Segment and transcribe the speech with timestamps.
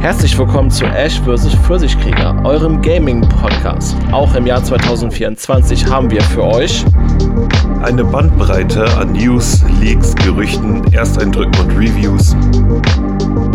[0.00, 1.54] Herzlich willkommen zu Ash vs.
[1.66, 3.94] Pfirsichkrieger, eurem Gaming-Podcast.
[4.12, 6.86] Auch im Jahr 2024 haben wir für euch
[7.82, 12.34] eine Bandbreite an News, Leaks, Gerüchten, Ersteindrücken und Reviews.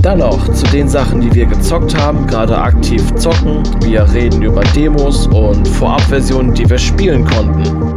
[0.03, 3.63] Dann noch zu den Sachen, die wir gezockt haben, gerade aktiv zocken.
[3.81, 7.95] Wir reden über Demos und Vorabversionen, die wir spielen konnten.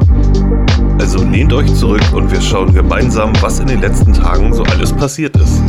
[0.99, 4.91] Also lehnt euch zurück und wir schauen gemeinsam, was in den letzten Tagen so alles
[4.95, 5.63] passiert ist.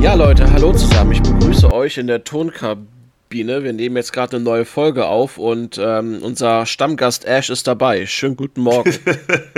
[0.00, 1.10] Ja, Leute, hallo zusammen.
[1.10, 3.64] Ich begrüße euch in der Tonkabine.
[3.64, 8.06] Wir nehmen jetzt gerade eine neue Folge auf und ähm, unser Stammgast Ash ist dabei.
[8.06, 8.94] Schönen guten Morgen.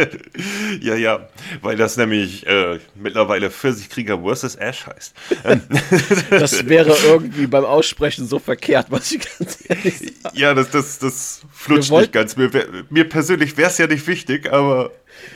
[0.81, 1.29] ja, ja,
[1.61, 4.55] weil das nämlich äh, mittlerweile Pfirsichkrieger vs.
[4.57, 5.15] Ash heißt.
[6.31, 10.39] das wäre irgendwie beim Aussprechen so verkehrt, was ich ganz ehrlich sage.
[10.39, 12.37] Ja, das, das, das flutscht nicht ganz.
[12.37, 12.51] Mir,
[12.89, 14.91] mir persönlich wäre es ja nicht wichtig, aber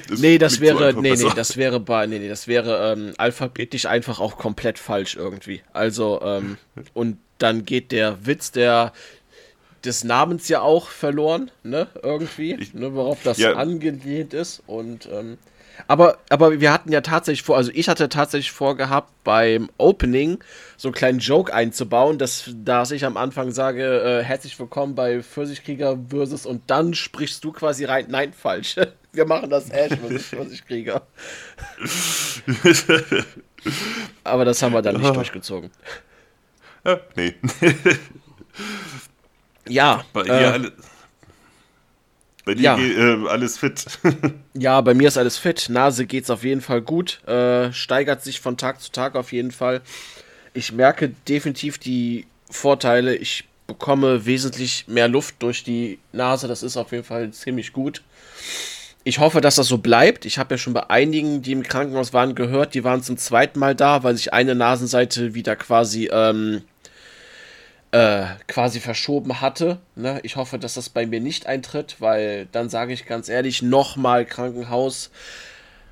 [0.08, 3.14] das nee, das wäre, so nee, nee, das wäre bei, nee, nee, das wäre ähm,
[3.18, 5.62] alphabetisch einfach auch komplett falsch irgendwie.
[5.72, 6.58] Also, ähm,
[6.94, 8.92] und dann geht der Witz der
[9.84, 13.52] des Namens ja auch verloren, ne, irgendwie, ich, ne, worauf das ja.
[13.52, 15.36] angelehnt ist und ähm,
[15.86, 20.38] aber, aber wir hatten ja tatsächlich vor, also ich hatte tatsächlich vorgehabt, beim Opening
[20.77, 25.22] so einen kleinen Joke einzubauen, dass, dass ich am Anfang sage, äh, herzlich willkommen bei
[25.22, 28.77] Pfirsichkrieger versus und dann sprichst du quasi rein, nein, falsch.
[29.15, 31.07] Wir machen das Ash versus Pfirsichkrieger.
[34.25, 35.70] aber das haben wir dann nicht durchgezogen.
[36.84, 37.35] Ja, nee.
[39.69, 40.05] ja.
[40.12, 40.70] Bei äh,
[42.45, 42.77] bei dir ja.
[42.77, 43.85] geht, äh, alles fit.
[44.55, 45.69] ja, bei mir ist alles fit.
[45.70, 47.27] Nase geht's auf jeden Fall gut.
[47.27, 49.81] Äh, steigert sich von Tag zu Tag auf jeden Fall.
[50.53, 53.17] Ich merke definitiv die Vorteile.
[53.17, 56.47] Ich bekomme wesentlich mehr Luft durch die Nase.
[56.47, 58.03] Das ist auf jeden Fall ziemlich gut.
[59.06, 60.24] Ich hoffe, dass das so bleibt.
[60.24, 63.58] Ich habe ja schon bei einigen, die im Krankenhaus waren, gehört, die waren zum zweiten
[63.58, 66.62] Mal da, weil sich eine Nasenseite wieder quasi ähm,
[67.95, 69.79] äh, quasi verschoben hatte.
[69.95, 70.20] Ne?
[70.23, 74.24] Ich hoffe, dass das bei mir nicht eintritt, weil dann sage ich ganz ehrlich, nochmal
[74.24, 75.11] Krankenhaus,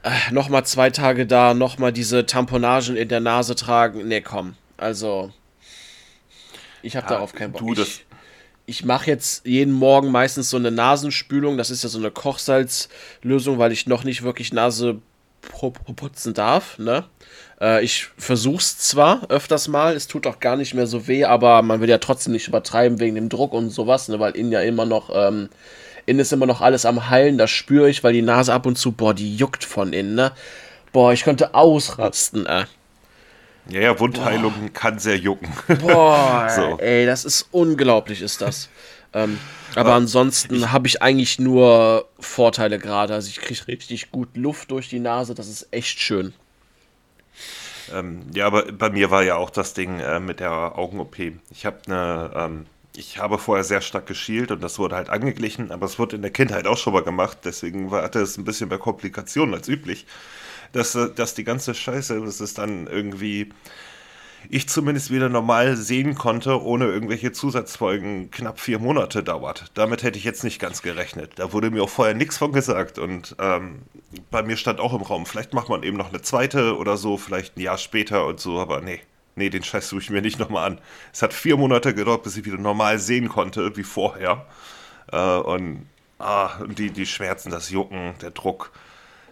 [0.02, 4.08] äh, nochmal zwei Tage da, nochmal diese Tamponagen in der Nase tragen.
[4.08, 4.56] Ne, komm.
[4.78, 5.30] Also,
[6.82, 7.60] ich habe ja, darauf keinen Bock.
[7.60, 8.00] Du, das
[8.66, 11.58] ich, mache jetzt jeden Morgen meistens so eine Nasenspülung.
[11.58, 15.00] Das ist ja so eine Kochsalzlösung, weil ich noch nicht wirklich Nase
[15.96, 16.78] putzen darf.
[16.78, 17.04] Ne?
[17.60, 21.62] Äh, ich versuch's zwar öfters mal, es tut auch gar nicht mehr so weh, aber
[21.62, 24.60] man will ja trotzdem nicht übertreiben wegen dem Druck und sowas, ne, weil innen ja
[24.60, 25.48] immer noch, ähm,
[26.06, 28.76] innen ist immer noch alles am Heilen, das spüre ich, weil die Nase ab und
[28.76, 30.32] zu, boah, die juckt von innen, ne?
[30.92, 32.64] Boah, ich könnte ausrasten, äh.
[33.68, 34.72] Ja, ja, Wundheilung boah.
[34.72, 35.48] kann sehr jucken.
[35.80, 36.78] Boah, so.
[36.78, 38.68] ey, das ist unglaublich, ist das.
[39.12, 39.38] ähm,
[39.74, 43.14] aber ansonsten habe ich eigentlich nur Vorteile gerade.
[43.14, 46.34] Also ich kriege richtig gut Luft durch die Nase, das ist echt schön.
[47.92, 51.16] Ähm, ja, aber bei mir war ja auch das Ding äh, mit der Augen-OP.
[51.50, 55.70] Ich habe eine, ähm, ich habe vorher sehr stark geschielt und das wurde halt angeglichen,
[55.70, 58.68] aber es wurde in der Kindheit auch schon mal gemacht, deswegen hatte es ein bisschen
[58.68, 60.06] mehr Komplikationen als üblich.
[60.72, 63.50] Dass, dass die ganze Scheiße, das ist dann irgendwie
[64.48, 69.70] ich zumindest wieder normal sehen konnte, ohne irgendwelche Zusatzfolgen, knapp vier Monate dauert.
[69.74, 71.32] Damit hätte ich jetzt nicht ganz gerechnet.
[71.36, 73.82] Da wurde mir auch vorher nichts von gesagt und ähm,
[74.30, 77.16] bei mir stand auch im Raum, vielleicht macht man eben noch eine zweite oder so,
[77.16, 79.00] vielleicht ein Jahr später und so, aber nee.
[79.34, 80.78] Nee, den Scheiß suche ich mir nicht nochmal an.
[81.10, 84.44] Es hat vier Monate gedauert, bis ich wieder normal sehen konnte, wie vorher.
[85.10, 85.86] Äh, und
[86.18, 88.72] ah, die, die Schmerzen, das Jucken, der Druck,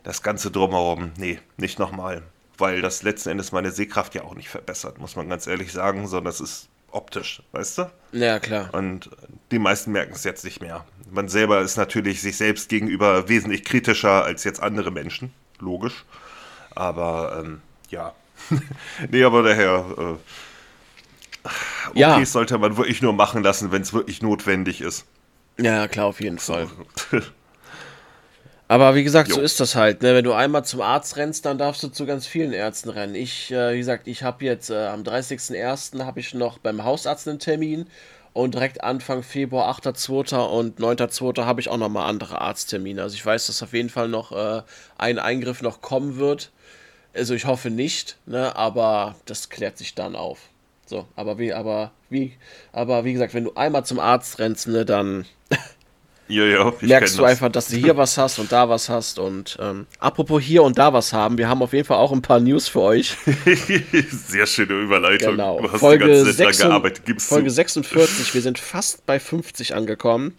[0.02, 1.12] das Ganze drumherum.
[1.16, 2.22] Nee, nicht nochmal
[2.60, 6.06] weil das letzten Endes meine Sehkraft ja auch nicht verbessert, muss man ganz ehrlich sagen,
[6.06, 7.90] sondern das ist optisch, weißt du?
[8.12, 8.68] Ja, klar.
[8.72, 9.10] Und
[9.50, 10.84] die meisten merken es jetzt nicht mehr.
[11.10, 16.04] Man selber ist natürlich sich selbst gegenüber wesentlich kritischer als jetzt andere Menschen, logisch.
[16.74, 18.12] Aber ähm, ja.
[19.10, 19.84] nee, aber daher.
[19.96, 21.48] Äh,
[21.90, 22.24] okay, ja.
[22.24, 25.06] sollte man wirklich nur machen lassen, wenn es wirklich notwendig ist.
[25.58, 26.68] Ja, klar, auf jeden Fall.
[28.70, 29.34] Aber wie gesagt, jo.
[29.34, 30.00] so ist das halt.
[30.00, 30.14] Ne?
[30.14, 33.16] Wenn du einmal zum Arzt rennst, dann darfst du zu ganz vielen Ärzten rennen.
[33.16, 36.04] Ich, äh, wie gesagt, ich habe jetzt äh, am 30.01.
[36.04, 37.88] habe ich noch beim Hausarzt einen Termin
[38.32, 40.36] und direkt Anfang Februar, 8.2.
[40.36, 41.44] und 9.2.
[41.46, 43.02] habe ich auch nochmal andere Arzttermine.
[43.02, 44.62] Also ich weiß, dass auf jeden Fall noch äh,
[44.98, 46.52] ein Eingriff noch kommen wird.
[47.12, 48.54] Also ich hoffe nicht, ne?
[48.54, 50.42] aber das klärt sich dann auf.
[50.86, 52.34] So, aber wie, aber wie,
[52.70, 55.26] aber wie gesagt, wenn du einmal zum Arzt rennst, ne, dann
[56.30, 57.30] ja, ja, merkst du das.
[57.30, 59.18] einfach, dass du hier was hast und da was hast.
[59.18, 62.22] Und ähm, apropos hier und da was haben, wir haben auf jeden Fall auch ein
[62.22, 63.16] paar News für euch.
[64.28, 65.32] Sehr schöne Überleitung.
[65.32, 65.60] Genau.
[65.60, 66.62] Du hast Folge, 6,
[67.18, 70.36] Folge 46, wir sind fast bei 50 angekommen.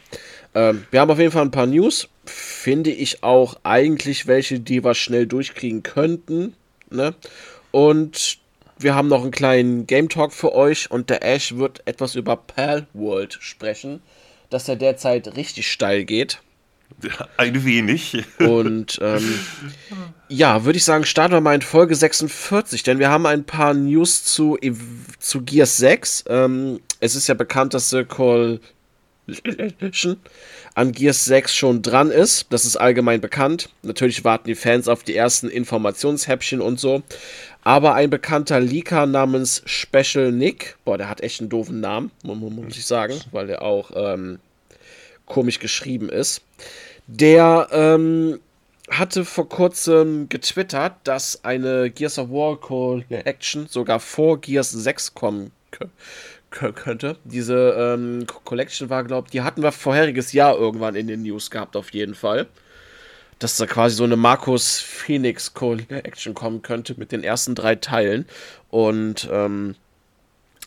[0.56, 2.08] Ähm, wir haben auf jeden Fall ein paar News.
[2.26, 6.54] Finde ich auch eigentlich welche, die wir schnell durchkriegen könnten.
[6.90, 7.16] Ne?
[7.72, 8.38] Und
[8.78, 12.38] wir haben noch einen kleinen Game Talk für euch und der Ash wird etwas über
[12.38, 14.02] Pal World sprechen
[14.52, 16.40] dass er derzeit richtig steil geht.
[17.38, 18.24] Ein wenig.
[18.40, 19.40] Und ähm,
[20.30, 23.74] ja, würde ich sagen, starten wir mal in Folge 46, denn wir haben ein paar
[23.74, 24.60] News zu,
[25.20, 26.26] zu Gears 6.
[26.28, 28.60] Ähm, es ist ja bekannt, dass The Call
[30.76, 32.48] an Gears 6 schon dran ist.
[32.50, 33.70] Das ist allgemein bekannt.
[33.82, 37.04] Natürlich warten die Fans auf die ersten Informationshäppchen und so.
[37.64, 42.78] Aber ein bekannter Leaker namens Special Nick, boah, der hat echt einen doofen Namen, muss
[42.78, 44.40] ich sagen, weil der auch ähm,
[45.26, 46.42] komisch geschrieben ist.
[47.08, 48.40] Der ähm,
[48.90, 55.52] hatte vor kurzem getwittert, dass eine Gears of War Collection sogar vor Gears 6 kommen
[56.50, 57.18] könnte.
[57.24, 61.52] Diese ähm, Collection war, glaube ich, die hatten wir vorheriges Jahr irgendwann in den News
[61.52, 62.48] gehabt, auf jeden Fall
[63.42, 68.26] dass da quasi so eine Markus Phoenix Collection kommen könnte mit den ersten drei Teilen.
[68.70, 69.76] Und ähm,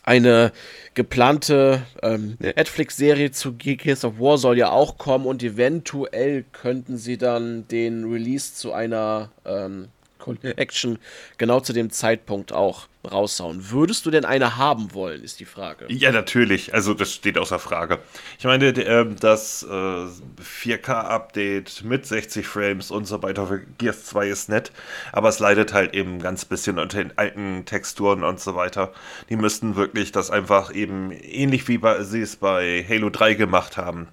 [0.03, 0.51] eine
[0.93, 7.17] geplante ähm, Netflix-Serie zu Gears of War soll ja auch kommen und eventuell könnten sie
[7.17, 9.87] dann den Release zu einer ähm,
[10.25, 10.97] Collection
[11.37, 13.69] genau zu dem Zeitpunkt auch raushauen.
[13.69, 15.85] Würdest du denn eine haben wollen, ist die Frage.
[15.89, 16.73] Ja, natürlich.
[16.73, 17.99] Also das steht außer Frage.
[18.39, 24.29] Ich meine, ähm, das 4K-Update äh, mit 60 Frames und so weiter für Gears 2
[24.29, 24.71] ist nett,
[25.11, 28.91] aber es leidet halt eben ganz bisschen unter den alten Texturen und so weiter.
[29.29, 34.07] Die müssten wirklich das einfach eben ähnlich wie sie es bei Halo 3 gemacht haben.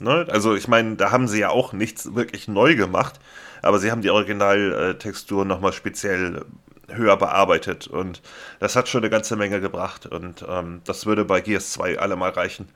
[0.00, 0.26] Ne?
[0.30, 3.18] Also ich meine, da haben sie ja auch nichts wirklich neu gemacht,
[3.62, 6.44] aber sie haben die Originaltextur nochmal speziell
[6.88, 8.22] höher bearbeitet und
[8.60, 12.30] das hat schon eine ganze Menge gebracht und ähm, das würde bei Gears 2 allemal
[12.30, 12.68] reichen.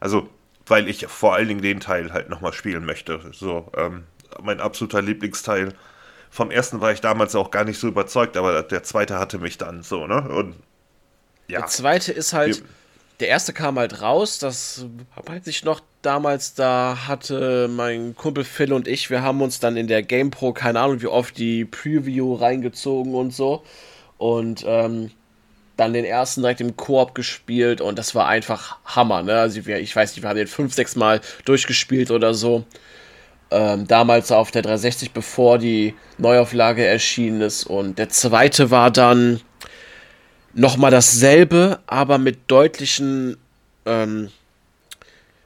[0.00, 0.28] Also,
[0.66, 3.20] weil ich vor allen Dingen den Teil halt nochmal spielen möchte.
[3.32, 4.04] So, ähm,
[4.42, 5.74] mein absoluter Lieblingsteil.
[6.30, 9.56] Vom ersten war ich damals auch gar nicht so überzeugt, aber der zweite hatte mich
[9.56, 10.28] dann so, ne?
[10.28, 10.56] Und
[11.46, 11.60] ja.
[11.60, 12.58] Der zweite ist halt.
[12.58, 12.64] Die,
[13.20, 14.86] der erste kam halt raus, das
[15.24, 19.76] weiß ich noch damals, da hatte mein Kumpel Phil und ich, wir haben uns dann
[19.76, 23.62] in der GamePro, keine Ahnung wie oft, die Preview reingezogen und so.
[24.18, 25.10] Und ähm,
[25.76, 29.40] dann den ersten direkt im Koop gespielt und das war einfach Hammer, ne?
[29.40, 32.64] Also ich weiß nicht, wir haben den fünf, sechs Mal durchgespielt oder so.
[33.50, 37.64] Ähm, damals auf der 360, bevor die Neuauflage erschienen ist.
[37.64, 39.40] Und der zweite war dann
[40.54, 43.36] nochmal dasselbe, aber mit deutlichen,
[43.86, 44.30] ähm,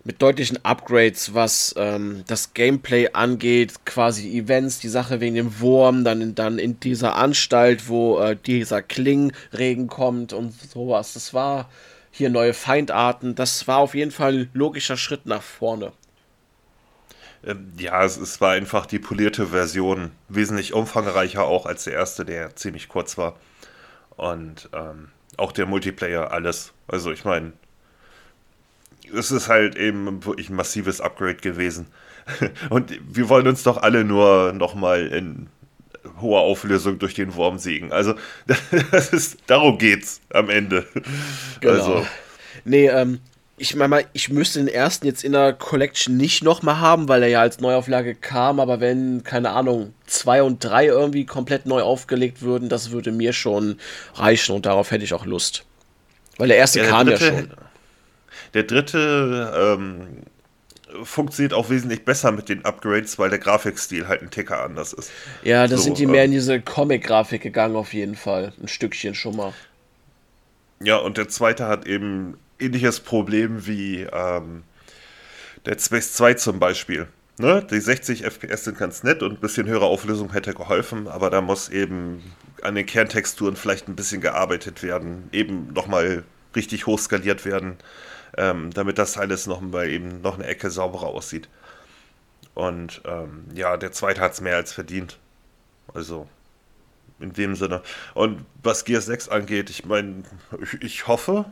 [0.05, 6.05] mit deutlichen Upgrades, was ähm, das Gameplay angeht, quasi Events, die Sache wegen dem Wurm,
[6.05, 11.15] dann, dann in dieser Anstalt, wo äh, dieser Klingenregen kommt und sowas.
[11.15, 11.69] Das war
[12.11, 13.35] hier neue Feindarten.
[13.35, 15.93] Das war auf jeden Fall ein logischer Schritt nach vorne.
[17.45, 22.25] Ähm, ja, es, es war einfach die polierte Version, wesentlich umfangreicher auch als der erste,
[22.25, 23.37] der ziemlich kurz war.
[24.19, 26.73] Und ähm, auch der Multiplayer, alles.
[26.89, 27.53] Also ich meine,
[29.17, 31.87] es ist halt eben wirklich ein massives Upgrade gewesen.
[32.69, 35.49] Und wir wollen uns doch alle nur nochmal in
[36.21, 37.93] hoher Auflösung durch den Wurm siegen.
[37.93, 38.15] Also
[38.91, 40.87] das ist, darum geht's am Ende.
[41.61, 41.75] Genau.
[41.75, 42.07] Also.
[42.65, 43.21] Nee, ähm,
[43.59, 47.23] ich meine mal, ich müsste den ersten jetzt in der Collection nicht nochmal haben, weil
[47.23, 51.83] er ja als Neuauflage kam, aber wenn, keine Ahnung, zwei und drei irgendwie komplett neu
[51.83, 53.79] aufgelegt würden, das würde mir schon
[54.15, 55.65] reichen und darauf hätte ich auch Lust.
[56.39, 57.51] Weil der erste ja, der kam dritte, ja schon.
[58.55, 60.07] Der dritte ähm,
[61.03, 65.11] funktioniert auch wesentlich besser mit den Upgrades, weil der Grafikstil halt ein Ticker anders ist.
[65.43, 68.53] Ja, da so, sind die mehr in ähm, diese Comic-Grafik gegangen, auf jeden Fall.
[68.63, 69.53] Ein Stückchen schon mal.
[70.81, 74.65] Ja, und der zweite hat eben ähnliches Problem wie ähm,
[75.67, 77.09] Dead Space 2 zum Beispiel.
[77.39, 77.65] Ne?
[77.71, 81.41] Die 60 FPS sind ganz nett und ein bisschen höhere Auflösung hätte geholfen, aber da
[81.41, 82.23] muss eben
[82.63, 86.25] an den Kerntexturen vielleicht ein bisschen gearbeitet werden, eben nochmal
[86.57, 87.77] richtig hoch skaliert werden,
[88.37, 91.49] ähm, damit das alles noch mal eben noch eine Ecke sauberer aussieht.
[92.55, 95.19] Und ähm, ja, der zweite hat es mehr als verdient.
[95.95, 96.27] Also
[97.21, 97.83] in dem Sinne.
[98.15, 100.25] Und was Gears 6 angeht, ich meine,
[100.61, 101.45] ich, ich hoffe,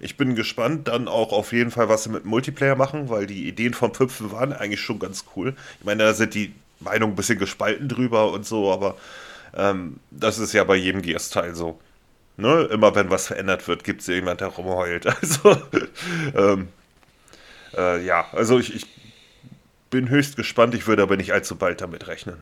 [0.00, 3.48] ich bin gespannt dann auch auf jeden Fall, was sie mit Multiplayer machen, weil die
[3.48, 5.54] Ideen vom Püpfen waren eigentlich schon ganz cool.
[5.78, 8.96] Ich meine, da sind die Meinungen ein bisschen gespalten drüber und so, aber
[9.54, 11.80] ähm, das ist ja bei jedem Gears-Teil so.
[12.36, 12.68] Ne?
[12.72, 15.06] Immer wenn was verändert wird, gibt es jemand, der rumheult.
[15.22, 15.56] Also,
[16.34, 16.68] ähm,
[17.76, 18.86] äh, ja, also ich, ich
[19.90, 22.38] bin höchst gespannt, ich würde aber nicht allzu bald damit rechnen.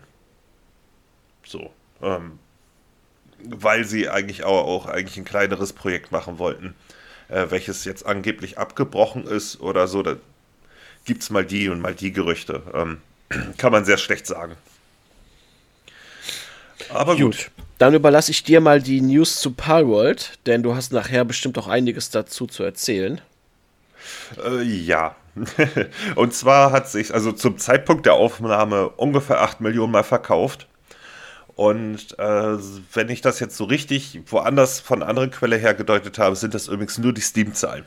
[1.44, 1.70] So.
[2.00, 2.38] Ähm,
[3.44, 6.74] weil sie eigentlich auch, auch eigentlich ein kleineres Projekt machen wollten,
[7.32, 10.02] äh, welches jetzt angeblich abgebrochen ist oder so.
[10.02, 10.16] Da
[11.04, 12.62] gibt es mal die und mal die Gerüchte.
[12.74, 12.98] Ähm,
[13.56, 14.56] kann man sehr schlecht sagen.
[16.90, 17.22] Aber gut.
[17.22, 17.50] gut.
[17.78, 21.66] Dann überlasse ich dir mal die News zu Palworld, denn du hast nachher bestimmt auch
[21.66, 23.20] einiges dazu zu erzählen.
[24.44, 25.16] Äh, ja.
[26.14, 30.68] und zwar hat sich also zum Zeitpunkt der Aufnahme ungefähr 8 Millionen Mal verkauft.
[31.62, 32.58] Und äh,
[32.92, 36.66] wenn ich das jetzt so richtig woanders von anderen Quelle her gedeutet habe, sind das
[36.66, 37.84] übrigens nur die Steam-Zahlen.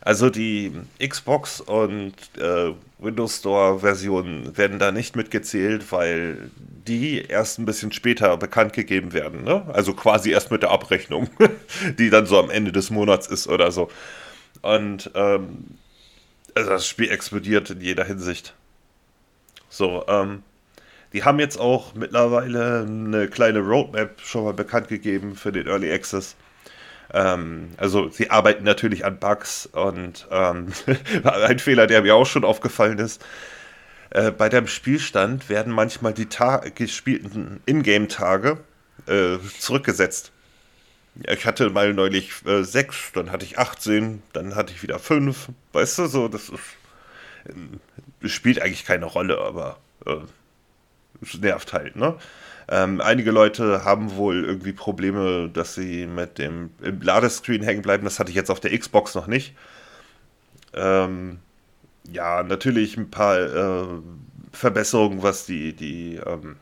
[0.00, 6.50] Also die Xbox und äh, Windows Store-Versionen werden da nicht mitgezählt, weil
[6.86, 9.44] die erst ein bisschen später bekannt gegeben werden.
[9.44, 9.66] Ne?
[9.74, 11.28] Also quasi erst mit der Abrechnung,
[11.98, 13.90] die dann so am Ende des Monats ist oder so.
[14.62, 15.66] Und ähm,
[16.54, 18.54] also das Spiel explodiert in jeder Hinsicht.
[19.68, 20.42] So, ähm,
[21.16, 25.90] die haben jetzt auch mittlerweile eine kleine Roadmap schon mal bekannt gegeben für den Early
[25.90, 26.36] Access.
[27.10, 30.74] Ähm, also sie arbeiten natürlich an Bugs und ähm,
[31.24, 33.24] ein Fehler, der mir auch schon aufgefallen ist.
[34.10, 38.58] Äh, bei dem Spielstand werden manchmal die Ta gespielten Ingame-Tage
[39.06, 40.32] äh, zurückgesetzt.
[41.26, 45.48] Ich hatte mal neulich äh, sechs, dann hatte ich 18, dann hatte ich wieder fünf.
[45.72, 46.60] Weißt du, so, das ist.
[48.20, 50.16] Das spielt eigentlich keine Rolle, aber äh,
[51.40, 52.16] nervt halt, ne?
[52.68, 58.04] Ähm, einige Leute haben wohl irgendwie Probleme, dass sie mit dem im Ladescreen hängen bleiben.
[58.04, 59.54] Das hatte ich jetzt auf der Xbox noch nicht.
[60.74, 61.38] Ähm,
[62.12, 63.86] ja, natürlich ein paar äh,
[64.52, 66.56] Verbesserungen, was die, die ähm,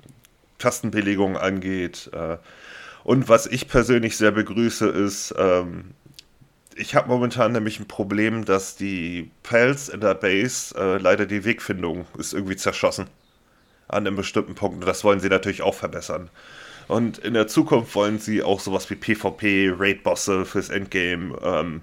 [0.58, 2.10] Tastenbelegung angeht.
[2.12, 2.36] Äh,
[3.02, 5.92] und was ich persönlich sehr begrüße, ist, ähm,
[6.76, 11.44] ich habe momentan nämlich ein Problem, dass die Pals in der Base äh, leider die
[11.44, 13.06] Wegfindung ist irgendwie zerschossen
[13.88, 14.80] an einem bestimmten Punkt.
[14.80, 16.30] Und das wollen sie natürlich auch verbessern.
[16.88, 21.82] Und in der Zukunft wollen sie auch sowas wie PvP, Raid-Bosse fürs Endgame, ähm,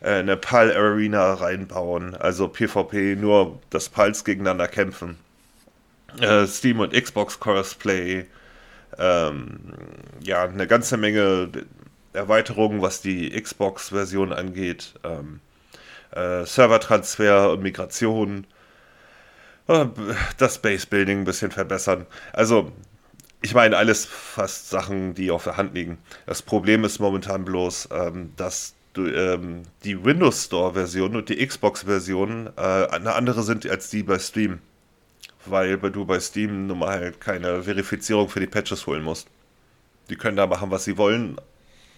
[0.00, 2.14] äh, eine PAL-Arena reinbauen.
[2.14, 5.16] Also PvP, nur dass PALs gegeneinander kämpfen.
[6.20, 8.26] Äh, Steam und Xbox Crossplay.
[8.98, 9.58] Ähm,
[10.22, 11.48] ja, eine ganze Menge
[12.12, 14.94] Erweiterungen, was die Xbox-Version angeht.
[15.02, 15.40] Ähm,
[16.10, 18.46] äh, Servertransfer und Migration.
[19.68, 19.86] Äh,
[20.38, 22.06] das Base Building ein bisschen verbessern.
[22.32, 22.72] Also,
[23.42, 25.98] ich meine, alles fast Sachen, die auf der Hand liegen.
[26.26, 32.50] Das Problem ist momentan bloß, ähm, dass du, ähm, die Windows Store-Version und die Xbox-Version
[32.56, 34.60] äh, eine andere sind als die bei Steam.
[35.44, 39.26] Weil du bei Steam nun mal halt keine Verifizierung für die Patches holen musst.
[40.08, 41.36] Die können da machen, was sie wollen.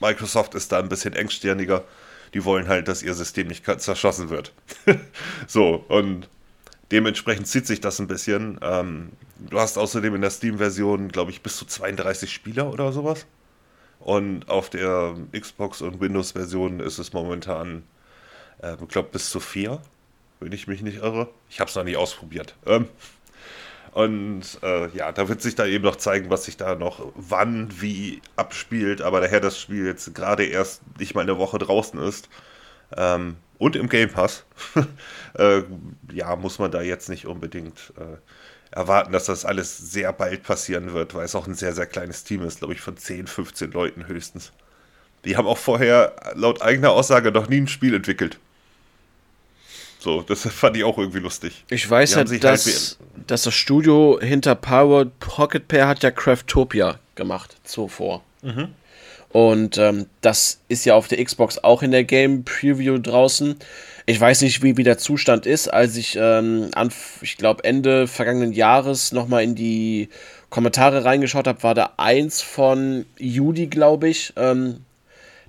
[0.00, 1.85] Microsoft ist da ein bisschen engstirniger.
[2.33, 4.52] Die wollen halt, dass ihr System nicht zerschossen wird.
[5.47, 6.28] so, und
[6.90, 8.58] Dementsprechend zieht sich das ein bisschen.
[8.62, 13.26] Ähm, du hast außerdem in der Steam-Version, glaube ich, bis zu 32 Spieler oder sowas.
[14.00, 17.84] Und auf der Xbox- und Windows-Version ist es momentan,
[18.62, 19.80] äh, ich glaube, bis zu vier,
[20.40, 21.28] wenn ich mich nicht irre.
[21.48, 22.54] Ich habe es noch nie ausprobiert.
[22.66, 22.88] Ähm,
[23.92, 27.80] und äh, ja, da wird sich da eben noch zeigen, was sich da noch wann,
[27.80, 29.00] wie abspielt.
[29.00, 32.28] Aber daher das Spiel jetzt gerade erst nicht mal eine Woche draußen ist,
[32.96, 34.44] ähm, und im Game Pass,
[35.38, 35.62] äh,
[36.12, 38.16] ja, muss man da jetzt nicht unbedingt äh,
[38.76, 42.24] erwarten, dass das alles sehr bald passieren wird, weil es auch ein sehr, sehr kleines
[42.24, 44.52] Team ist, glaube ich, von 10, 15 Leuten höchstens.
[45.24, 48.38] Die haben auch vorher laut eigener Aussage noch nie ein Spiel entwickelt.
[49.98, 51.64] So, das fand ich auch irgendwie lustig.
[51.70, 56.98] Ich weiß halt, dass, halt dass das Studio hinter Power Pocket Pair hat ja Craftopia
[57.14, 58.22] gemacht zuvor.
[58.42, 58.68] Mhm.
[59.34, 63.56] Und ähm, das ist ja auf der Xbox auch in der Game Preview draußen.
[64.06, 65.66] Ich weiß nicht, wie, wie der Zustand ist.
[65.66, 66.70] Als ich, ähm,
[67.20, 70.08] ich glaube, Ende vergangenen Jahres nochmal in die
[70.50, 74.84] Kommentare reingeschaut habe, war da eins von Judy, glaube ich, ähm,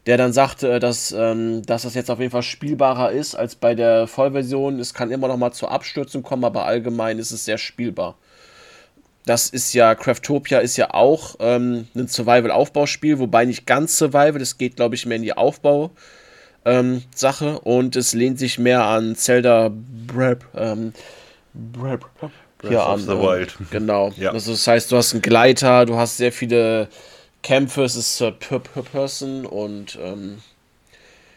[0.08, 3.76] der dann sagte, dass, ähm, dass das jetzt auf jeden Fall spielbarer ist als bei
[3.76, 4.80] der Vollversion.
[4.80, 8.18] Es kann immer noch mal zur Abstürzung kommen, aber allgemein ist es sehr spielbar.
[9.26, 14.58] Das ist ja, Craftopia ist ja auch ähm, ein Survival-Aufbauspiel, wobei nicht ganz Survival, es
[14.58, 15.92] geht, glaube ich, mehr in die Aufbau-
[16.66, 20.94] ähm, Sache und es lehnt sich mehr an Zelda Brep, ähm,
[21.54, 22.06] Brep,
[22.62, 23.00] hier an.
[23.00, 23.56] The Wild.
[23.72, 24.12] Genau.
[24.18, 24.32] Ja.
[24.32, 26.88] Also das heißt, du hast einen Gleiter, du hast sehr viele
[27.44, 30.42] Kämpfe, es ist Third Person und ähm,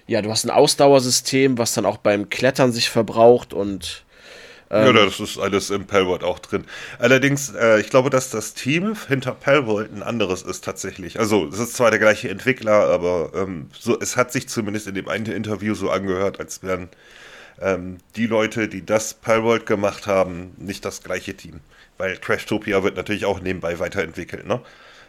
[0.06, 4.04] ja, du hast ein Ausdauersystem, was dann auch beim Klettern sich verbraucht und
[4.70, 6.64] ähm, ja, das ist alles im Palworld auch drin.
[6.98, 11.18] Allerdings, äh, ich glaube, dass das Team hinter Palworld ein anderes ist tatsächlich.
[11.18, 14.94] Also, es ist zwar der gleiche Entwickler, aber ähm, so, es hat sich zumindest in
[14.94, 16.88] dem einen Interview so angehört, als wären
[17.60, 21.60] ähm, die Leute, die das Palworld gemacht haben, nicht das gleiche Team.
[21.96, 24.60] Weil Crashtopia wird natürlich auch nebenbei weiterentwickelt, ne?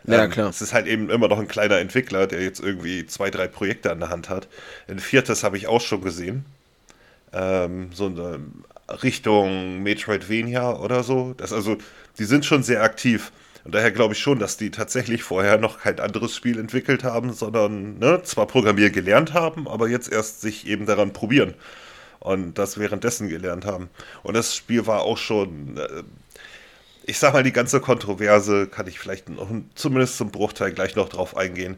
[0.06, 0.50] Ja, ähm, klar.
[0.50, 3.92] Es ist halt eben immer noch ein kleiner Entwickler, der jetzt irgendwie zwei, drei Projekte
[3.92, 4.48] an der Hand hat.
[4.88, 6.46] Ein viertes habe ich auch schon gesehen.
[7.34, 8.40] Ähm, so eine
[9.04, 11.34] Richtung Metroidvania oder so.
[11.38, 11.78] Das also,
[12.18, 13.32] die sind schon sehr aktiv.
[13.66, 17.34] Und daher glaube ich schon, dass die tatsächlich vorher noch kein anderes Spiel entwickelt haben,
[17.34, 21.54] sondern ne, zwar Programmier gelernt haben, aber jetzt erst sich eben daran probieren.
[22.20, 23.90] Und das währenddessen gelernt haben.
[24.24, 26.04] Und das Spiel war auch schon, äh,
[27.06, 31.10] ich sag mal, die ganze Kontroverse kann ich vielleicht noch, zumindest zum Bruchteil gleich noch
[31.10, 31.78] drauf eingehen.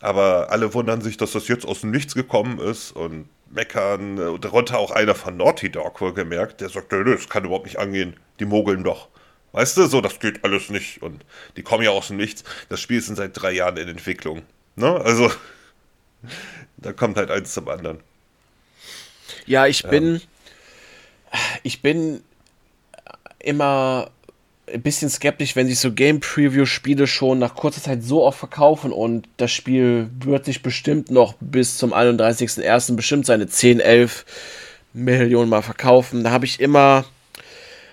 [0.00, 4.18] Aber alle wundern sich, dass das jetzt aus dem Nichts gekommen ist und meckern.
[4.18, 7.78] Äh, darunter auch einer von Naughty Dog wohl gemerkt, der sagt, das kann überhaupt nicht
[7.78, 8.16] angehen.
[8.40, 9.08] Die mogeln doch.
[9.52, 11.02] Weißt du, so, das geht alles nicht.
[11.02, 11.24] Und
[11.56, 12.44] die kommen ja aus dem Nichts.
[12.68, 14.42] Das Spiel ist seit drei Jahren in Entwicklung.
[14.76, 15.00] Ne?
[15.00, 15.30] Also,
[16.76, 18.00] da kommt halt eins zum anderen.
[19.46, 20.16] Ja, ich bin.
[20.16, 20.20] Ähm.
[21.62, 22.22] Ich bin
[23.38, 24.10] immer
[24.72, 29.28] ein bisschen skeptisch, wenn sich so Game-Preview-Spiele schon nach kurzer Zeit so oft verkaufen und
[29.36, 32.96] das Spiel wird sich bestimmt noch bis zum 31.01.
[32.96, 34.24] bestimmt seine 10, 11
[34.92, 36.24] Millionen Mal verkaufen.
[36.24, 37.04] Da habe ich immer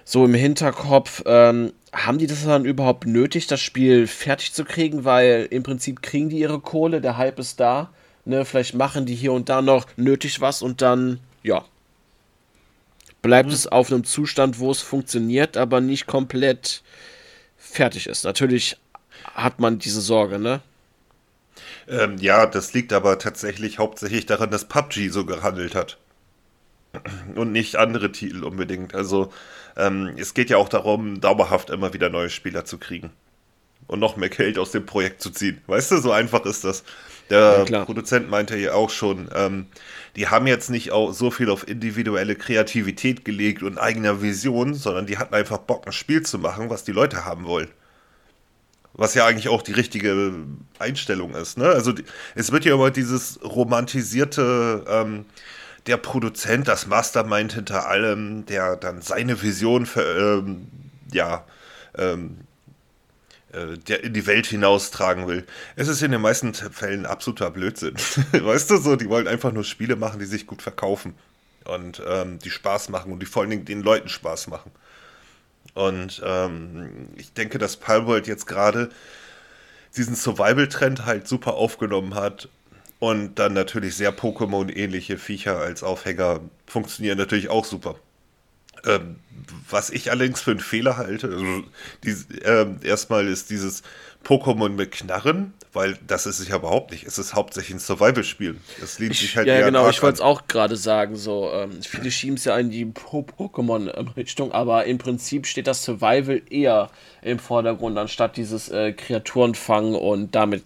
[0.04, 5.06] so im Hinterkopf, ähm, haben die das dann überhaupt nötig, das Spiel fertig zu kriegen?
[5.06, 7.90] Weil im Prinzip kriegen die ihre Kohle, der Hype ist da.
[8.26, 11.64] Ne, vielleicht machen die hier und da noch nötig was und dann, ja,
[13.26, 13.56] bleibt mhm.
[13.56, 16.84] es auf einem Zustand, wo es funktioniert, aber nicht komplett
[17.58, 18.24] fertig ist.
[18.24, 18.78] Natürlich
[19.34, 20.62] hat man diese Sorge, ne?
[21.88, 25.98] Ähm, ja, das liegt aber tatsächlich hauptsächlich daran, dass PUBG so gehandelt hat.
[27.36, 28.94] Und nicht andere Titel unbedingt.
[28.94, 29.34] Also
[29.76, 33.10] ähm, es geht ja auch darum, dauerhaft immer wieder neue Spieler zu kriegen.
[33.88, 35.62] Und noch mehr Geld aus dem Projekt zu ziehen.
[35.66, 36.84] Weißt du, so einfach ist das.
[37.32, 39.66] Der ja, Produzent meinte ja auch schon, ähm,
[40.16, 45.06] die haben jetzt nicht auch so viel auf individuelle Kreativität gelegt und eigener Vision, sondern
[45.06, 47.70] die hatten einfach Bock, ein Spiel zu machen, was die Leute haben wollen.
[48.94, 50.34] Was ja eigentlich auch die richtige
[50.80, 51.58] Einstellung ist.
[51.58, 51.66] Ne?
[51.66, 51.94] Also
[52.34, 55.26] es wird ja immer dieses romantisierte, ähm,
[55.86, 60.68] der Produzent, das Mastermind hinter allem, der dann seine Vision für, ähm,
[61.12, 61.46] ja,
[61.98, 62.45] ähm, äh,
[63.88, 65.46] der in die Welt hinaustragen will.
[65.76, 67.96] Es ist in den meisten Fällen absoluter Blödsinn.
[68.32, 71.16] weißt du, so, die wollen einfach nur Spiele machen, die sich gut verkaufen
[71.66, 74.72] und ähm, die Spaß machen und die vor allen Dingen den Leuten Spaß machen.
[75.74, 78.90] Und ähm, ich denke, dass Palworld jetzt gerade
[79.98, 82.50] diesen Survival-Trend halt super aufgenommen hat
[83.00, 87.96] und dann natürlich sehr Pokémon-ähnliche Viecher als Aufhänger funktionieren natürlich auch super.
[88.86, 89.18] Ähm,
[89.70, 91.64] was ich allerdings für einen Fehler halte, also
[92.04, 93.84] die, äh, erstmal ist dieses
[94.24, 97.06] Pokémon mit Knarren, weil das ist es ja überhaupt nicht.
[97.06, 98.58] Es ist hauptsächlich ein Survival-Spiel.
[98.82, 101.16] Es lehnt sich halt Ja, genau, ich wollte es auch gerade sagen.
[101.16, 106.42] So, ähm, viele schieben es ja in die Pokémon-Richtung, aber im Prinzip steht das Survival
[106.50, 106.90] eher
[107.22, 110.64] im Vordergrund, anstatt dieses äh, Kreaturen fangen und damit,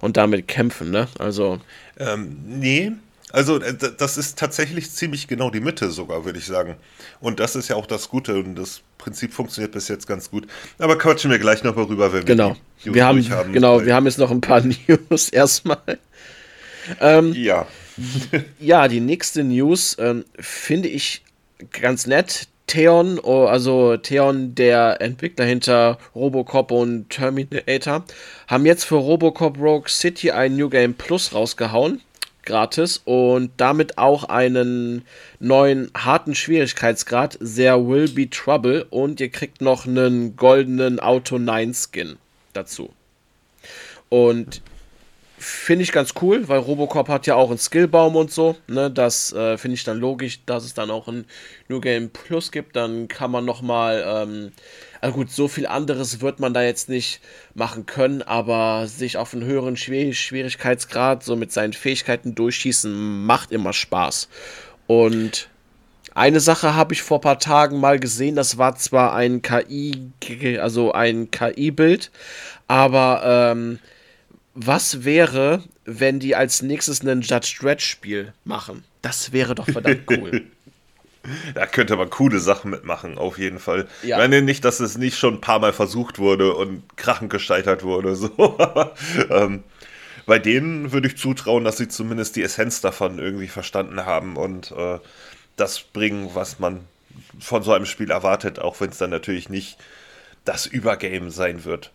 [0.00, 1.08] und damit kämpfen, ne?
[1.18, 1.60] Also.
[1.98, 2.92] Ähm, nee,
[3.32, 6.76] also äh, das ist tatsächlich ziemlich genau die Mitte sogar, würde ich sagen.
[7.20, 10.46] Und das ist ja auch das Gute und das Prinzip funktioniert bis jetzt ganz gut.
[10.78, 12.56] Aber quatschen wir gleich noch mal rüber, wenn genau.
[12.84, 13.52] wir wir haben, haben.
[13.52, 15.98] Genau, wir haben jetzt noch ein paar News erstmal.
[17.00, 17.66] Ähm, ja.
[18.60, 21.22] ja, die nächste News ähm, finde ich
[21.70, 22.48] ganz nett.
[22.66, 28.04] Theon, oh, also Theon, der Entwickler hinter Robocop und Terminator,
[28.46, 32.00] haben jetzt für Robocop Rogue City ein New Game Plus rausgehauen
[32.42, 35.04] gratis und damit auch einen
[35.40, 41.74] neuen harten Schwierigkeitsgrad, sehr Will Be Trouble und ihr kriegt noch einen goldenen Auto 9
[41.74, 42.16] Skin
[42.52, 42.92] dazu.
[44.08, 44.62] Und
[45.42, 48.56] finde ich ganz cool, weil Robocop hat ja auch einen Skillbaum und so.
[48.68, 48.90] Ne?
[48.90, 51.26] Das äh, finde ich dann logisch, dass es dann auch ein
[51.68, 52.76] New Game Plus gibt.
[52.76, 54.52] Dann kann man nochmal ähm,
[55.02, 57.20] also gut, so viel anderes wird man da jetzt nicht
[57.54, 63.50] machen können, aber sich auf einen höheren Schwier Schwierigkeitsgrad so mit seinen Fähigkeiten durchschießen macht
[63.50, 64.28] immer Spaß.
[64.86, 65.48] Und
[66.14, 70.12] eine Sache habe ich vor ein paar Tagen mal gesehen, das war zwar ein KI,
[70.60, 72.12] also ein KI-Bild,
[72.68, 73.80] aber ähm,
[74.54, 78.84] was wäre, wenn die als nächstes einen Judge Dredd-Spiel machen?
[79.00, 80.42] Das wäre doch verdammt cool.
[81.54, 83.86] Da könnte man coole Sachen mitmachen, auf jeden Fall.
[84.02, 84.16] Ja.
[84.16, 87.84] Ich meine nicht, dass es nicht schon ein paar Mal versucht wurde und krachend gescheitert
[87.84, 88.16] wurde.
[88.16, 88.58] So.
[89.30, 89.62] ähm,
[90.26, 94.72] bei denen würde ich zutrauen, dass sie zumindest die Essenz davon irgendwie verstanden haben und
[94.72, 94.98] äh,
[95.56, 96.80] das bringen, was man
[97.38, 99.78] von so einem Spiel erwartet, auch wenn es dann natürlich nicht
[100.44, 101.92] das Übergame sein wird.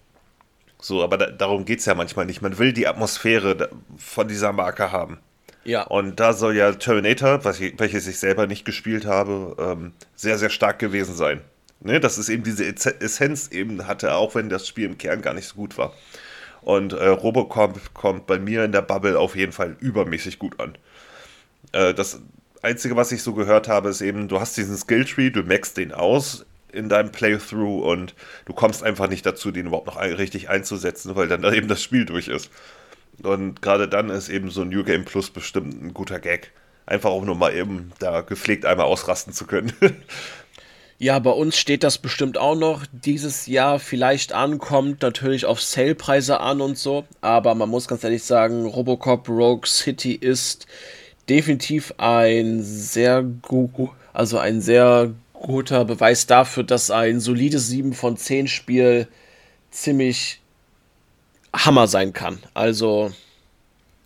[0.80, 2.42] So, aber da, darum geht es ja manchmal nicht.
[2.42, 5.20] Man will die Atmosphäre von dieser Marke haben.
[5.64, 5.84] Ja.
[5.84, 10.80] Und da soll ja Terminator, welches ich selber nicht gespielt habe, ähm, sehr, sehr stark
[10.80, 11.42] gewesen sein.
[11.80, 15.36] Ne, dass es eben diese Essenz eben hatte, auch wenn das Spiel im Kern gar
[15.36, 15.94] nicht so gut war.
[16.62, 20.76] Und äh, Robocop kommt bei mir in der Bubble auf jeden Fall übermäßig gut an.
[21.74, 22.20] Äh, das
[22.64, 25.92] Einzige, was ich so gehört habe, ist eben, du hast diesen Skilltree, du maxst den
[25.92, 28.14] aus in deinem Playthrough und
[28.46, 32.06] du kommst einfach nicht dazu, den überhaupt noch richtig einzusetzen, weil dann eben das Spiel
[32.06, 32.50] durch ist.
[33.24, 36.52] Und gerade dann ist eben so New Game Plus bestimmt ein guter Gag.
[36.86, 39.74] Einfach auch nur mal eben da gepflegt einmal ausrasten zu können.
[41.00, 46.40] Ja, bei uns steht das bestimmt auch noch dieses Jahr vielleicht ankommt, natürlich auf Salepreise
[46.40, 50.66] an und so, aber man muss ganz ehrlich sagen, Robocop Rogue City ist
[51.30, 58.18] definitiv ein sehr gut, also ein sehr guter Beweis dafür, dass ein solides 7 von
[58.18, 59.08] 10 Spiel
[59.72, 60.42] ziemlich
[61.54, 62.40] Hammer sein kann.
[62.54, 63.12] Also,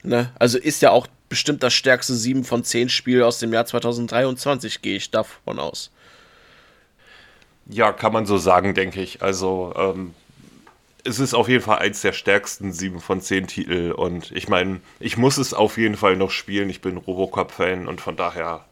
[0.04, 3.65] ne, also ist ja auch bestimmt das stärkste 7 von 10 Spiel aus dem Jahr
[3.65, 5.91] 2023, gehe ich davon aus.
[7.67, 9.22] Ja, kann man so sagen, denke ich.
[9.22, 10.13] Also, ähm,
[11.04, 14.82] es ist auf jeden Fall eins der stärksten 7 von 10 Titel und ich meine,
[15.00, 16.70] ich muss es auf jeden Fall noch spielen.
[16.70, 18.65] Ich bin Robocop-Fan und von daher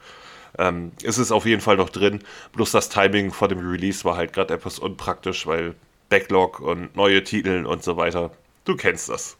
[0.59, 2.19] ähm, ist es auf jeden Fall noch drin.
[2.53, 5.75] Bloß das Timing vor dem Release war halt gerade etwas unpraktisch, weil
[6.09, 8.31] Backlog und neue Titel und so weiter.
[8.65, 9.37] Du kennst das.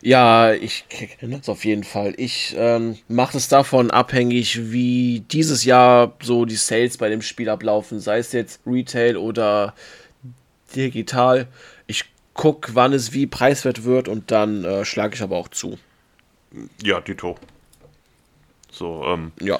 [0.00, 2.14] Ja, ich kenne das auf jeden Fall.
[2.16, 7.48] Ich ähm, mache es davon abhängig, wie dieses Jahr so die Sales bei dem Spiel
[7.48, 9.74] ablaufen, sei es jetzt Retail oder
[10.74, 11.48] digital.
[11.86, 15.78] Ich gucke, wann es wie preiswert wird und dann äh, schlage ich aber auch zu.
[16.82, 17.36] Ja, Dito.
[18.70, 19.32] So, ähm.
[19.40, 19.58] Ja.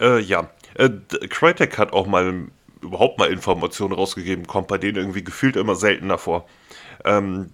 [0.00, 0.50] Äh, ja.
[0.74, 0.90] Äh,
[1.28, 2.48] Crytek hat auch mal
[2.80, 6.46] überhaupt mal Informationen rausgegeben, kommt bei denen irgendwie gefühlt immer seltener vor.
[7.04, 7.50] Ähm,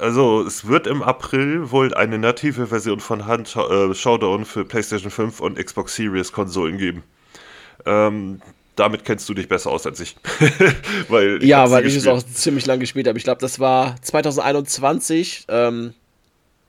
[0.00, 5.10] also es wird im April wohl eine native Version von Hand äh, Showdown für PlayStation
[5.10, 7.02] 5 und Xbox Series Konsolen geben.
[7.86, 8.40] Ähm,
[8.76, 10.16] damit kennst du dich besser aus als ich.
[11.08, 13.18] weil ich ja, weil ich es auch ziemlich lange gespielt habe.
[13.18, 15.46] Ich glaube, das war 2021.
[15.48, 15.94] Ähm,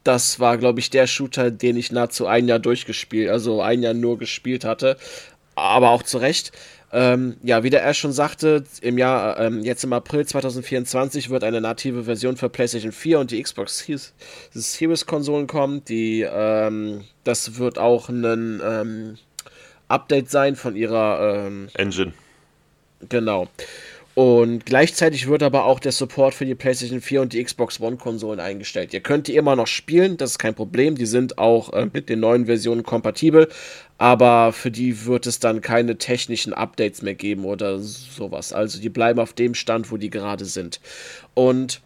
[0.04, 3.94] das war, glaube ich, der Shooter, den ich nahezu ein Jahr durchgespielt, also ein Jahr
[3.94, 4.98] nur gespielt hatte.
[5.56, 6.52] Aber auch zu Recht.
[6.92, 11.44] Ähm, ja, wie der Ash schon sagte, im Jahr, ähm, jetzt im April 2024 wird
[11.44, 13.86] eine native Version für PlayStation 4 und die Xbox
[14.54, 15.84] Series Konsolen kommen.
[15.86, 19.18] Die, ähm, das wird auch ein ähm,
[19.88, 22.14] Update sein von ihrer ähm, Engine.
[23.08, 23.48] Genau.
[24.20, 28.42] Und gleichzeitig wird aber auch der Support für die PlayStation 4 und die Xbox One-Konsolen
[28.42, 28.94] eingestellt.
[28.94, 30.96] Ihr könnt die immer noch spielen, das ist kein Problem.
[30.96, 33.48] Die sind auch äh, mit den neuen Versionen kompatibel,
[33.98, 38.52] aber für die wird es dann keine technischen Updates mehr geben oder sowas.
[38.52, 40.82] Also die bleiben auf dem Stand, wo die gerade sind.
[41.34, 41.80] Und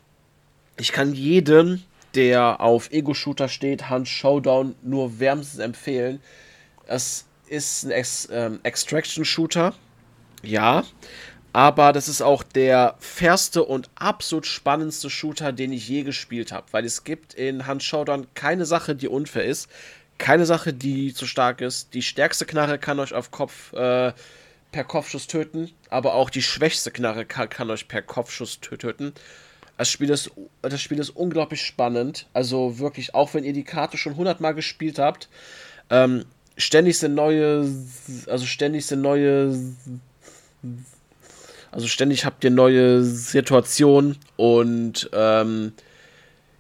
[0.80, 1.84] ich kann jedem,
[2.16, 6.20] der auf Ego-Shooter steht, Hand Showdown nur wärmstens empfehlen.
[6.88, 9.76] Es ist ein Ex ähm, Extraction-Shooter.
[10.42, 10.84] Ja,
[11.54, 16.66] aber das ist auch der fairste und absolut spannendste Shooter, den ich je gespielt habe.
[16.72, 19.70] Weil es gibt in Hand Showdown keine Sache, die unfair ist.
[20.18, 21.94] Keine Sache, die zu stark ist.
[21.94, 24.14] Die stärkste Knarre kann euch auf Kopf äh,
[24.72, 25.72] per Kopfschuss töten.
[25.90, 29.14] Aber auch die schwächste Knarre kann, kann euch per Kopfschuss töten.
[29.78, 30.32] Das Spiel, ist,
[30.64, 32.28] das Spiel ist unglaublich spannend.
[32.34, 35.30] Also wirklich, auch wenn ihr die Karte schon hundertmal gespielt habt,
[35.92, 36.26] ähm,
[36.58, 37.70] ständig sind neue,
[38.28, 39.56] also ständig sind neue
[41.74, 45.74] also ständig habt ihr neue Situationen und ähm,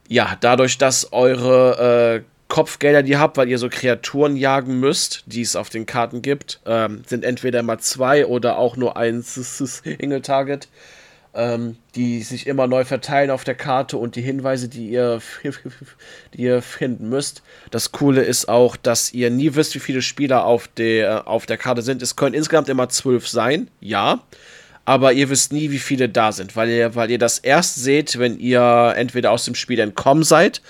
[0.08, 5.24] ja, dadurch, dass eure äh, Kopfgelder, die ihr habt, weil ihr so Kreaturen jagen müsst,
[5.28, 9.22] die es auf den Karten gibt, ähm, sind entweder mal zwei oder auch nur ein
[9.24, 10.68] Single-Target,
[11.36, 15.22] ähm, die sich immer neu verteilen auf der Karte und die Hinweise, die ihr,
[16.34, 17.44] die ihr finden müsst.
[17.72, 21.58] Das Coole ist auch, dass ihr nie wisst, wie viele Spieler auf der, auf der
[21.58, 22.02] Karte sind.
[22.02, 24.24] Es können insgesamt immer zwölf sein, ja
[24.86, 28.20] aber ihr wisst nie, wie viele da sind, weil ihr, weil ihr das erst seht,
[28.20, 30.62] wenn ihr entweder aus dem Spiel entkommen seid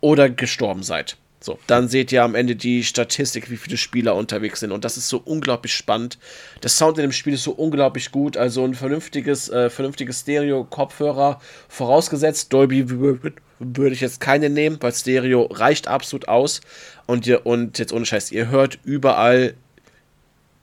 [0.00, 1.16] oder gestorben seid.
[1.42, 4.72] So, dann seht ihr am Ende die Statistik, wie viele Spieler unterwegs sind.
[4.72, 6.18] Und das ist so unglaublich spannend.
[6.62, 8.36] Der Sound in dem Spiel ist so unglaublich gut.
[8.36, 12.52] Also ein vernünftiges, äh, vernünftiges Stereo-Kopfhörer vorausgesetzt.
[12.52, 16.60] Dolby würde ich jetzt keine nehmen, weil Stereo reicht absolut aus.
[17.06, 19.54] Und, ihr, und jetzt ohne Scheiß, ihr hört überall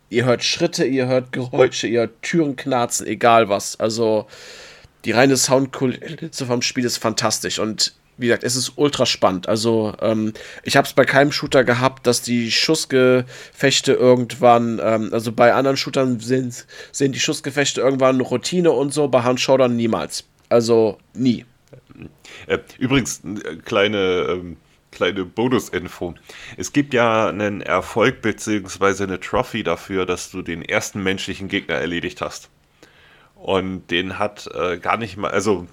[0.10, 3.80] Ihr hört Schritte, ihr hört Geräusche, ihr hört Türen knarzen, egal was.
[3.80, 4.28] Also
[5.06, 9.48] die reine Soundkulisse vom Spiel ist fantastisch und wie gesagt, es ist ultra spannend.
[9.48, 15.32] Also ähm, ich habe es bei keinem Shooter gehabt, dass die Schussgefechte irgendwann, ähm, also
[15.32, 20.24] bei anderen Shootern sind, sind die Schussgefechte irgendwann Routine und so, bei Hand Showdown niemals.
[20.50, 21.46] Also nie.
[22.48, 24.58] Äh, übrigens, äh, kleine ähm,
[24.92, 26.16] kleine Bonusinfo.
[26.56, 29.04] Es gibt ja einen Erfolg bzw.
[29.04, 32.50] eine Trophy dafür, dass du den ersten menschlichen Gegner erledigt hast.
[33.36, 35.68] Und den hat äh, gar nicht mal, also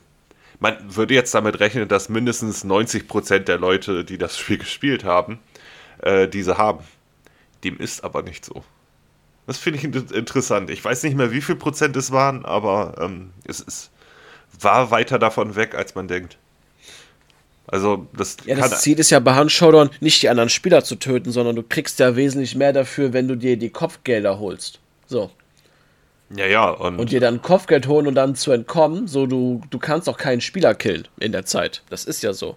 [0.60, 5.38] man würde jetzt damit rechnen, dass mindestens 90% der Leute, die das Spiel gespielt haben,
[6.02, 6.84] äh, diese haben.
[7.64, 8.62] Dem ist aber nicht so.
[9.46, 10.70] Das finde ich interessant.
[10.70, 13.90] Ich weiß nicht mehr, wie viel Prozent es waren, aber ähm, es ist,
[14.58, 16.38] war weiter davon weg, als man denkt.
[17.74, 20.94] Also das, ja, das Ziel ist ja bei Hand Showdown nicht die anderen Spieler zu
[20.94, 24.78] töten, sondern du kriegst ja wesentlich mehr dafür, wenn du dir die Kopfgelder holst.
[25.08, 25.32] So.
[26.36, 26.70] Ja, ja.
[26.70, 30.18] Und, und dir dann Kopfgeld holen und dann zu entkommen, so du, du kannst auch
[30.18, 31.82] keinen Spieler killen in der Zeit.
[31.90, 32.56] Das ist ja so.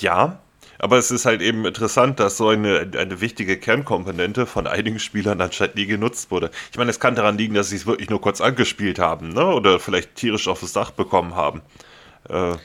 [0.00, 0.40] Ja,
[0.80, 5.40] aber es ist halt eben interessant, dass so eine, eine wichtige Kernkomponente von einigen Spielern
[5.40, 6.50] anscheinend nie genutzt wurde.
[6.72, 9.46] Ich meine, es kann daran liegen, dass sie es wirklich nur kurz angespielt haben, ne?
[9.46, 11.62] Oder vielleicht tierisch auf das Dach bekommen haben.
[12.28, 12.56] Äh,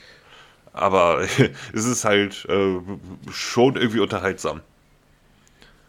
[0.74, 1.26] aber
[1.74, 2.80] es ist halt äh,
[3.32, 4.62] schon irgendwie unterhaltsam.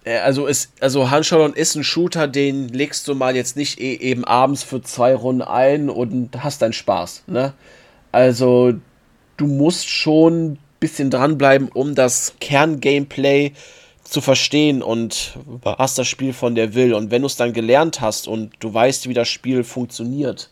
[0.05, 3.95] Äh, also, ist, also Handshowdown ist ein Shooter, den legst du mal jetzt nicht e
[3.95, 7.25] eben abends für zwei Runden ein und hast deinen Spaß.
[7.27, 7.55] Ne?
[8.13, 8.75] Also
[9.37, 13.53] du musst schon bisschen dranbleiben, um das Kerngameplay
[14.03, 16.93] zu verstehen und was das Spiel von dir will.
[16.93, 20.51] Und wenn du es dann gelernt hast und du weißt, wie das Spiel funktioniert,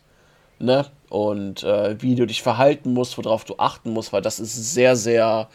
[0.57, 0.87] ne?
[1.13, 4.95] Und äh, wie du dich verhalten musst, worauf du achten musst, weil das ist sehr,
[4.95, 5.47] sehr,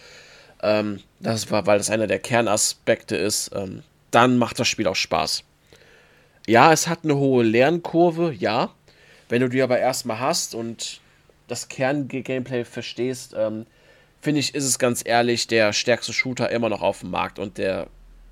[0.63, 4.95] ähm, das war, weil das einer der Kernaspekte ist, ähm, dann macht das Spiel auch
[4.95, 5.43] Spaß.
[6.47, 8.71] Ja, es hat eine hohe Lernkurve, ja.
[9.29, 11.01] Wenn du die aber erstmal hast und
[11.49, 13.67] das Kerngameplay verstehst, ähm,
[14.21, 17.59] finde ich, ist es ganz ehrlich der stärkste Shooter immer noch auf dem Markt und
[17.59, 17.89] der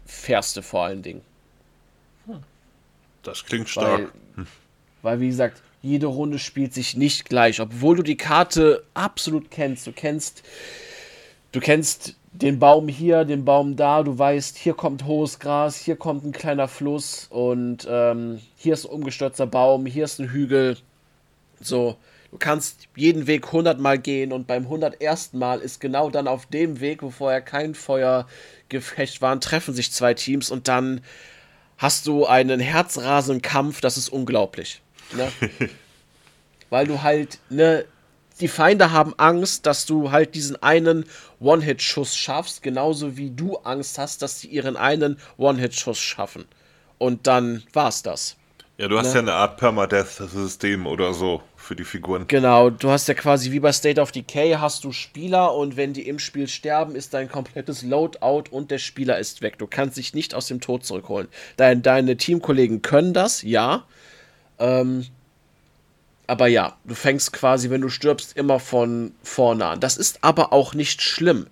[0.07, 1.23] fairste vor allen Dingen.
[3.25, 4.13] Das klingt stark.
[4.37, 4.47] Weil,
[5.03, 9.87] weil, wie gesagt, jede Runde spielt sich nicht gleich, obwohl du die Karte absolut kennst.
[9.87, 10.43] Du kennst,
[11.53, 15.97] du kennst den Baum hier, den Baum da, du weißt, hier kommt hohes Gras, hier
[15.97, 20.77] kommt ein kleiner Fluss und ähm, hier ist ein umgestürzter Baum, hier ist ein Hügel.
[21.61, 21.97] So,
[22.31, 25.33] du kannst jeden Weg 100 Mal gehen und beim 101.
[25.33, 30.15] Mal ist genau dann auf dem Weg, wo vorher kein Feuergefecht war, treffen sich zwei
[30.15, 31.01] Teams und dann
[31.79, 34.83] hast du einen herzrasenden Kampf, das ist unglaublich.
[35.13, 35.31] Ne?
[36.71, 37.85] Weil du halt, ne,
[38.41, 41.07] die Feinde haben Angst, dass du halt diesen einen
[41.41, 46.45] One-Hit-Schuss schaffst, genauso wie du Angst hast, dass sie ihren einen One-Hit-Schuss schaffen.
[46.99, 48.37] Und dann war's das.
[48.79, 49.15] Ja, du hast ne?
[49.15, 52.27] ja eine Art Permadeath-System oder so für die Figuren.
[52.29, 55.95] Genau, du hast ja quasi wie bei State of Decay hast du Spieler und wenn
[55.95, 59.57] die im Spiel sterben, ist dein komplettes Loadout und der Spieler ist weg.
[59.57, 61.29] Du kannst dich nicht aus dem Tod zurückholen.
[61.57, 63.85] Deine, deine Teamkollegen können das, ja.
[64.59, 65.07] Ähm,
[66.27, 69.81] aber ja, du fängst quasi, wenn du stirbst, immer von vorne an.
[69.81, 71.47] Das ist aber auch nicht schlimm,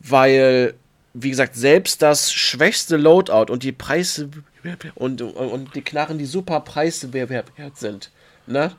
[0.00, 0.74] weil,
[1.14, 4.28] wie gesagt, selbst das schwächste Loadout und die Preise
[4.94, 8.10] und, und die Knarren, die super preiswert sind,
[8.46, 8.74] ne?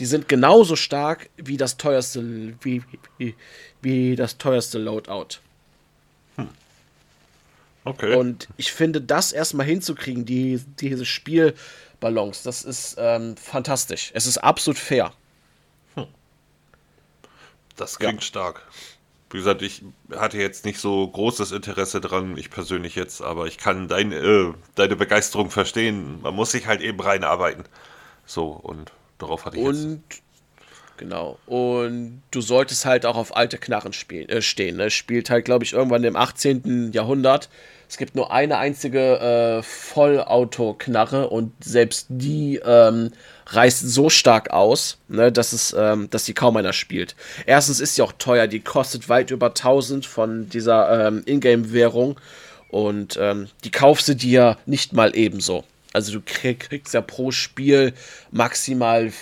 [0.00, 2.82] Die sind genauso stark wie das teuerste, wie,
[3.16, 3.34] wie,
[3.82, 5.40] wie das teuerste Loadout.
[6.36, 6.48] Hm.
[7.84, 8.14] Okay.
[8.14, 11.04] Und ich finde, das erstmal hinzukriegen, die, diese
[11.98, 14.10] Spielbalance, das ist ähm, fantastisch.
[14.14, 15.12] Es ist absolut fair.
[15.94, 16.06] Hm.
[17.76, 18.26] Das klingt ja.
[18.26, 18.66] stark.
[19.30, 19.82] Wie gesagt, ich
[20.16, 24.52] hatte jetzt nicht so großes Interesse dran, ich persönlich jetzt, aber ich kann dein, äh,
[24.74, 26.22] deine Begeisterung verstehen.
[26.22, 27.64] Man muss sich halt eben reinarbeiten.
[28.24, 30.22] So, und darauf hatte ich und, jetzt.
[30.96, 31.38] Genau.
[31.46, 34.76] Und du solltest halt auch auf alte Knarren spielen, äh, stehen.
[34.76, 34.90] Ne?
[34.90, 36.92] Spielt halt, glaube ich, irgendwann im 18.
[36.92, 37.50] Jahrhundert.
[37.88, 43.12] Es gibt nur eine einzige äh, Vollauto-Knarre und selbst die ähm,
[43.46, 47.16] reißt so stark aus, ne, dass, es, ähm, dass sie kaum einer spielt.
[47.46, 52.20] Erstens ist sie auch teuer, die kostet weit über 1000 von dieser ähm, Ingame-Währung
[52.68, 55.64] und ähm, die kaufst du dir nicht mal ebenso.
[55.94, 57.94] Also du kriegst ja pro Spiel
[58.30, 59.12] maximal,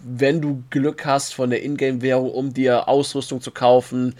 [0.00, 4.14] wenn du Glück hast von der Ingame-Währung, um dir Ausrüstung zu kaufen,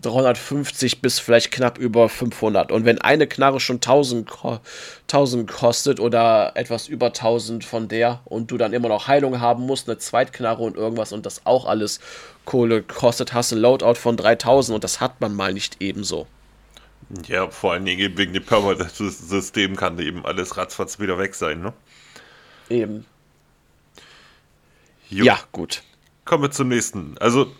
[0.00, 2.72] 350 bis vielleicht knapp über 500.
[2.72, 4.30] Und wenn eine Knarre schon 1000,
[5.02, 9.64] 1000 kostet oder etwas über 1000 von der und du dann immer noch Heilung haben
[9.66, 12.00] musst, eine Zweitknarre und irgendwas und das auch alles
[12.44, 16.26] Kohle kostet, hast du ein Loadout von 3000 und das hat man mal nicht ebenso.
[17.26, 21.72] Ja, vor allen Dingen wegen dem Permanent-System kann eben alles ratzfatz wieder weg sein, ne?
[22.68, 23.04] Eben.
[25.08, 25.24] Jo.
[25.24, 25.82] Ja, gut.
[26.24, 27.18] Kommen wir zum nächsten.
[27.18, 27.52] Also,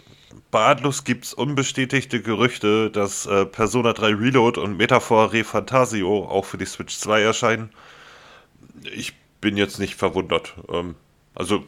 [1.05, 6.67] gibt es unbestätigte Gerüchte, dass äh, Persona 3 Reload und Metaphor Refantasio auch für die
[6.67, 7.71] Switch 2 erscheinen.
[8.83, 10.55] Ich bin jetzt nicht verwundert.
[10.69, 10.95] Ähm,
[11.35, 11.65] also,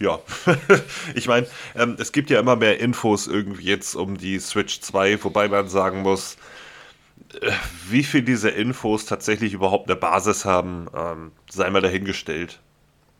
[0.00, 0.20] ja,
[1.14, 5.22] ich meine, ähm, es gibt ja immer mehr Infos irgendwie jetzt um die Switch 2,
[5.24, 6.36] wobei man sagen muss,
[7.40, 7.50] äh,
[7.88, 12.60] wie viel diese Infos tatsächlich überhaupt eine Basis haben, ähm, sei mal dahingestellt.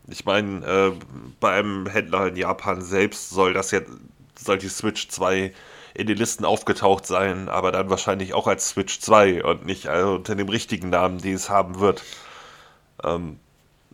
[0.09, 0.93] Ich meine, äh,
[1.41, 3.91] beim Händler in Japan selbst soll das jetzt,
[4.39, 5.53] soll die Switch 2
[5.95, 10.15] in den Listen aufgetaucht sein, aber dann wahrscheinlich auch als Switch 2 und nicht also
[10.17, 12.03] unter dem richtigen Namen, den es haben wird.
[13.05, 13.39] Ähm,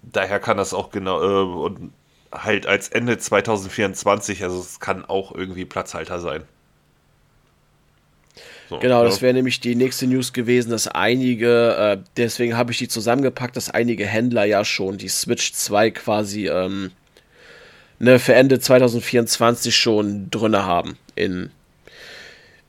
[0.03, 1.93] daher kann das auch genau äh, und
[2.33, 6.45] halt als Ende 2024, also es kann auch irgendwie Platzhalter sein.
[8.71, 12.79] So, genau, das wäre nämlich die nächste News gewesen, dass einige, äh, deswegen habe ich
[12.79, 16.93] die zusammengepackt, dass einige Händler ja schon die Switch 2 quasi ähm,
[17.99, 21.51] ne, für Ende 2024 schon drinne haben in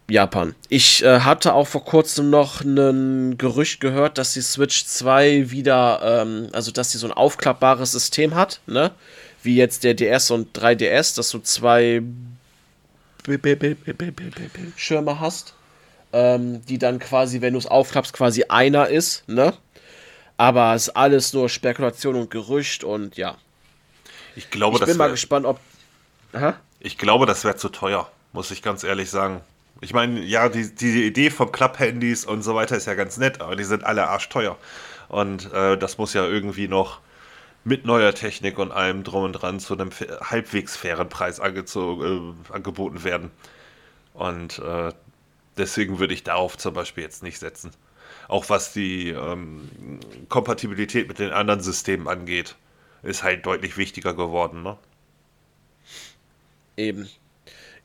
[0.09, 0.55] Japan.
[0.69, 6.23] Ich äh, hatte auch vor kurzem noch ein Gerücht gehört, dass die Switch 2 wieder,
[6.23, 8.89] ähm, also dass sie so ein aufklappbares System hat, ne?
[9.43, 12.01] Wie jetzt der DS und 3DS, dass du zwei
[14.75, 15.53] Schirme hast
[16.13, 19.53] ähm, die dann quasi, wenn du es aufklappst, quasi einer ist, ne?
[20.37, 23.37] Aber es ist alles nur Spekulation und Gerücht und ja.
[24.35, 25.59] Ich glaube, ich bin mal gespannt, ob.
[26.33, 26.55] Aha?
[26.79, 29.41] Ich glaube, das wäre zu teuer, muss ich ganz ehrlich sagen.
[29.81, 33.41] Ich meine, ja, die, die Idee von Klapp-Handys und so weiter ist ja ganz nett,
[33.41, 34.57] aber die sind alle arschteuer.
[35.09, 36.99] Und äh, das muss ja irgendwie noch
[37.63, 41.43] mit neuer Technik und allem drum und dran zu einem halbwegs fairen Preis äh,
[42.51, 43.31] angeboten werden.
[44.13, 44.91] Und äh,
[45.61, 47.69] Deswegen würde ich darauf zum Beispiel jetzt nicht setzen.
[48.27, 49.69] Auch was die ähm,
[50.27, 52.55] Kompatibilität mit den anderen Systemen angeht,
[53.03, 54.79] ist halt deutlich wichtiger geworden, ne?
[56.77, 57.07] Eben.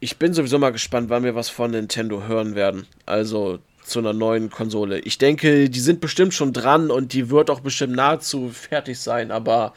[0.01, 2.87] Ich bin sowieso mal gespannt, wann wir was von Nintendo hören werden.
[3.05, 5.01] Also zu einer neuen Konsole.
[5.01, 9.31] Ich denke, die sind bestimmt schon dran und die wird auch bestimmt nahezu fertig sein,
[9.31, 9.75] aber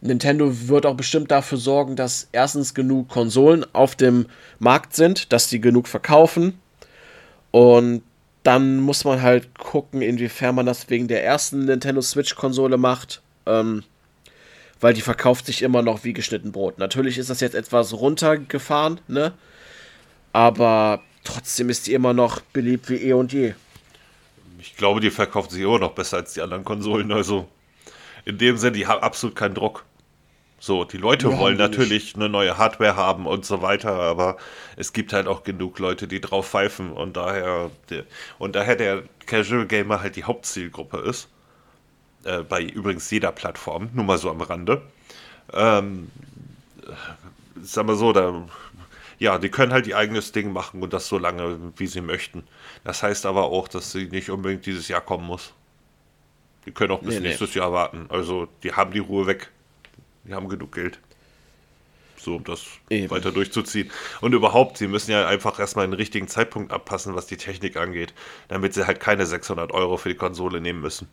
[0.00, 4.26] Nintendo wird auch bestimmt dafür sorgen, dass erstens genug Konsolen auf dem
[4.60, 6.60] Markt sind, dass die genug verkaufen
[7.54, 8.02] und
[8.42, 13.22] dann muss man halt gucken, inwiefern man das wegen der ersten Nintendo Switch-Konsole macht.
[13.46, 13.84] Ähm,
[14.80, 16.78] weil die verkauft sich immer noch wie geschnitten Brot.
[16.78, 19.34] Natürlich ist das jetzt etwas runtergefahren, ne?
[20.32, 23.54] Aber trotzdem ist die immer noch beliebt wie eh und je.
[24.58, 27.12] Ich glaube, die verkauft sich immer noch besser als die anderen Konsolen.
[27.12, 27.46] Also
[28.24, 29.84] in dem Sinne, die haben absolut keinen Druck.
[30.64, 34.38] So, die Leute ja, wollen natürlich eine neue Hardware haben und so weiter, aber
[34.76, 38.04] es gibt halt auch genug Leute, die drauf pfeifen und daher, der,
[38.38, 41.28] und daher der Casual Gamer halt die Hauptzielgruppe ist.
[42.24, 44.80] Äh, bei übrigens jeder Plattform, nur mal so am Rande.
[45.52, 46.10] Ähm,
[47.60, 48.48] sagen wir so, da,
[49.18, 52.42] ja, die können halt ihr eigenes Ding machen und das so lange, wie sie möchten.
[52.84, 55.52] Das heißt aber auch, dass sie nicht unbedingt dieses Jahr kommen muss.
[56.64, 57.60] Die können auch bis nee, nächstes nee.
[57.60, 58.06] Jahr warten.
[58.08, 59.50] Also, die haben die Ruhe weg.
[60.24, 60.98] Die haben genug Geld.
[62.24, 63.10] So, um das Eben.
[63.10, 63.90] weiter durchzuziehen.
[64.22, 68.14] Und überhaupt, sie müssen ja einfach erstmal den richtigen Zeitpunkt abpassen, was die Technik angeht,
[68.48, 71.08] damit sie halt keine 600 Euro für die Konsole nehmen müssen.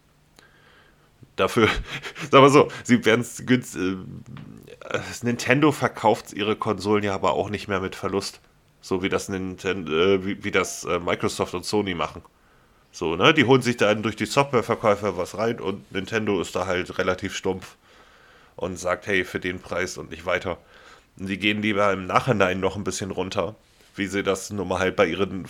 [1.36, 1.68] Dafür,
[2.32, 3.82] sagen wir so, sie werden es günstig.
[3.82, 8.40] Äh, Nintendo verkauft ihre Konsolen ja aber auch nicht mehr mit Verlust.
[8.80, 12.22] So wie das Nintendo, äh, wie, wie, das äh, Microsoft und Sony machen.
[12.92, 13.34] So, ne?
[13.34, 17.36] Die holen sich dann durch die Softwareverkäufer was rein und Nintendo ist da halt relativ
[17.36, 17.76] stumpf
[18.62, 20.58] und sagt, hey, für den Preis und nicht weiter.
[21.18, 23.56] Und die gehen lieber im Nachhinein noch ein bisschen runter,
[23.96, 25.46] wie sie das nun mal halt bei ihren,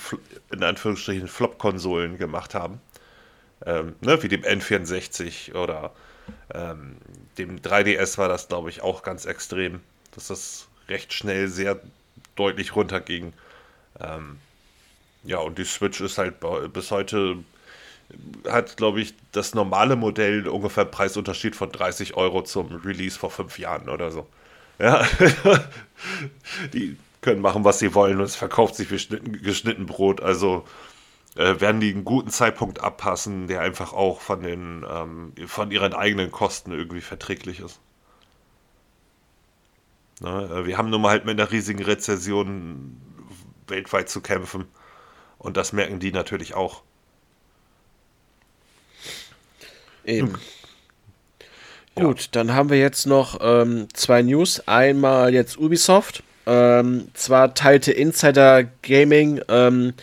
[0.52, 2.80] in Anführungsstrichen, Flop-Konsolen gemacht haben.
[3.66, 5.92] Ähm, ne, wie dem N64 oder
[6.54, 6.98] ähm,
[7.38, 9.82] dem 3DS war das, glaube ich, auch ganz extrem,
[10.16, 11.80] dass das recht schnell sehr
[12.36, 13.34] deutlich runterging.
[14.00, 14.38] Ähm,
[15.24, 16.36] ja, und die Switch ist halt
[16.74, 17.44] bis heute
[18.50, 23.32] hat, glaube ich, das normale Modell ungefähr einen Preisunterschied von 30 Euro zum Release vor
[23.32, 24.28] fünf Jahren oder so.
[24.80, 25.06] Ja,
[26.74, 30.22] die können machen, was sie wollen und es verkauft sich wie geschnitten, Brot.
[30.22, 30.66] Also
[31.36, 35.94] äh, werden die einen guten Zeitpunkt abpassen, der einfach auch von den ähm, von ihren
[35.94, 37.80] eigenen Kosten irgendwie verträglich ist.
[40.20, 43.00] Na, ne, äh, wir haben nun mal halt mit einer riesigen Rezession
[43.68, 44.66] weltweit zu kämpfen
[45.38, 46.84] und das merken die natürlich auch.
[50.06, 50.30] Eben.
[51.96, 52.04] Ja.
[52.04, 54.66] Gut, dann haben wir jetzt noch ähm, zwei News.
[54.66, 56.24] Einmal jetzt Ubisoft.
[56.46, 59.94] Ähm, zwar teilte Insider Gaming ähm,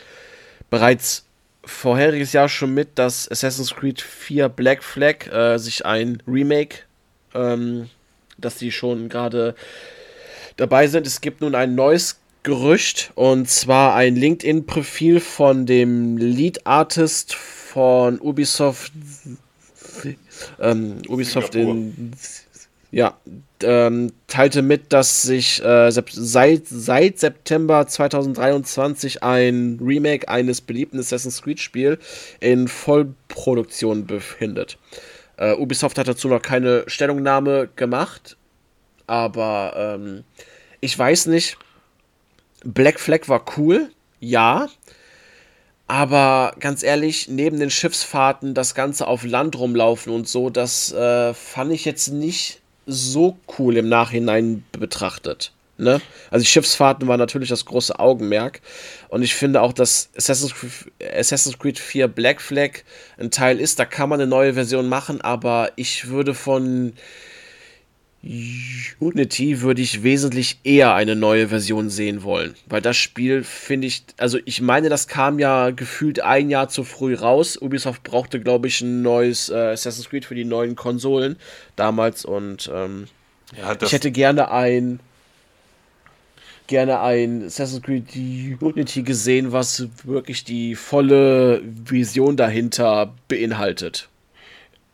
[0.70, 1.24] bereits
[1.64, 6.80] vorheriges Jahr schon mit, dass Assassin's Creed 4 Black Flag äh, sich ein Remake,
[7.34, 7.88] ähm,
[8.36, 9.54] dass die schon gerade
[10.56, 11.06] dabei sind.
[11.06, 18.20] Es gibt nun ein neues Gerücht und zwar ein LinkedIn-Profil von dem Lead Artist von
[18.20, 18.92] Ubisoft
[20.60, 22.12] ähm, Ubisoft in
[22.90, 23.18] Ja,
[23.62, 31.42] ähm, teilte mit, dass sich äh, seit, seit September 2023 ein Remake eines beliebten Assassin's
[31.42, 31.98] Creed-Spiels
[32.40, 34.78] in Vollproduktion befindet.
[35.36, 38.38] Äh, Ubisoft hat dazu noch keine Stellungnahme gemacht,
[39.06, 40.24] aber ähm,
[40.80, 41.58] ich weiß nicht.
[42.64, 44.68] Black Flag war cool, ja.
[45.88, 51.32] Aber ganz ehrlich, neben den Schiffsfahrten das Ganze auf Land rumlaufen und so, das äh,
[51.32, 55.52] fand ich jetzt nicht so cool im Nachhinein betrachtet.
[55.78, 56.00] Ne?
[56.30, 58.60] Also die Schiffsfahrten waren natürlich das große Augenmerk.
[59.08, 60.72] Und ich finde auch, dass Assassin's Creed,
[61.14, 62.80] Assassin's Creed 4 Black Flag
[63.16, 66.92] ein Teil ist, da kann man eine neue Version machen, aber ich würde von
[68.22, 72.54] Unity würde ich wesentlich eher eine neue Version sehen wollen.
[72.66, 76.82] Weil das Spiel finde ich, also ich meine, das kam ja gefühlt ein Jahr zu
[76.82, 77.56] früh raus.
[77.60, 81.36] Ubisoft brauchte, glaube ich, ein neues äh, Assassin's Creed für die neuen Konsolen
[81.76, 83.06] damals und ähm,
[83.56, 85.00] ja, ich hätte gerne ein
[86.66, 88.04] gerne ein Assassin's Creed
[88.60, 94.07] Unity gesehen, was wirklich die volle Vision dahinter beinhaltet.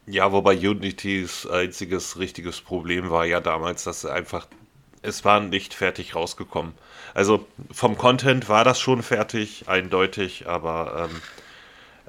[0.07, 4.47] Ja, wobei Unitys einziges richtiges Problem war ja damals, dass einfach,
[5.03, 6.75] es war nicht fertig rausgekommen.
[7.15, 11.23] Also vom Content war das schon fertig, eindeutig, aber ähm,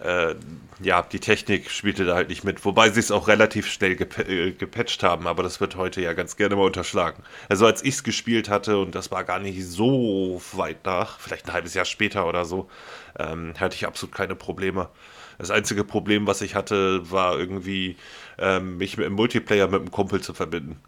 [0.04, 0.36] äh,
[0.84, 2.66] ja, die Technik spielte da halt nicht mit.
[2.66, 6.12] Wobei sie es auch relativ schnell gep äh, gepatcht haben, aber das wird heute ja
[6.14, 7.24] ganz gerne mal unterschlagen.
[7.48, 11.48] Also als ich es gespielt hatte, und das war gar nicht so weit nach, vielleicht
[11.48, 12.70] ein halbes Jahr später oder so,
[13.18, 14.90] ähm, hatte ich absolut keine Probleme.
[15.38, 17.98] Das einzige Problem, was ich hatte, war irgendwie,
[18.38, 20.80] ähm, mich mit dem Multiplayer mit einem Kumpel zu verbinden.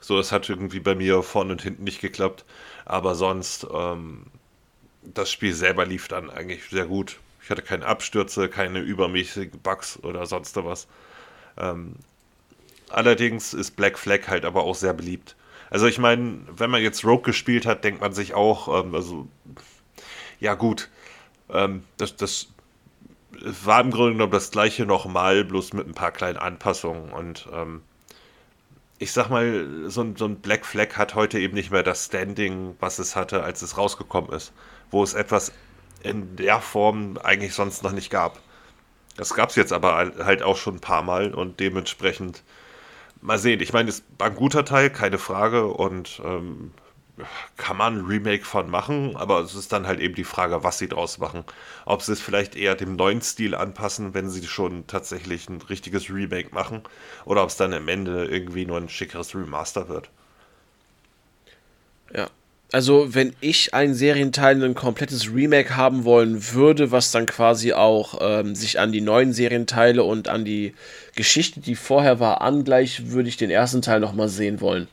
[0.00, 2.44] So, das hat irgendwie bei mir vorne und hinten nicht geklappt.
[2.84, 4.26] Aber sonst, ähm,
[5.02, 7.18] das Spiel selber lief dann eigentlich sehr gut.
[7.42, 10.88] Ich hatte keine Abstürze, keine übermäßigen Bugs oder sonst was.
[11.56, 11.94] Ähm,
[12.88, 15.36] allerdings ist Black Flag halt aber auch sehr beliebt.
[15.70, 19.28] Also ich meine, wenn man jetzt Rogue gespielt hat, denkt man sich auch, ähm, also
[20.40, 20.88] ja gut,
[21.50, 22.48] ähm, das, das
[23.64, 27.12] war im Grunde genommen das gleiche nochmal, bloß mit ein paar kleinen Anpassungen.
[27.12, 27.82] Und ähm,
[28.98, 32.06] ich sag mal, so ein, so ein Black Flag hat heute eben nicht mehr das
[32.06, 34.52] Standing, was es hatte, als es rausgekommen ist.
[34.90, 35.52] Wo es etwas
[36.02, 38.40] in der Form eigentlich sonst noch nicht gab.
[39.16, 42.42] Das gab es jetzt aber halt auch schon ein paar Mal und dementsprechend
[43.20, 43.60] mal sehen.
[43.60, 45.66] Ich meine, es war ein guter Teil, keine Frage.
[45.66, 46.72] Und ähm,
[47.56, 50.78] kann man ein Remake von machen, aber es ist dann halt eben die Frage, was
[50.78, 51.44] sie draus machen.
[51.84, 56.10] Ob sie es vielleicht eher dem neuen Stil anpassen, wenn sie schon tatsächlich ein richtiges
[56.10, 56.82] Remake machen,
[57.24, 60.10] oder ob es dann am Ende irgendwie nur ein schickeres Remaster wird.
[62.14, 62.28] Ja.
[62.72, 68.18] Also, wenn ich einen Serienteil ein komplettes Remake haben wollen würde, was dann quasi auch
[68.20, 70.74] ähm, sich an die neuen Serienteile und an die
[71.14, 74.88] Geschichte, die vorher war, angleicht, würde ich den ersten Teil nochmal sehen wollen.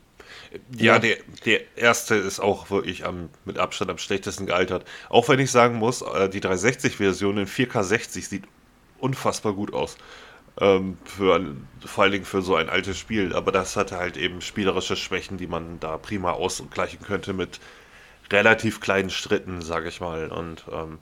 [0.76, 4.86] Ja, ja, Der, der erste ist auch wirklich am, mit Abstand am schlechtesten gealtert.
[5.08, 8.44] Auch wenn ich sagen muss, äh, die 360-Version in 4K 60 sieht
[8.98, 9.96] unfassbar gut aus.
[10.60, 13.34] Ähm, für ein, vor allen Dingen für so ein altes Spiel.
[13.34, 17.60] Aber das hatte halt eben spielerische Schwächen, die man da prima ausgleichen könnte mit
[18.32, 20.30] relativ kleinen Schritten, sage ich mal.
[20.30, 20.98] Und ähm,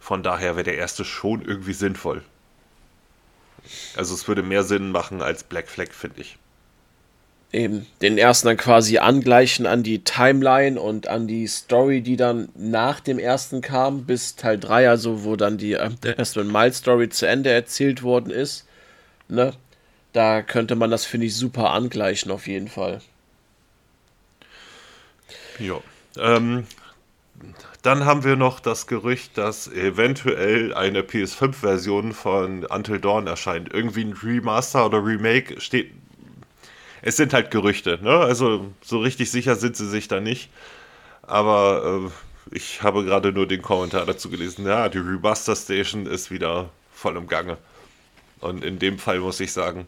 [0.00, 2.22] von daher wäre der erste schon irgendwie sinnvoll.
[3.94, 6.38] Also es würde mehr Sinn machen als Black Flag, finde ich
[7.52, 12.48] eben den ersten dann quasi angleichen an die Timeline und an die Story, die dann
[12.54, 17.08] nach dem ersten kam, bis Teil 3, also wo dann die äh, Aston Miles Story
[17.10, 18.66] zu Ende erzählt worden ist.
[19.28, 19.52] Ne?
[20.12, 23.00] Da könnte man das, finde ich, super angleichen, auf jeden Fall.
[25.58, 25.80] Ja.
[26.18, 26.66] Ähm,
[27.82, 33.72] dann haben wir noch das Gerücht, dass eventuell eine PS5-Version von Until Dawn erscheint.
[33.72, 35.90] Irgendwie ein Remaster oder Remake steht
[37.02, 38.16] es sind halt Gerüchte, ne?
[38.18, 40.50] Also so richtig sicher sind sie sich da nicht.
[41.22, 46.30] Aber äh, ich habe gerade nur den Kommentar dazu gelesen, ja, die Remaster Station ist
[46.30, 47.58] wieder voll im Gange.
[48.40, 49.86] Und in dem Fall muss ich sagen,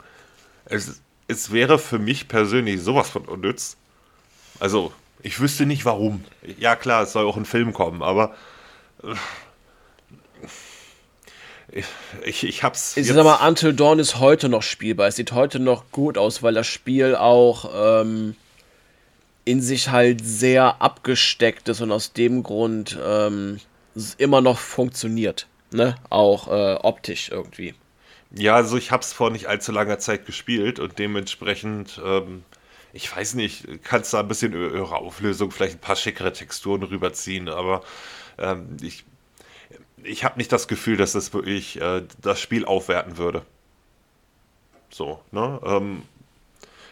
[0.66, 3.76] es, es wäre für mich persönlich sowas von unnütz.
[4.60, 4.92] Also,
[5.22, 6.24] ich wüsste nicht warum.
[6.58, 8.34] Ja, klar, es soll auch ein Film kommen, aber
[9.02, 9.14] äh,
[12.24, 12.96] ich, ich hab's.
[12.96, 15.08] Ich sag mal, Until Dawn ist heute noch spielbar.
[15.08, 18.36] Es sieht heute noch gut aus, weil das Spiel auch ähm,
[19.44, 23.60] in sich halt sehr abgesteckt ist und aus dem Grund ähm,
[24.18, 25.48] immer noch funktioniert.
[25.72, 25.96] Ne?
[26.10, 27.74] Auch äh, optisch irgendwie.
[28.36, 32.44] Ja, also ich hab's vor nicht allzu langer Zeit gespielt und dementsprechend, ähm,
[32.92, 37.48] ich weiß nicht, kannst da ein bisschen höhere Auflösung, vielleicht ein paar schickere Texturen rüberziehen,
[37.48, 37.82] aber
[38.38, 39.04] ähm, ich
[40.04, 43.44] ich habe nicht das Gefühl, dass das wirklich äh, das Spiel aufwerten würde.
[44.90, 45.60] So, ne?
[45.64, 46.02] Ähm,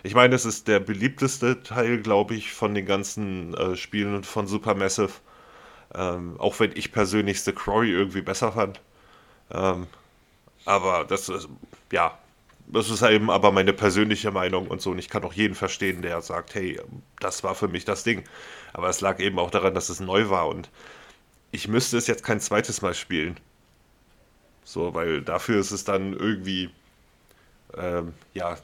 [0.05, 4.47] Ich meine, es ist der beliebteste Teil, glaube ich, von den ganzen äh, Spielen von
[4.49, 5.13] Supermassive.
[5.95, 8.81] Ähm, auch wenn ich persönlich The Quarry irgendwie besser fand.
[9.53, 9.89] Ähm,
[10.65, 11.49] aber das ist,
[11.93, 12.19] ja,
[12.67, 14.91] das ist eben aber meine persönliche Meinung und so.
[14.93, 16.81] Und ich kann auch jeden verstehen, der sagt, hey,
[17.21, 18.25] das war für mich das Ding.
[18.73, 20.71] Aber es lag eben auch daran, dass es neu war und
[21.53, 23.37] ich müsste es jetzt kein zweites Mal spielen.
[24.65, 26.71] So, weil dafür ist es dann irgendwie,
[27.77, 28.59] ähm, ja,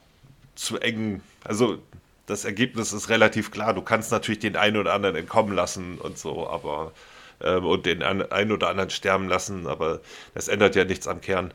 [0.55, 1.23] zu eng.
[1.45, 1.79] Also,
[2.27, 3.75] das Ergebnis ist relativ klar.
[3.75, 6.93] Du kannst natürlich den einen oder anderen entkommen lassen und so, aber,
[7.43, 10.01] ähm, und den einen oder anderen sterben lassen, aber
[10.35, 11.53] das ändert ja nichts am Kern.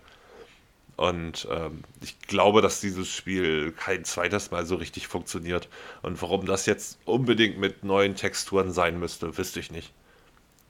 [0.95, 5.67] Und ähm, ich glaube, dass dieses Spiel kein zweites Mal so richtig funktioniert.
[6.03, 9.91] Und warum das jetzt unbedingt mit neuen Texturen sein müsste, wüsste ich nicht.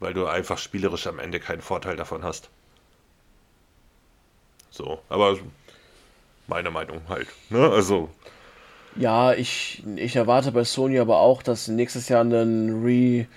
[0.04, 2.50] Weil du einfach spielerisch am Ende keinen Vorteil davon hast.
[4.70, 5.38] So, aber
[6.48, 7.28] meine Meinung halt.
[7.50, 7.70] Ne?
[7.70, 8.10] Also.
[8.98, 13.28] Ja, ich, ich erwarte bei Sony aber auch, dass nächstes Jahr ein Re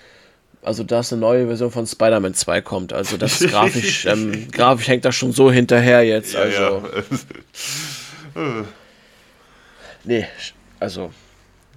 [0.62, 2.92] also dass eine neue Version von Spider-Man 2 kommt.
[2.92, 6.34] Also das ist grafisch, ähm, grafisch hängt das schon so hinterher jetzt.
[6.34, 6.82] Ja, also.
[8.34, 8.64] Ja.
[10.02, 10.26] nee,
[10.80, 11.12] also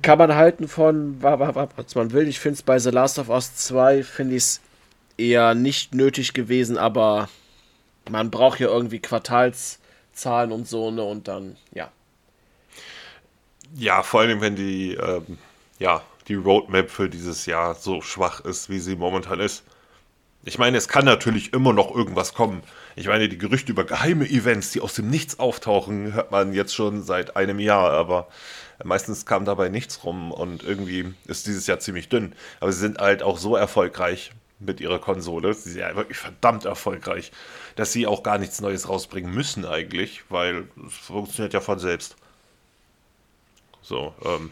[0.02, 2.28] kann man halten von, was man will.
[2.28, 4.62] Ich finde es bei The Last of Us 2, finde ich es
[5.20, 7.30] eher nicht nötig gewesen, aber
[8.10, 11.04] man braucht ja irgendwie Quartalszahlen und so, ne?
[11.04, 11.92] Und dann, ja.
[13.76, 15.38] Ja, vor allem, wenn die, ähm,
[15.78, 19.64] ja, die Roadmap für dieses Jahr so schwach ist, wie sie momentan ist.
[20.46, 22.64] Ich meine, es kann natürlich immer noch irgendwas kommen.
[22.96, 26.74] Ich meine, die Gerüchte über geheime Events, die aus dem Nichts auftauchen, hört man jetzt
[26.74, 28.28] schon seit einem Jahr, aber
[28.84, 32.34] meistens kam dabei nichts rum und irgendwie ist dieses Jahr ziemlich dünn.
[32.62, 36.66] Aber sie sind halt auch so erfolgreich mit ihrer Konsole, sie sind ja wirklich verdammt
[36.66, 37.32] erfolgreich,
[37.76, 42.18] dass sie auch gar nichts Neues rausbringen müssen eigentlich, weil es funktioniert ja von selbst.
[43.82, 44.52] So, ähm,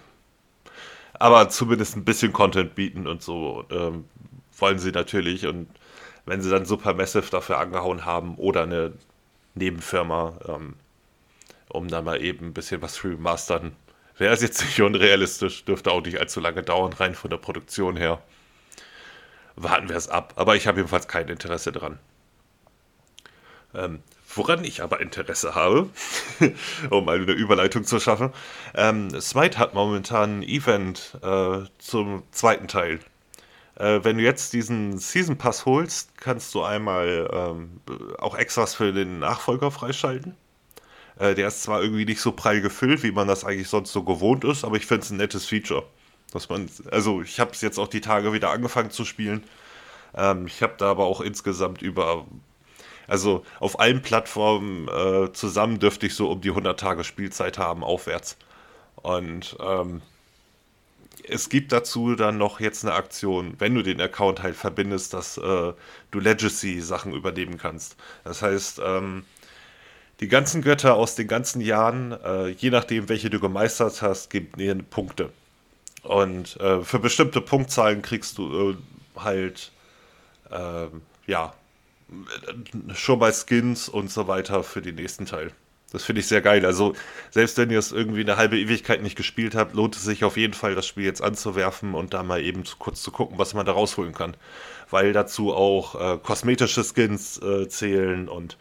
[1.19, 4.05] aber zumindest ein bisschen Content bieten und so ähm,
[4.57, 5.45] wollen sie natürlich.
[5.45, 5.67] Und
[6.25, 8.93] wenn sie dann Supermassive dafür angehauen haben oder eine
[9.55, 10.75] Nebenfirma, ähm,
[11.69, 13.75] um dann mal eben ein bisschen was remastern,
[14.17, 17.97] wäre es jetzt nicht unrealistisch, dürfte auch nicht allzu lange dauern, rein von der Produktion
[17.97, 18.21] her.
[19.57, 20.33] Warten wir es ab.
[20.37, 21.99] Aber ich habe jedenfalls kein Interesse dran.
[23.75, 24.01] Ähm,
[24.35, 25.89] Woran ich aber Interesse habe,
[26.89, 28.31] um mal eine Überleitung zu schaffen,
[28.75, 32.99] ähm, Smite hat momentan ein Event äh, zum zweiten Teil.
[33.75, 37.81] Äh, wenn du jetzt diesen Season Pass holst, kannst du einmal ähm,
[38.19, 40.35] auch Extras für den Nachfolger freischalten.
[41.17, 44.03] Äh, der ist zwar irgendwie nicht so prall gefüllt, wie man das eigentlich sonst so
[44.03, 45.83] gewohnt ist, aber ich finde es ein nettes Feature.
[46.31, 49.43] Dass man, also ich habe es jetzt auch die Tage wieder angefangen zu spielen.
[50.15, 52.25] Ähm, ich habe da aber auch insgesamt über
[53.07, 57.83] also auf allen Plattformen äh, zusammen dürfte ich so um die 100 Tage Spielzeit haben,
[57.83, 58.37] aufwärts.
[58.97, 60.01] Und ähm,
[61.23, 65.37] es gibt dazu dann noch jetzt eine Aktion, wenn du den Account halt verbindest, dass
[65.37, 65.73] äh,
[66.11, 67.95] du Legacy-Sachen übernehmen kannst.
[68.23, 69.25] Das heißt, ähm,
[70.19, 74.51] die ganzen Götter aus den ganzen Jahren, äh, je nachdem, welche du gemeistert hast, geben
[74.57, 75.31] dir Punkte.
[76.07, 78.75] Und äh, für bestimmte Punktzahlen kriegst du äh,
[79.19, 79.73] halt,
[80.49, 81.53] ähm, ja,
[82.93, 85.51] schon bei Skins und so weiter für den nächsten Teil.
[85.91, 86.65] Das finde ich sehr geil.
[86.65, 86.93] Also,
[87.29, 90.37] selbst wenn ihr es irgendwie eine halbe Ewigkeit nicht gespielt habt, lohnt es sich auf
[90.37, 93.65] jeden Fall, das Spiel jetzt anzuwerfen und da mal eben kurz zu gucken, was man
[93.65, 94.37] da rausholen kann.
[94.89, 98.57] Weil dazu auch äh, kosmetische Skins äh, zählen und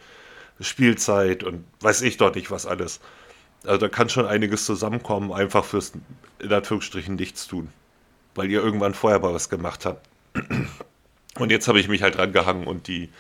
[0.59, 2.99] Spielzeit und weiß ich doch nicht, was alles.
[3.67, 5.93] Also, da kann schon einiges zusammenkommen, einfach fürs
[6.39, 7.71] in Anführungsstrichen nichts tun.
[8.35, 10.07] Weil ihr irgendwann vorher mal was gemacht habt.
[11.39, 13.11] Und jetzt habe ich mich halt dran gehangen und die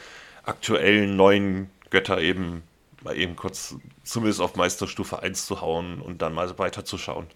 [0.44, 2.62] aktuellen neuen Götter eben
[3.02, 7.26] mal eben kurz zumindest auf Meisterstufe 1 zu hauen und dann mal weiterzuschauen.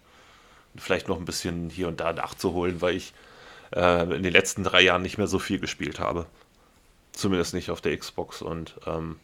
[0.73, 3.13] Und vielleicht noch ein bisschen hier und da nachzuholen, weil ich
[3.75, 6.25] äh, in den letzten drei Jahren nicht mehr so viel gespielt habe.
[7.13, 9.19] Zumindest nicht auf der Xbox und ähm,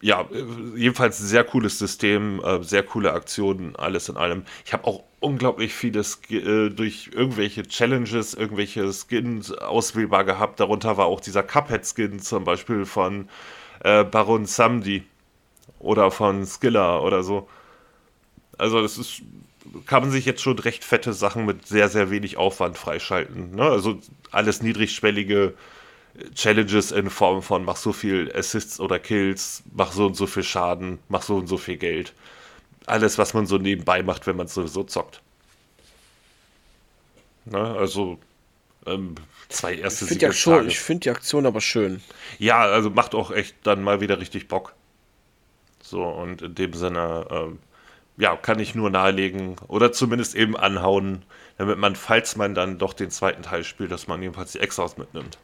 [0.00, 0.28] ja,
[0.76, 4.44] jedenfalls sehr cooles System, äh, sehr coole Aktionen, alles in allem.
[4.64, 10.60] Ich habe auch unglaublich vieles äh, durch irgendwelche Challenges, irgendwelche Skins auswählbar gehabt.
[10.60, 13.28] Darunter war auch dieser Cuphead-Skin zum Beispiel von
[13.82, 15.04] äh, Baron Samdi
[15.80, 17.48] oder von Skilla oder so.
[18.56, 19.22] Also es ist,
[19.86, 23.56] kann man sich jetzt schon recht fette Sachen mit sehr, sehr wenig Aufwand freischalten.
[23.56, 23.62] Ne?
[23.62, 23.98] Also
[24.30, 25.54] alles niedrigschwellige
[26.34, 30.42] Challenges in Form von mach so viel Assists oder Kills, mach so und so viel
[30.42, 32.12] Schaden, mach so und so viel Geld.
[32.86, 35.20] Alles, was man so nebenbei macht, wenn man sowieso zockt.
[37.44, 38.18] Ne, also
[38.86, 39.14] ähm,
[39.48, 42.02] zwei erste ich finde die, find die Aktion aber schön.
[42.38, 44.74] Ja, also macht auch echt dann mal wieder richtig Bock.
[45.82, 47.58] So, und in dem Sinne, ähm,
[48.18, 51.24] ja, kann ich nur nahelegen oder zumindest eben anhauen,
[51.56, 54.98] damit man, falls man dann doch den zweiten Teil spielt, dass man jedenfalls die Extras
[54.98, 55.38] mitnimmt.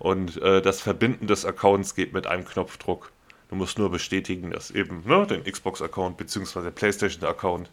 [0.00, 3.12] Und äh, das Verbinden des Accounts geht mit einem Knopfdruck.
[3.50, 6.62] Du musst nur bestätigen, dass eben ne, den Xbox-Account bzw.
[6.62, 7.70] der PlayStation-Account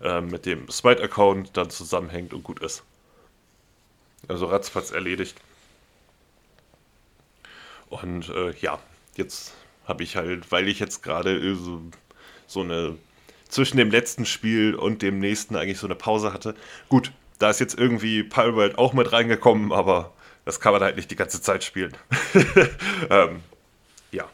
[0.00, 2.84] äh, mit dem Smite-Account dann zusammenhängt und gut ist.
[4.28, 5.36] Also ratzfatz erledigt.
[7.90, 8.78] Und äh, ja,
[9.16, 9.54] jetzt
[9.84, 11.82] habe ich halt, weil ich jetzt gerade so,
[12.46, 12.96] so eine
[13.48, 16.54] zwischen dem letzten Spiel und dem nächsten eigentlich so eine Pause hatte.
[16.88, 17.10] Gut,
[17.40, 20.12] da ist jetzt irgendwie Palworld auch mit reingekommen, aber
[20.44, 21.92] das kann man halt nicht die ganze Zeit spielen.
[23.10, 23.40] ähm,
[24.12, 24.24] ja.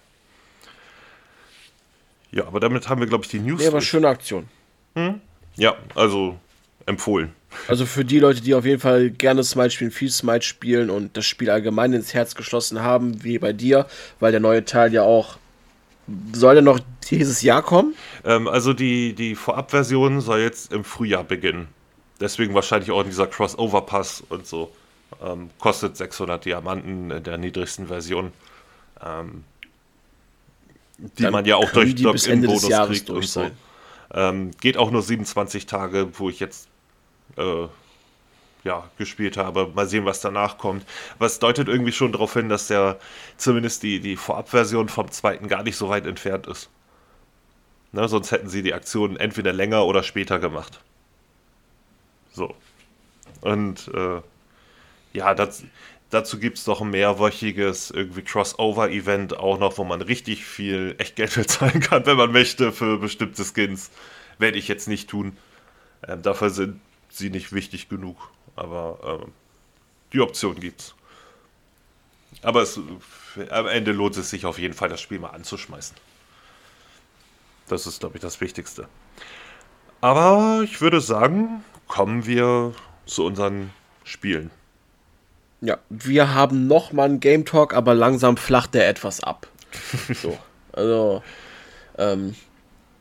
[2.32, 3.62] Ja, aber damit haben wir, glaube ich, die News.
[3.62, 4.48] Ja, aber schöne Aktion.
[4.94, 5.20] Hm?
[5.56, 6.38] Ja, also
[6.86, 7.32] empfohlen.
[7.68, 11.16] Also für die Leute, die auf jeden Fall gerne Smite spielen, viel Smite spielen und
[11.16, 13.86] das Spiel allgemein ins Herz geschlossen haben, wie bei dir,
[14.20, 15.38] weil der neue Teil ja auch
[16.32, 16.80] soll der noch
[17.10, 17.94] dieses Jahr kommen?
[18.24, 21.68] Ähm, also die, die Vorabversion soll jetzt im Frühjahr beginnen.
[22.20, 24.72] Deswegen wahrscheinlich auch dieser Crossover-Pass und so.
[25.22, 28.32] Ähm, kostet 600 Diamanten in der niedrigsten Version.
[29.04, 29.44] Ähm,
[30.98, 33.50] die Dann man ja auch durch Login-Bonus kriegt und so.
[34.12, 36.68] Ähm, geht auch nur 27 Tage, wo ich jetzt
[37.36, 37.66] äh,
[38.64, 39.70] ja, gespielt habe.
[39.74, 40.84] Mal sehen, was danach kommt.
[41.18, 42.98] Es deutet irgendwie schon darauf hin, dass der
[43.36, 46.68] zumindest die, die Vorabversion vom zweiten gar nicht so weit entfernt ist.
[47.92, 50.80] Ne, sonst hätten sie die Aktion entweder länger oder später gemacht.
[52.32, 52.54] So.
[53.40, 54.20] Und äh,
[55.12, 55.64] ja, das,
[56.10, 61.34] dazu gibt es noch ein mehrwöchiges irgendwie Crossover-Event auch noch, wo man richtig viel Echtgeld
[61.36, 63.90] bezahlen kann, wenn man möchte, für bestimmte Skins.
[64.38, 65.36] Werde ich jetzt nicht tun.
[66.06, 66.80] Ähm, dafür sind
[67.10, 68.30] sie nicht wichtig genug.
[68.56, 69.32] Aber ähm,
[70.12, 70.94] die Option gibt's.
[72.42, 72.80] Aber es,
[73.50, 75.96] am Ende lohnt es sich auf jeden Fall, das Spiel mal anzuschmeißen.
[77.68, 78.88] Das ist, glaube ich, das Wichtigste.
[80.00, 82.72] Aber ich würde sagen, kommen wir
[83.06, 83.70] zu unseren
[84.04, 84.50] Spielen.
[85.60, 89.46] Ja, wir haben noch mal einen Game Talk, aber langsam flacht der etwas ab.
[90.22, 90.38] so,
[90.72, 91.22] also,
[91.98, 92.34] ähm,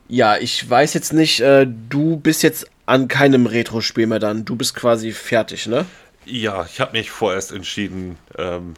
[0.08, 4.46] ja, ich weiß jetzt nicht, äh, du bist jetzt an keinem Retro-Spiel mehr dann.
[4.46, 5.86] Du bist quasi fertig, ne?
[6.26, 8.74] Ja, ich habe mich vorerst entschieden, ähm,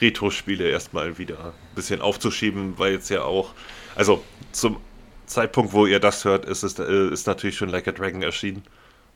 [0.00, 3.54] Retro-Spiele erstmal wieder ein bisschen aufzuschieben, weil jetzt ja auch,
[3.96, 4.22] also
[4.52, 4.78] zum
[5.26, 8.62] Zeitpunkt, wo ihr das hört, ist es äh, ist natürlich schon Like a Dragon erschienen.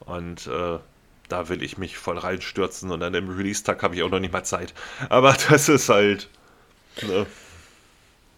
[0.01, 0.79] Und äh,
[1.29, 4.33] da will ich mich voll reinstürzen und dann im Release-Tag habe ich auch noch nicht
[4.33, 4.75] mal Zeit.
[5.09, 6.29] Aber das ist halt.
[7.07, 7.27] Ne?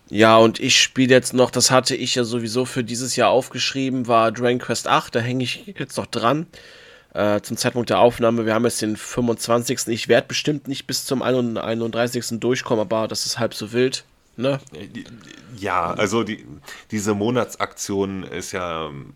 [0.09, 4.09] Ja, und ich spiele jetzt noch, das hatte ich ja sowieso für dieses Jahr aufgeschrieben,
[4.09, 6.47] war Dragon Quest 8, da hänge ich jetzt noch dran.
[7.14, 9.88] Äh, zum Zeitpunkt der Aufnahme, wir haben jetzt den 25.
[9.88, 12.41] Ich werde bestimmt nicht bis zum 31.
[12.41, 14.05] durchkommen, aber das ist halb so wild.
[14.36, 14.61] Ne?
[15.57, 16.47] Ja, also die,
[16.91, 19.14] diese Monatsaktion ist ja ähm,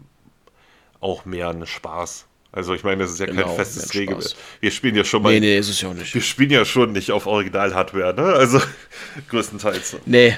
[1.00, 2.26] auch mehr ein Spaß.
[2.54, 4.16] Also ich meine, das ist ja genau, kein festes Regel.
[4.60, 5.32] Wir spielen ja schon mal.
[5.32, 6.14] Nee, nee, ist es ja auch nicht.
[6.14, 8.32] Wir spielen ja schon nicht auf Original-Hardware, ne?
[8.32, 8.60] Also
[9.28, 9.96] größtenteils.
[10.06, 10.36] Nee,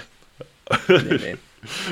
[0.89, 1.37] Nee, nee.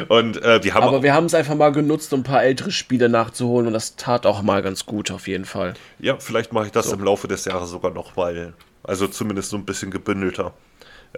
[0.09, 2.71] Und äh, wir haben Aber wir haben es einfach mal genutzt, um ein paar ältere
[2.71, 5.75] Spiele nachzuholen und das tat auch mal ganz gut, auf jeden Fall.
[5.99, 6.95] Ja, vielleicht mache ich das so.
[6.95, 8.55] im Laufe des Jahres sogar noch mal.
[8.85, 10.55] Also zumindest so ein bisschen gebündelter.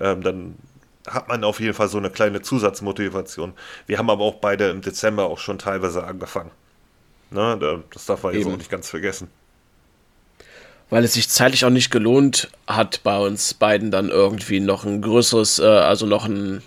[0.00, 0.54] Ähm, dann
[1.06, 3.52] hat man auf jeden Fall so eine kleine Zusatzmotivation.
[3.86, 6.50] Wir haben aber auch beide im Dezember auch schon teilweise angefangen.
[7.30, 9.28] Ne, das darf man jetzt auch nicht ganz vergessen.
[10.88, 15.02] Weil es sich zeitlich auch nicht gelohnt hat, bei uns beiden dann irgendwie noch ein
[15.02, 16.62] größeres, äh, also noch ein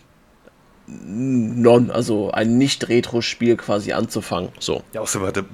[0.87, 4.51] non, also ein Nicht-Retro-Spiel quasi anzufangen.
[4.59, 4.83] So.
[4.93, 5.45] Ja, außerdem,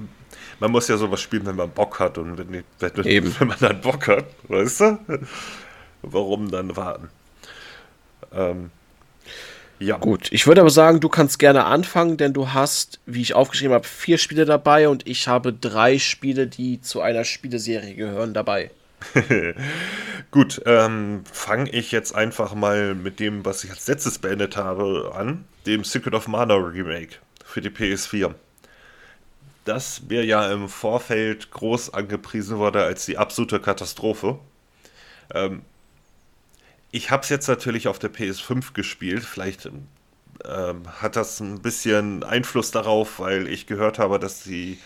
[0.60, 3.34] man muss ja sowas spielen, wenn man Bock hat und wenn, wenn, Eben.
[3.38, 4.98] wenn man dann Bock hat, weißt du?
[6.02, 7.08] Warum dann warten?
[8.32, 8.70] Ähm,
[9.78, 9.98] ja.
[9.98, 13.74] Gut, ich würde aber sagen, du kannst gerne anfangen, denn du hast, wie ich aufgeschrieben
[13.74, 18.70] habe, vier Spiele dabei und ich habe drei Spiele, die zu einer Spieleserie gehören, dabei.
[20.30, 25.12] Gut, ähm, fange ich jetzt einfach mal mit dem, was ich als letztes beendet habe,
[25.14, 28.34] an, dem Secret of Mana Remake für die PS4.
[29.64, 34.38] Das mir ja im Vorfeld groß angepriesen wurde als die absolute Katastrophe.
[35.34, 35.62] Ähm,
[36.96, 39.22] ich habe es jetzt natürlich auf der PS5 gespielt.
[39.22, 44.78] Vielleicht ähm, hat das ein bisschen Einfluss darauf, weil ich gehört habe, dass die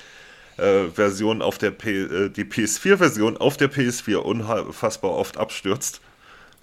[0.56, 6.00] äh, Version auf der P äh, die PS4-Version auf der PS4 unfassbar oft abstürzt.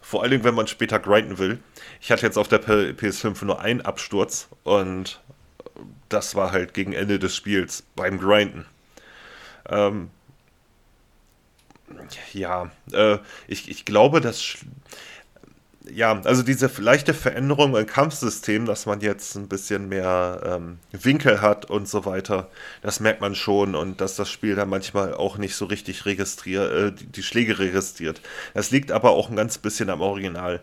[0.01, 1.59] Vor allen Dingen, wenn man später grinden will.
[2.01, 5.21] Ich hatte jetzt auf der P PS5 nur einen Absturz und
[6.09, 8.65] das war halt gegen Ende des Spiels beim Grinden.
[9.69, 10.09] Ähm,
[12.33, 13.17] ja, äh,
[13.47, 14.57] ich, ich glaube, dass
[15.93, 21.41] ja, also diese leichte Veränderung im Kampfsystem, dass man jetzt ein bisschen mehr ähm, Winkel
[21.41, 22.49] hat und so weiter,
[22.81, 26.71] das merkt man schon und dass das Spiel dann manchmal auch nicht so richtig registriert,
[26.71, 28.21] äh, die, die, Schläge registriert.
[28.53, 30.61] Das liegt aber auch ein ganz bisschen am Original,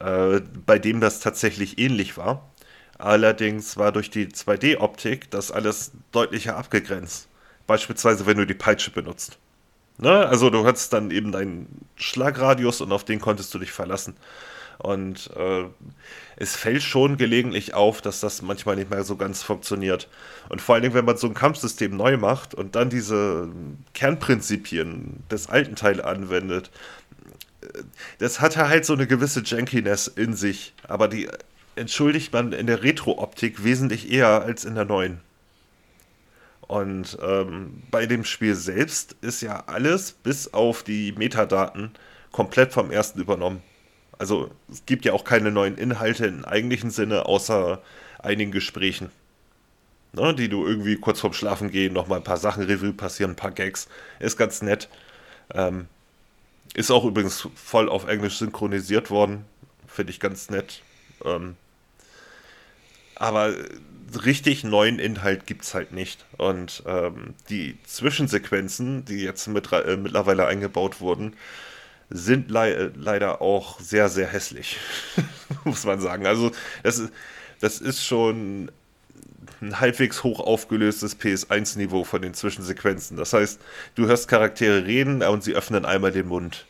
[0.00, 2.50] äh, bei dem das tatsächlich ähnlich war.
[2.98, 7.28] Allerdings war durch die 2D-Optik das alles deutlicher abgegrenzt.
[7.66, 9.38] Beispielsweise, wenn du die Peitsche benutzt.
[9.98, 10.26] Ne?
[10.26, 14.16] Also du hattest dann eben deinen Schlagradius und auf den konntest du dich verlassen.
[14.78, 15.64] Und äh,
[16.36, 20.08] es fällt schon gelegentlich auf, dass das manchmal nicht mehr so ganz funktioniert.
[20.48, 23.48] Und vor allen Dingen, wenn man so ein Kampfsystem neu macht und dann diese
[23.94, 26.70] Kernprinzipien des alten Teils anwendet,
[27.62, 27.82] äh,
[28.18, 30.74] das hat halt so eine gewisse Jankiness in sich.
[30.88, 31.28] Aber die
[31.76, 35.20] entschuldigt man in der Retro-Optik wesentlich eher als in der neuen.
[36.74, 41.92] Und ähm, bei dem Spiel selbst ist ja alles bis auf die Metadaten
[42.32, 43.62] komplett vom ersten übernommen.
[44.18, 47.80] Also es gibt ja auch keine neuen Inhalte im eigentlichen Sinne, außer
[48.18, 49.12] einigen Gesprächen.
[50.14, 53.36] Ne, die du irgendwie kurz vorm Schlafen gehen, nochmal ein paar Sachen Revue passieren, ein
[53.36, 53.86] paar Gags.
[54.18, 54.88] Ist ganz nett.
[55.54, 55.86] Ähm,
[56.74, 59.44] ist auch übrigens voll auf Englisch synchronisiert worden.
[59.86, 60.82] Finde ich ganz nett.
[61.24, 61.54] Ähm,
[63.14, 63.54] aber
[64.24, 66.24] richtig neuen Inhalt gibt es halt nicht.
[66.36, 71.34] Und ähm, die Zwischensequenzen, die jetzt mit, äh, mittlerweile eingebaut wurden,
[72.10, 74.78] sind le äh, leider auch sehr, sehr hässlich,
[75.64, 76.26] muss man sagen.
[76.26, 76.52] Also
[76.82, 77.12] das ist,
[77.60, 78.70] das ist schon
[79.60, 83.16] ein halbwegs hoch aufgelöstes PS1-Niveau von den Zwischensequenzen.
[83.16, 83.60] Das heißt,
[83.94, 86.66] du hörst Charaktere reden und sie öffnen einmal den Mund.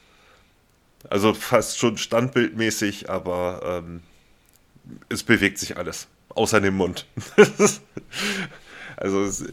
[1.11, 4.03] Also fast schon standbildmäßig, aber ähm,
[5.09, 7.07] es bewegt sich alles außer dem Mund.
[8.97, 9.45] also es,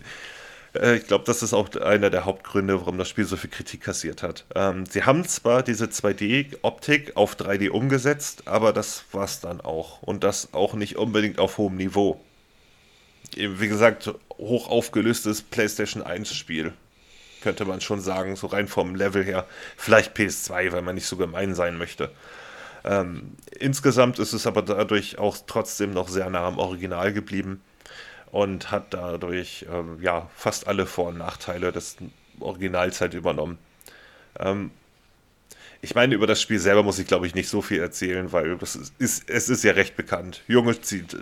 [0.74, 3.82] äh, ich glaube, das ist auch einer der Hauptgründe, warum das Spiel so viel Kritik
[3.82, 4.46] kassiert hat.
[4.56, 10.02] Ähm, sie haben zwar diese 2D-Optik auf 3D umgesetzt, aber das war es dann auch.
[10.02, 12.20] Und das auch nicht unbedingt auf hohem Niveau.
[13.36, 16.74] Wie gesagt, hoch aufgelöstes PlayStation 1-Spiel.
[17.42, 19.48] Könnte man schon sagen, so rein vom Level her.
[19.78, 22.12] Vielleicht PS2, weil man nicht so gemein sein möchte.
[22.84, 27.62] Ähm, insgesamt ist es aber dadurch auch trotzdem noch sehr nah am Original geblieben
[28.32, 31.98] und hat dadurch ähm, ja fast alle Vor- und Nachteile des
[32.40, 33.60] Originals halt übernommen.
[34.40, 34.72] Ähm,
[35.84, 38.58] ich meine, über das Spiel selber muss ich glaube ich nicht so viel erzählen, weil
[38.58, 40.42] das ist, es ist ja recht bekannt.
[40.48, 41.18] Junge zieht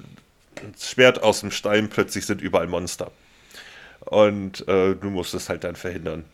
[0.74, 3.12] das Schwert aus dem Stein, plötzlich sind überall Monster.
[4.02, 6.26] Und äh, du musst es halt dann verhindern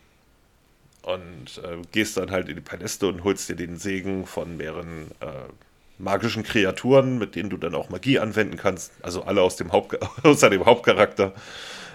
[1.05, 5.11] und äh, gehst dann halt in die Paläste und holst dir den Segen von mehreren
[5.19, 5.51] äh,
[5.99, 8.91] magischen Kreaturen, mit denen du dann auch Magie anwenden kannst.
[9.03, 11.33] Also alle aus dem Haupt außer dem Hauptcharakter.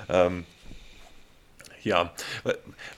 [0.08, 0.44] Ähm,
[1.82, 2.12] ja,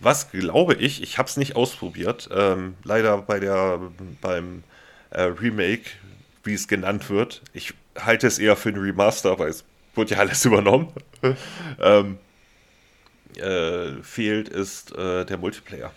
[0.00, 3.80] was glaube ich, ich habe es nicht ausprobiert, ähm, leider bei der
[4.20, 4.64] beim
[5.10, 5.88] äh, Remake,
[6.44, 7.42] wie es genannt wird.
[7.54, 10.92] Ich halte es eher für ein Remaster, weil es wurde ja alles übernommen.
[11.80, 12.18] ähm,
[13.36, 15.92] äh, fehlt ist äh, der Multiplayer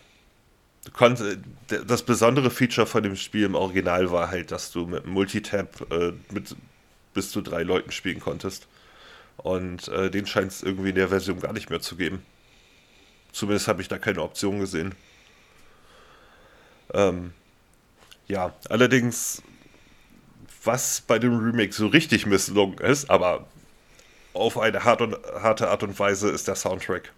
[1.88, 6.14] das besondere Feature von dem Spiel im Original war halt, dass du mit Multitap äh,
[6.32, 6.56] mit
[7.14, 8.68] bis zu drei Leuten spielen konntest.
[9.38, 12.24] Und äh, den scheint es irgendwie in der Version gar nicht mehr zu geben.
[13.32, 14.96] Zumindest habe ich da keine Option gesehen.
[16.94, 17.34] Ähm,
[18.28, 19.42] ja, allerdings,
[20.64, 23.48] was bei dem Remake so richtig misslungen ist, aber
[24.34, 27.12] auf eine hart und, harte Art und Weise, ist der Soundtrack.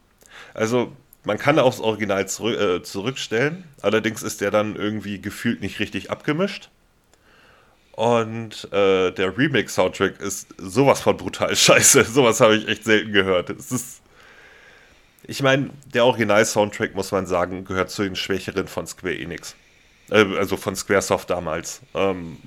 [0.54, 0.96] Also,
[1.28, 6.10] man kann aufs Original zurück, äh, zurückstellen, allerdings ist der dann irgendwie gefühlt nicht richtig
[6.10, 6.70] abgemischt.
[7.92, 12.06] Und äh, der Remix-Soundtrack ist sowas von brutal scheiße.
[12.06, 13.50] sowas habe ich echt selten gehört.
[13.50, 14.02] Es ist.
[15.30, 19.56] Ich meine, der Original-Soundtrack, muss man sagen, gehört zu den Schwächeren von Square Enix.
[20.10, 21.82] Äh, also von Squaresoft damals.
[21.94, 22.38] Ähm,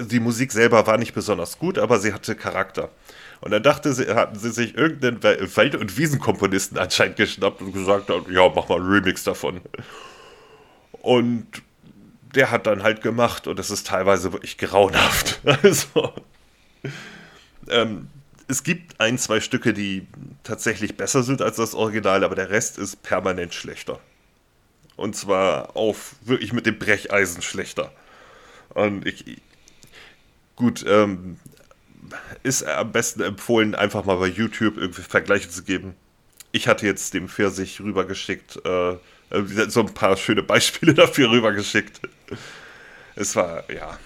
[0.00, 2.88] die Musik selber war nicht besonders gut, aber sie hatte Charakter.
[3.40, 8.10] Und dann dachte sie, hatten sie sich irgendeinen Wald- und Wiesenkomponisten anscheinend geschnappt und gesagt,
[8.30, 9.60] ja, mach mal einen Remix davon.
[11.02, 11.46] Und
[12.34, 15.40] der hat dann halt gemacht und es ist teilweise wirklich grauenhaft.
[15.62, 16.12] Also,
[17.68, 18.08] ähm,
[18.48, 20.06] es gibt ein, zwei Stücke, die
[20.44, 23.98] tatsächlich besser sind als das Original, aber der Rest ist permanent schlechter.
[24.96, 27.92] Und zwar auf wirklich mit dem Brecheisen schlechter.
[28.70, 29.24] Und ich.
[30.54, 31.38] Gut, ähm,
[32.42, 35.94] ist am besten empfohlen, einfach mal bei YouTube irgendwie Vergleiche zu geben.
[36.52, 38.96] Ich hatte jetzt dem Pfirsich rübergeschickt, äh,
[39.68, 42.00] so ein paar schöne Beispiele dafür rübergeschickt.
[43.14, 43.98] Es war, ja.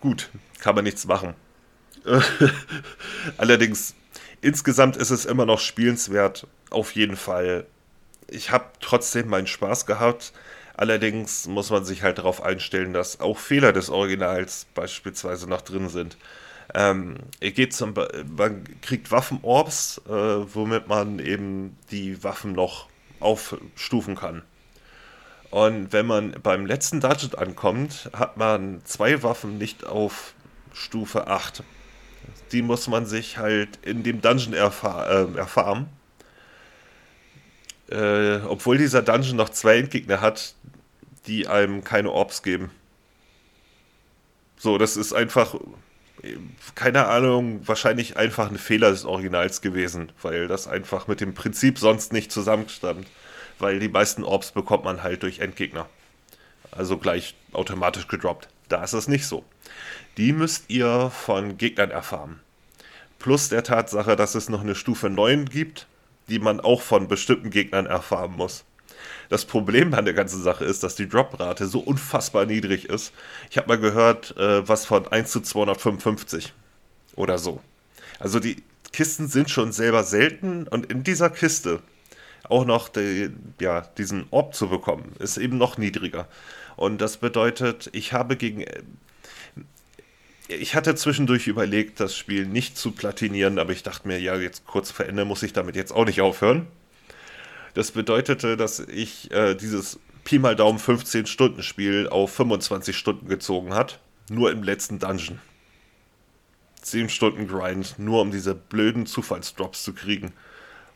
[0.00, 0.30] Gut,
[0.60, 1.34] kann man nichts machen.
[3.36, 3.94] Allerdings,
[4.40, 7.66] insgesamt ist es immer noch spielenswert, auf jeden Fall.
[8.28, 10.32] Ich habe trotzdem meinen Spaß gehabt,
[10.76, 15.88] Allerdings muss man sich halt darauf einstellen, dass auch Fehler des Originals beispielsweise noch drin
[15.88, 16.18] sind.
[16.74, 17.94] Ähm, geht zum,
[18.36, 22.88] man kriegt Waffenorbs, äh, womit man eben die Waffen noch
[23.20, 24.42] aufstufen kann.
[25.50, 30.34] Und wenn man beim letzten Dungeon ankommt, hat man zwei Waffen nicht auf
[30.74, 31.62] Stufe 8.
[32.52, 35.88] Die muss man sich halt in dem Dungeon erfahr äh, erfahren.
[37.90, 40.54] Äh, obwohl dieser Dungeon noch zwei Endgegner hat,
[41.26, 42.70] die einem keine Orbs geben.
[44.58, 45.54] So, das ist einfach,
[46.74, 51.78] keine Ahnung, wahrscheinlich einfach ein Fehler des Originals gewesen, weil das einfach mit dem Prinzip
[51.78, 53.06] sonst nicht zusammenstammt.
[53.58, 55.88] Weil die meisten Orbs bekommt man halt durch Endgegner.
[56.70, 58.48] Also gleich automatisch gedroppt.
[58.68, 59.44] Da ist es nicht so.
[60.16, 62.40] Die müsst ihr von Gegnern erfahren.
[63.18, 65.86] Plus der Tatsache, dass es noch eine Stufe 9 gibt,
[66.28, 68.64] die man auch von bestimmten Gegnern erfahren muss.
[69.28, 73.12] Das Problem an der ganzen Sache ist, dass die Droprate so unfassbar niedrig ist.
[73.50, 76.52] Ich habe mal gehört, äh, was von 1 zu 255
[77.16, 77.60] oder so.
[78.18, 78.62] Also die
[78.92, 81.80] Kisten sind schon selber selten und in dieser Kiste
[82.48, 86.28] auch noch die, ja, diesen Orb zu bekommen, ist eben noch niedriger.
[86.76, 88.64] Und das bedeutet, ich habe gegen.
[90.48, 94.64] Ich hatte zwischendurch überlegt, das Spiel nicht zu platinieren, aber ich dachte mir, ja, jetzt
[94.66, 96.68] kurz vor Ende muss ich damit jetzt auch nicht aufhören.
[97.74, 103.28] Das bedeutete, dass ich äh, dieses Pi mal Daumen 15 Stunden Spiel auf 25 Stunden
[103.28, 103.98] gezogen hat.
[104.30, 105.40] Nur im letzten Dungeon.
[106.82, 110.32] 10 Stunden Grind, nur um diese blöden Zufallsdrops zu kriegen.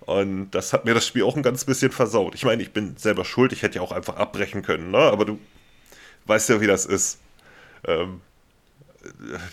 [0.01, 2.34] Und das hat mir das Spiel auch ein ganz bisschen versaut.
[2.34, 4.98] Ich meine, ich bin selber schuld, ich hätte ja auch einfach abbrechen können, ne?
[4.98, 5.38] aber du
[6.26, 7.18] weißt ja, wie das ist.
[7.86, 8.20] Ähm,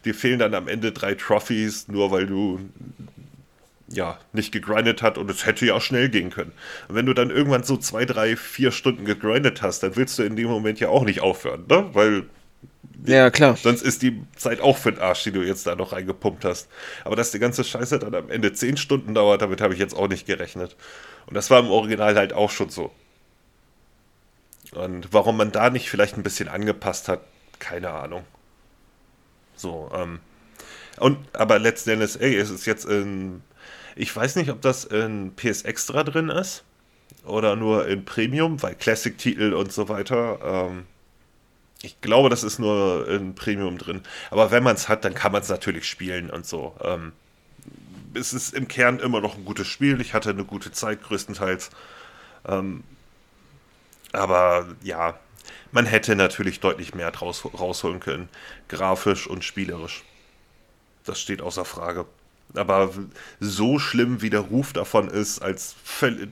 [0.06, 2.60] dir fehlen dann am Ende drei Trophies, nur weil du
[3.90, 6.52] ja, nicht gegrindet hat und es hätte ja auch schnell gehen können.
[6.88, 10.24] Und wenn du dann irgendwann so zwei, drei, vier Stunden gegrindet hast, dann willst du
[10.24, 11.90] in dem Moment ja auch nicht aufhören, ne?
[11.94, 12.24] Weil.
[13.06, 13.56] Ja, klar.
[13.56, 16.68] Sonst ist die Zeit auch für den Arsch, die du jetzt da noch reingepumpt hast.
[17.06, 19.96] Aber dass die ganze Scheiße dann am Ende zehn Stunden dauert, damit habe ich jetzt
[19.96, 20.76] auch nicht gerechnet.
[21.28, 22.92] Und das war im Original halt auch schon so.
[24.72, 27.22] Und warum man da nicht vielleicht ein bisschen angepasst hat,
[27.60, 28.26] keine Ahnung.
[29.58, 30.20] So, ähm.
[31.00, 33.42] Und, aber letzten Endes, ey, es ist jetzt in
[33.98, 36.64] ich weiß nicht, ob das in PS Extra drin ist
[37.26, 40.40] oder nur in Premium, weil Classic-Titel und so weiter.
[40.44, 40.86] Ähm,
[41.82, 44.02] ich glaube, das ist nur in Premium drin.
[44.30, 46.76] Aber wenn man es hat, dann kann man es natürlich spielen und so.
[46.84, 47.12] Ähm,
[48.14, 50.00] es ist im Kern immer noch ein gutes Spiel.
[50.00, 51.72] Ich hatte eine gute Zeit größtenteils.
[52.48, 52.84] Ähm,
[54.14, 55.20] aber ja,
[55.72, 58.30] man hätte natürlich deutlich mehr draus rausholen können.
[58.68, 60.04] Grafisch und spielerisch.
[61.06, 62.06] Das steht außer Frage.
[62.56, 62.94] Aber
[63.40, 65.76] so schlimm wie der Ruf davon ist, als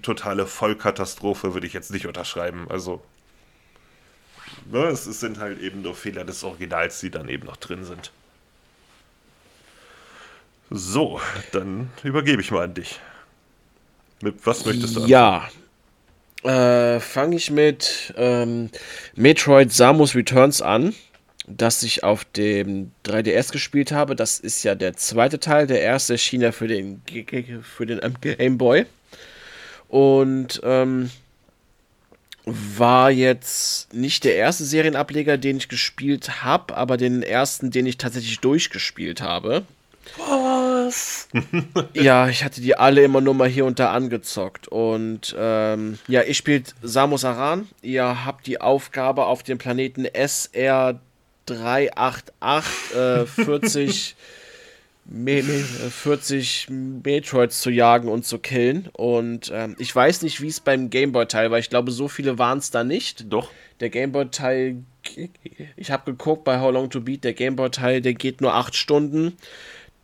[0.02, 2.68] totale Vollkatastrophe, würde ich jetzt nicht unterschreiben.
[2.70, 3.04] Also,
[4.72, 8.12] ne, es sind halt eben nur Fehler des Originals, die dann eben noch drin sind.
[10.70, 11.22] So,
[11.52, 13.00] dann übergebe ich mal an dich.
[14.22, 15.65] Mit was möchtest du anfangen?
[16.46, 18.70] Äh, fange ich mit ähm,
[19.16, 20.94] Metroid Samus Returns an
[21.48, 24.16] das ich auf dem 3DS gespielt habe.
[24.16, 25.68] Das ist ja der zweite Teil.
[25.68, 27.02] Der erste erschien ja für den,
[27.62, 28.86] für den ähm, Game Boy.
[29.88, 31.12] Und ähm,
[32.46, 37.98] war jetzt nicht der erste Serienableger, den ich gespielt habe, aber den ersten, den ich
[37.98, 39.64] tatsächlich durchgespielt habe.
[40.86, 41.28] Was?
[41.94, 44.68] ja, ich hatte die alle immer nur mal hier und da angezockt.
[44.68, 47.68] Und ähm, ja, ich spielt Samus Aran.
[47.82, 51.00] Ihr habt die Aufgabe auf dem Planeten SR
[51.48, 54.16] 388 äh, 40,
[55.06, 58.90] Me 40 Metroids zu jagen und zu killen.
[58.94, 61.60] Und ähm, ich weiß nicht, wie es beim Gameboy-Teil war.
[61.60, 63.32] Ich glaube, so viele waren es da nicht.
[63.32, 63.50] Doch.
[63.80, 64.84] Der Gameboy-Teil,
[65.76, 69.38] ich habe geguckt bei How Long to Beat, der Gameboy-Teil, der geht nur 8 Stunden.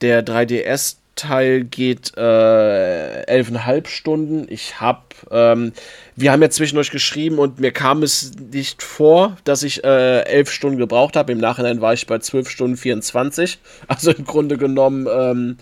[0.02, 4.47] Der 3DS Teil geht äh, elfeinhalb Stunden.
[4.49, 5.74] Ich habe, ähm,
[6.16, 10.52] wir haben ja zwischendurch geschrieben und mir kam es nicht vor, dass ich äh, elf
[10.52, 11.32] Stunden gebraucht habe.
[11.32, 13.60] Im Nachhinein war ich bei zwölf Stunden 24.
[13.88, 15.58] Also im Grunde genommen ähm,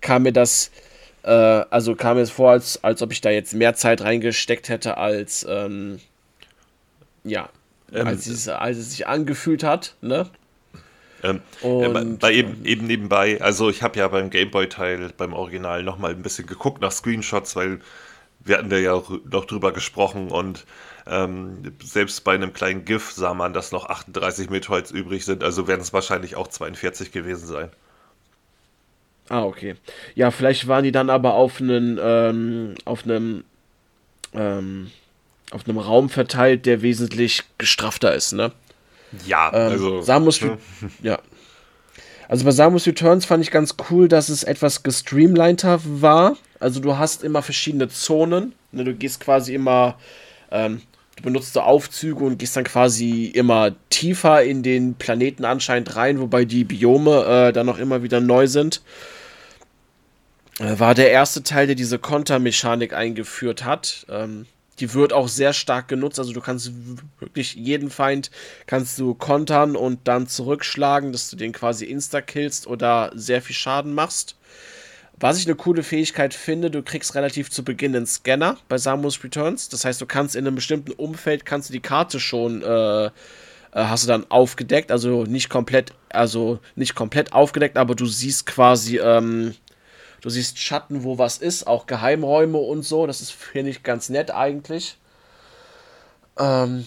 [0.00, 0.70] kam mir das,
[1.24, 4.68] äh, also kam mir es vor, als, als ob ich da jetzt mehr Zeit reingesteckt
[4.68, 5.98] hätte, als ähm,
[7.24, 7.50] ja,
[7.92, 10.30] ähm, als, es, als es sich angefühlt hat, ne?
[11.26, 16.12] Ähm, und, bei eben, eben nebenbei, also ich habe ja beim Gameboy-Teil, beim Original nochmal
[16.12, 17.80] ein bisschen geguckt nach Screenshots, weil
[18.40, 20.64] wir hatten da ja noch drüber gesprochen und
[21.06, 25.68] ähm, selbst bei einem kleinen GIF sah man, dass noch 38 Metroids übrig sind, also
[25.68, 27.70] werden es wahrscheinlich auch 42 gewesen sein.
[29.28, 29.74] Ah, okay.
[30.14, 33.44] Ja, vielleicht waren die dann aber auf einen, ähm, auf einem,
[34.32, 34.92] ähm,
[35.50, 38.52] auf einem Raum verteilt, der wesentlich gestrafter ist, ne?
[39.26, 40.02] Ja, ähm, also.
[40.02, 40.58] Samus, ja.
[41.02, 41.18] ja.
[42.28, 46.36] Also bei Samus Returns fand ich ganz cool, dass es etwas gestreamliner war.
[46.58, 48.54] Also du hast immer verschiedene Zonen.
[48.72, 48.84] Ne?
[48.84, 49.96] Du gehst quasi immer,
[50.50, 50.82] ähm,
[51.16, 56.20] du benutzt so Aufzüge und gehst dann quasi immer tiefer in den Planeten anscheinend rein,
[56.20, 58.82] wobei die Biome äh, dann noch immer wieder neu sind.
[60.58, 64.06] Äh, war der erste Teil, der diese Kontermechanik eingeführt hat.
[64.08, 64.46] Ähm,
[64.78, 66.18] die wird auch sehr stark genutzt.
[66.18, 66.70] Also du kannst
[67.18, 68.30] wirklich jeden Feind
[68.66, 73.94] kannst du kontern und dann zurückschlagen, dass du den quasi insta-killst oder sehr viel Schaden
[73.94, 74.36] machst.
[75.18, 79.24] Was ich eine coole Fähigkeit finde, du kriegst relativ zu Beginn einen Scanner bei Samus
[79.24, 79.70] Returns.
[79.70, 83.10] Das heißt, du kannst in einem bestimmten Umfeld kannst du die Karte schon äh, äh
[83.72, 88.98] hast du dann aufgedeckt, also nicht komplett, also nicht komplett aufgedeckt, aber du siehst quasi
[88.98, 89.54] ähm,
[90.26, 93.06] Du siehst Schatten, wo was ist, auch Geheimräume und so.
[93.06, 94.96] Das ist, finde ich, ganz nett eigentlich.
[96.36, 96.84] Ähm,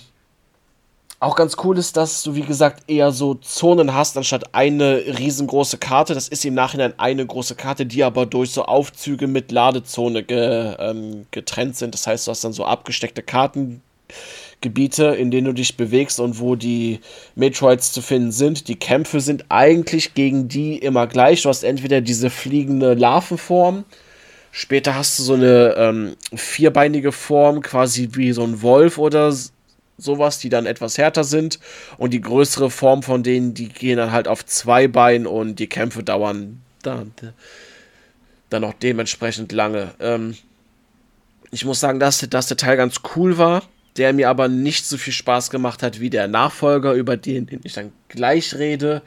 [1.22, 5.78] auch ganz cool ist, dass du, wie gesagt, eher so Zonen hast, anstatt eine riesengroße
[5.78, 6.16] Karte.
[6.16, 10.76] Das ist im Nachhinein eine große Karte, die aber durch so Aufzüge mit Ladezone ge,
[10.78, 11.94] ähm, getrennt sind.
[11.94, 13.82] Das heißt, du hast dann so abgesteckte Karten,
[14.62, 17.00] Gebiete, in denen du dich bewegst und wo die
[17.36, 18.68] Metroids zu finden sind.
[18.68, 21.44] Die Kämpfe sind eigentlich gegen die immer gleich.
[21.44, 23.86] Du hast entweder diese fliegende Larvenform,
[24.52, 29.34] später hast du so eine ähm, vierbeinige Form, quasi wie so ein Wolf oder
[29.98, 31.60] sowas, die dann etwas härter sind.
[31.98, 35.68] Und die größere Form von denen, die gehen dann halt auf zwei Beinen und die
[35.68, 37.14] Kämpfe dauern dann,
[38.50, 39.94] dann auch dementsprechend lange.
[40.02, 40.36] Ähm,
[41.52, 43.64] ich muss sagen, dass, dass der Teil ganz cool war
[44.00, 47.74] der mir aber nicht so viel Spaß gemacht hat wie der Nachfolger, über den, ich
[47.74, 49.02] dann gleich rede,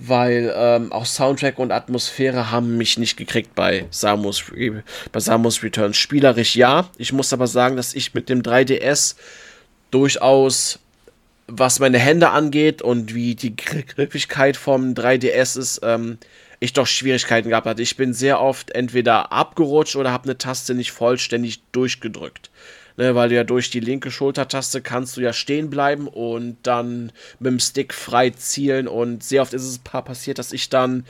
[0.00, 4.44] weil ähm, auch Soundtrack und Atmosphäre haben mich nicht gekriegt bei Samus,
[5.12, 5.96] bei Samus Returns.
[5.96, 9.14] Spielerisch ja, ich muss aber sagen, dass ich mit dem 3DS
[9.92, 10.80] durchaus,
[11.46, 16.18] was meine Hände angeht und wie die Griffigkeit vom 3DS ist, ähm,
[16.58, 17.82] ich doch Schwierigkeiten gehabt hatte.
[17.82, 22.50] Ich bin sehr oft entweder abgerutscht oder habe eine Taste nicht vollständig durchgedrückt
[22.96, 27.12] ne, weil du ja durch die linke Schultertaste kannst du ja stehen bleiben und dann
[27.38, 31.06] mit dem Stick frei zielen und sehr oft ist es passiert, dass ich dann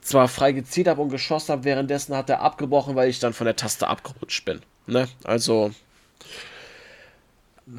[0.00, 3.44] zwar frei gezielt habe und geschossen habe, währenddessen hat er abgebrochen, weil ich dann von
[3.44, 4.60] der Taste abgerutscht bin.
[4.86, 5.08] Ne?
[5.24, 5.72] Also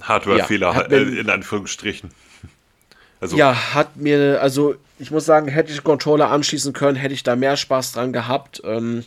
[0.01, 2.11] Hardware-Fehler ja, äh, in Anführungsstrichen.
[3.19, 3.35] Also.
[3.37, 7.35] Ja, hat mir, also ich muss sagen, hätte ich Controller anschließen können, hätte ich da
[7.35, 8.61] mehr Spaß dran gehabt.
[8.63, 9.05] Ähm,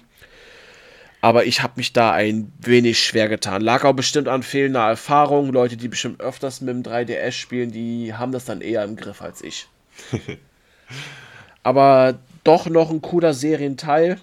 [1.20, 3.60] aber ich habe mich da ein wenig schwer getan.
[3.60, 5.52] Lag auch bestimmt an fehlender Erfahrung.
[5.52, 9.20] Leute, die bestimmt öfters mit dem 3DS spielen, die haben das dann eher im Griff
[9.20, 9.68] als ich.
[11.62, 14.18] Aber doch noch ein cooler Serienteil.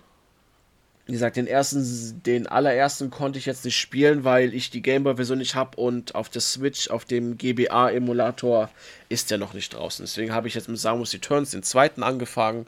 [1.05, 5.37] Wie gesagt, den ersten, den allerersten konnte ich jetzt nicht spielen, weil ich die Gameboy-Version
[5.37, 8.69] nicht habe und auf der Switch, auf dem GBA-Emulator,
[9.07, 10.03] ist der noch nicht draußen.
[10.03, 12.65] Deswegen habe ich jetzt mit Samus Returns den zweiten angefangen.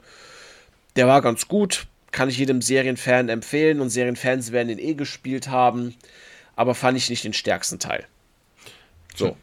[0.96, 5.48] Der war ganz gut, kann ich jedem Serienfan empfehlen und Serienfans werden ihn eh gespielt
[5.48, 5.94] haben,
[6.56, 8.06] aber fand ich nicht den stärksten Teil.
[9.14, 9.36] So.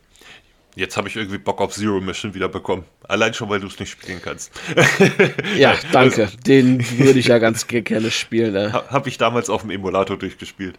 [0.76, 2.86] Jetzt habe ich irgendwie Bock auf Zero Mission wieder bekommen.
[3.08, 4.52] Allein schon, weil du es nicht spielen kannst.
[5.58, 6.26] ja, danke.
[6.26, 8.54] Also, Den würde ich ja ganz gerne spielen.
[8.54, 8.72] Ne?
[8.72, 10.78] Habe ich damals auf dem Emulator durchgespielt.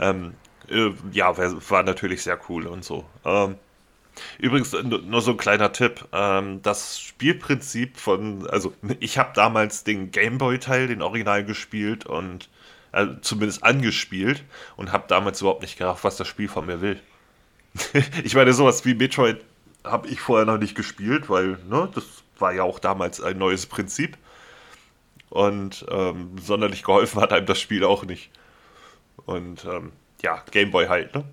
[0.00, 0.32] Ähm,
[0.70, 3.04] äh, ja, war natürlich sehr cool und so.
[3.26, 3.56] Ähm,
[4.38, 6.06] Übrigens, nur so ein kleiner Tipp.
[6.12, 12.48] Ähm, das Spielprinzip von, also ich habe damals den Gameboy-Teil, den Original gespielt und
[12.92, 14.44] äh, zumindest angespielt
[14.76, 17.00] und habe damals überhaupt nicht gerafft, was das Spiel von mir will.
[18.24, 19.44] ich meine, sowas wie Metroid
[19.82, 22.04] habe ich vorher noch nicht gespielt, weil ne, das
[22.38, 24.16] war ja auch damals ein neues Prinzip.
[25.30, 28.30] Und ähm, sonderlich geholfen hat einem das Spiel auch nicht.
[29.26, 29.92] Und ähm,
[30.22, 31.24] ja, Gameboy halt, ne?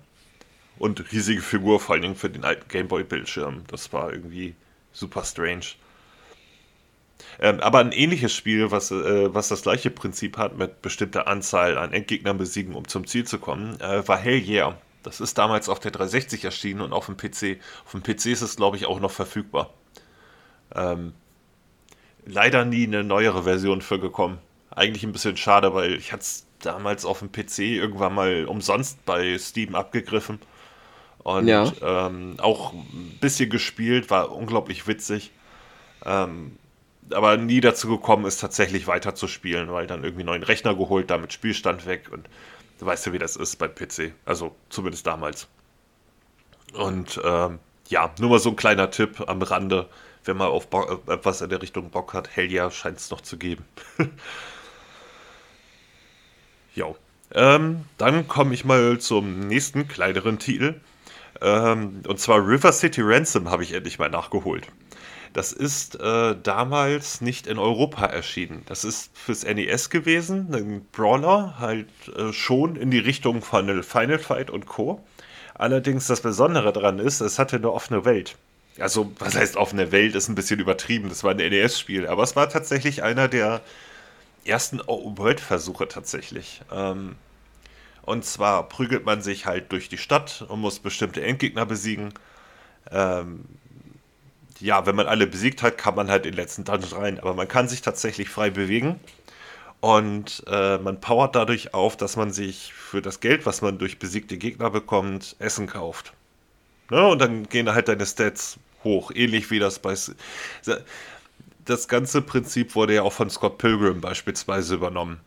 [0.78, 3.64] Und riesige Figur, vor allen Dingen für den alten Gameboy-Bildschirm.
[3.68, 4.54] Das war irgendwie
[4.92, 5.66] super strange.
[7.40, 11.78] Ähm, aber ein ähnliches Spiel, was, äh, was das gleiche Prinzip hat, mit bestimmter Anzahl
[11.78, 14.76] an Endgegnern besiegen, um zum Ziel zu kommen, äh, war Hell Yeah.
[15.02, 17.60] Das ist damals auf der 360 erschienen und auf dem PC.
[17.84, 19.70] Auf dem PC ist es, glaube ich, auch noch verfügbar.
[20.74, 21.12] Ähm,
[22.24, 24.38] leider nie eine neuere Version für gekommen.
[24.70, 29.04] Eigentlich ein bisschen schade, weil ich hatte es damals auf dem PC irgendwann mal umsonst
[29.04, 30.38] bei Steam abgegriffen
[31.22, 31.70] und ja.
[31.82, 35.30] ähm, auch ein bisschen gespielt, war unglaublich witzig.
[36.04, 36.58] Ähm,
[37.10, 41.86] aber nie dazu gekommen ist, tatsächlich weiterzuspielen, weil dann irgendwie neuen Rechner geholt, damit Spielstand
[41.86, 42.28] weg und
[42.78, 44.12] du weißt ja, wie das ist beim PC.
[44.24, 45.48] Also zumindest damals.
[46.74, 47.58] Und ähm,
[47.88, 49.88] ja, nur mal so ein kleiner Tipp am Rande,
[50.24, 52.34] wenn man auf Bo etwas in der Richtung Bock hat.
[52.34, 53.64] Hell ja, scheint es noch zu geben.
[56.74, 56.96] jo.
[57.34, 60.80] Ähm, dann komme ich mal zum nächsten kleineren Titel.
[61.40, 64.68] Ähm, und zwar River City Ransom habe ich endlich mal nachgeholt.
[65.32, 68.62] Das ist äh, damals nicht in Europa erschienen.
[68.66, 74.18] Das ist fürs NES gewesen, ein Brawler, halt äh, schon in die Richtung von Final
[74.18, 75.02] Fight und Co.
[75.54, 78.36] Allerdings das Besondere daran ist, es hatte eine offene Welt.
[78.78, 81.08] Also, was heißt offene Welt, ist ein bisschen übertrieben.
[81.08, 83.60] Das war ein NES-Spiel, aber es war tatsächlich einer der
[84.44, 86.62] ersten Open-World-Versuche tatsächlich.
[86.72, 87.16] Ähm,
[88.02, 92.12] und zwar prügelt man sich halt durch die Stadt und muss bestimmte Endgegner besiegen.
[92.90, 93.44] Ähm,
[94.58, 97.18] ja, wenn man alle besiegt hat, kann man halt in den letzten Dungeon rein.
[97.20, 99.00] Aber man kann sich tatsächlich frei bewegen.
[99.80, 103.98] Und äh, man powert dadurch auf, dass man sich für das Geld, was man durch
[103.98, 106.12] besiegte Gegner bekommt, Essen kauft.
[106.90, 107.04] Ne?
[107.06, 109.94] Und dann gehen halt deine Stats hoch, ähnlich wie das bei.
[111.64, 115.20] Das ganze Prinzip wurde ja auch von Scott Pilgrim beispielsweise übernommen.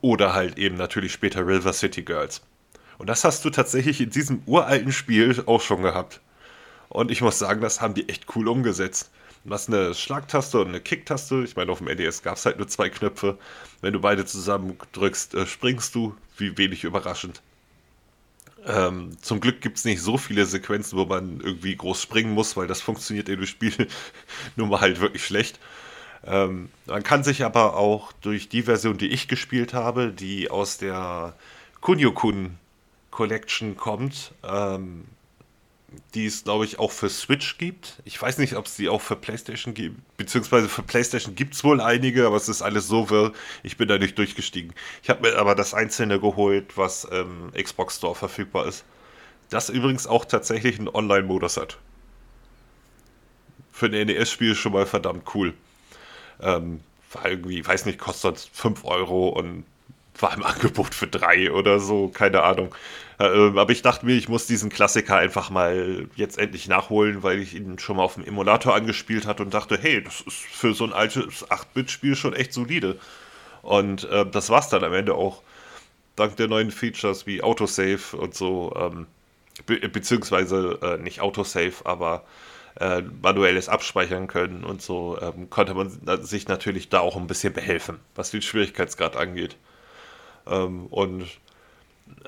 [0.00, 2.42] Oder halt eben natürlich später River City Girls.
[2.98, 6.20] Und das hast du tatsächlich in diesem uralten Spiel auch schon gehabt.
[6.88, 9.10] Und ich muss sagen, das haben die echt cool umgesetzt.
[9.44, 11.42] Du hast eine Schlagtaste und eine Kicktaste.
[11.44, 13.38] Ich meine, auf dem NES gab es halt nur zwei Knöpfe.
[13.80, 16.14] Wenn du beide zusammen drückst, äh, springst du.
[16.36, 17.42] Wie wenig überraschend.
[18.66, 22.56] Ähm, zum Glück gibt es nicht so viele Sequenzen, wo man irgendwie groß springen muss,
[22.56, 23.72] weil das funktioniert in dem Spiel
[24.56, 25.58] nun mal halt wirklich schlecht.
[26.26, 30.78] Ähm, man kann sich aber auch durch die Version, die ich gespielt habe, die aus
[30.78, 31.34] der
[31.80, 32.58] Kunio-Kun
[33.10, 35.04] Collection kommt, ähm,
[36.14, 37.96] die es, glaube ich, auch für Switch gibt.
[38.04, 41.64] Ich weiß nicht, ob es die auch für PlayStation gibt, beziehungsweise für PlayStation gibt es
[41.64, 43.32] wohl einige, aber es ist alles so wirr.
[43.62, 44.72] Ich bin da nicht durchgestiegen.
[45.02, 48.84] Ich habe mir aber das Einzelne geholt, was im Xbox Store verfügbar ist.
[49.50, 51.78] Das übrigens auch tatsächlich einen Online-Modus hat.
[53.72, 55.54] Für ein NES-Spiel schon mal verdammt cool.
[56.40, 56.80] Ähm,
[57.12, 59.64] war irgendwie, weiß nicht, kostet 5 Euro und
[60.18, 62.74] war im Angebot für 3 oder so, keine Ahnung.
[63.18, 67.40] Äh, aber ich dachte mir, ich muss diesen Klassiker einfach mal jetzt endlich nachholen, weil
[67.40, 70.74] ich ihn schon mal auf dem Emulator angespielt hatte und dachte, hey, das ist für
[70.74, 72.98] so ein altes 8-Bit-Spiel schon echt solide.
[73.62, 75.42] Und äh, das war's dann am Ende auch.
[76.16, 79.06] Dank der neuen Features wie Autosave und so, ähm,
[79.66, 82.24] be beziehungsweise äh, nicht Autosave, aber
[82.80, 85.90] äh, manuelles Abspeichern können und so, ähm, konnte man
[86.24, 89.56] sich natürlich da auch ein bisschen behelfen, was den Schwierigkeitsgrad angeht.
[90.46, 91.26] Ähm, und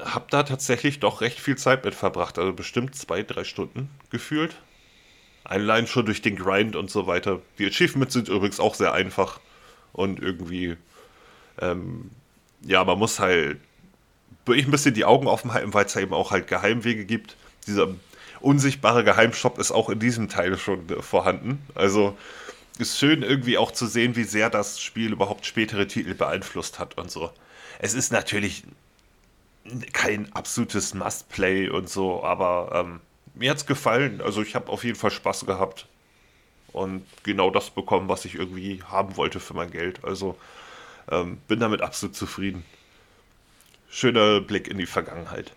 [0.04, 2.38] habe da tatsächlich doch recht viel Zeit mit verbracht.
[2.38, 4.56] Also bestimmt zwei, drei Stunden gefühlt.
[5.44, 7.40] Allein schon durch den Grind und so weiter.
[7.58, 9.40] Die Achievements sind übrigens auch sehr einfach.
[9.92, 10.76] Und irgendwie,
[11.60, 12.10] ähm,
[12.62, 13.58] ja, man muss halt
[14.44, 17.36] wirklich ein bisschen die Augen offen halten, weil es ja eben auch halt Geheimwege gibt.
[17.66, 17.88] Dieser
[18.40, 21.62] unsichtbare Geheimshop ist auch in diesem Teil schon äh, vorhanden.
[21.74, 22.16] Also
[22.78, 26.96] ist schön irgendwie auch zu sehen, wie sehr das Spiel überhaupt spätere Titel beeinflusst hat
[26.96, 27.30] und so.
[27.78, 28.64] Es ist natürlich
[29.92, 33.00] kein absolutes Must-Play und so, aber ähm,
[33.34, 34.20] mir es gefallen.
[34.20, 35.86] Also ich habe auf jeden Fall Spaß gehabt
[36.72, 40.04] und genau das bekommen, was ich irgendwie haben wollte für mein Geld.
[40.04, 40.36] Also
[41.10, 42.64] ähm, bin damit absolut zufrieden.
[43.90, 45.52] Schöner Blick in die Vergangenheit.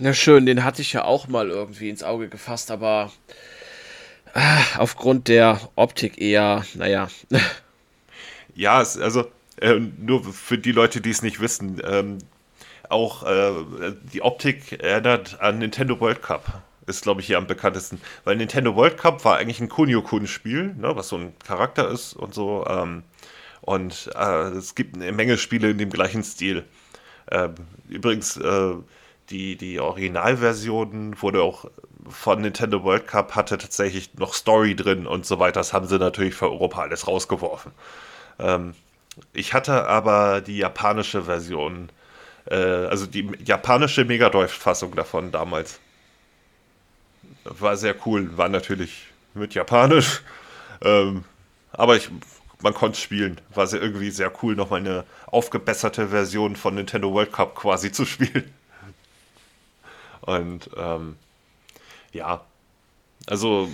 [0.00, 3.10] Na schön, den hatte ich ja auch mal irgendwie ins Auge gefasst, aber
[4.32, 7.08] äh, aufgrund der Optik eher, naja.
[8.54, 9.30] Ja, also
[9.60, 12.18] äh, nur für die Leute, die es nicht wissen, ähm,
[12.88, 13.52] auch äh,
[14.12, 16.62] die Optik erinnert an Nintendo World Cup.
[16.86, 18.00] Ist, glaube ich, hier am bekanntesten.
[18.24, 22.34] Weil Nintendo World Cup war eigentlich ein Kunio-Kun-Spiel, ne, was so ein Charakter ist und
[22.34, 22.66] so.
[22.68, 23.04] Ähm,
[23.60, 26.64] und äh, es gibt eine Menge Spiele in dem gleichen Stil.
[27.30, 27.54] Ähm,
[27.88, 28.74] übrigens, äh,
[29.30, 31.66] die, die Originalversion wurde auch
[32.08, 35.60] von Nintendo World Cup hatte tatsächlich noch Story drin und so weiter.
[35.60, 37.72] Das haben sie natürlich für Europa alles rausgeworfen.
[38.38, 38.74] Ähm,
[39.32, 41.90] ich hatte aber die japanische Version,
[42.46, 45.80] äh, also die japanische Mega Drive-Fassung davon damals.
[47.44, 50.22] War sehr cool, war natürlich mit Japanisch,
[50.82, 51.24] ähm,
[51.72, 52.10] aber ich,
[52.62, 53.40] man konnte spielen.
[53.54, 58.04] War sehr, irgendwie sehr cool, nochmal eine aufgebesserte Version von Nintendo World Cup quasi zu
[58.04, 58.52] spielen.
[60.28, 61.16] Und ähm,
[62.12, 62.44] ja,
[63.26, 63.70] also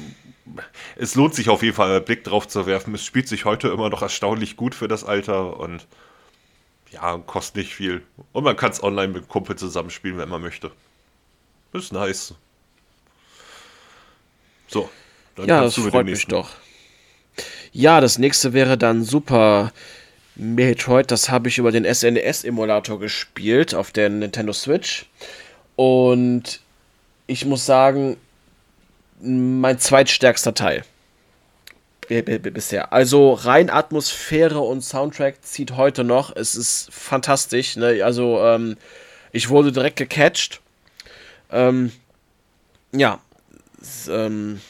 [0.95, 2.95] es lohnt sich auf jeden Fall einen Blick drauf zu werfen.
[2.95, 5.89] Es spielt sich heute immer noch erstaunlich gut für das Alter und
[6.93, 8.03] ja, kostet nicht viel.
[8.33, 10.71] Und man kann es online mit Kumpel zusammenspielen, wenn man möchte.
[11.73, 12.35] Ist nice.
[14.69, 14.89] So,
[15.35, 16.51] dann ja, das freut mich doch.
[17.73, 19.73] Ja, das nächste wäre dann Super
[20.37, 21.11] Metroid.
[21.11, 25.07] Das habe ich über den SNES-Emulator gespielt auf der Nintendo Switch.
[25.77, 26.61] Und
[27.27, 28.17] ich muss sagen,
[29.21, 30.85] mein zweitstärkster Teil
[32.07, 32.93] bisher.
[32.93, 36.35] Also rein Atmosphäre und Soundtrack zieht heute noch.
[36.37, 37.77] Es ist fantastisch.
[37.77, 38.03] Ne?
[38.05, 38.77] Also ähm,
[39.33, 40.61] ich wurde direkt gecatcht.
[41.51, 41.93] Ähm,
[42.93, 43.21] ja,
[44.09, 44.61] ähm,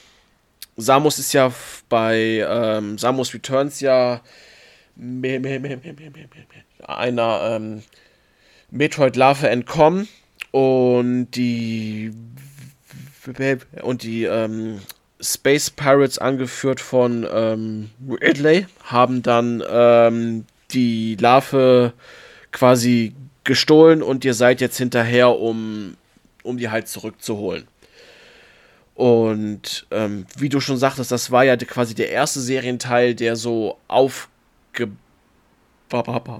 [0.76, 1.52] Samus ist ja
[1.88, 4.20] bei ähm, Samus Returns ja
[6.86, 7.82] einer ähm,
[8.70, 10.08] Metroid-Larve entkommen
[10.54, 12.12] und die
[13.82, 14.78] und die ähm,
[15.20, 21.92] Space Pirates, angeführt von ähm, Ridley, haben dann ähm, die Larve
[22.52, 25.96] quasi gestohlen und ihr seid jetzt hinterher, um,
[26.44, 27.66] um die halt zurückzuholen.
[28.94, 33.78] Und ähm, wie du schon sagtest, das war ja quasi der erste Serienteil, der so
[33.88, 34.92] aufge...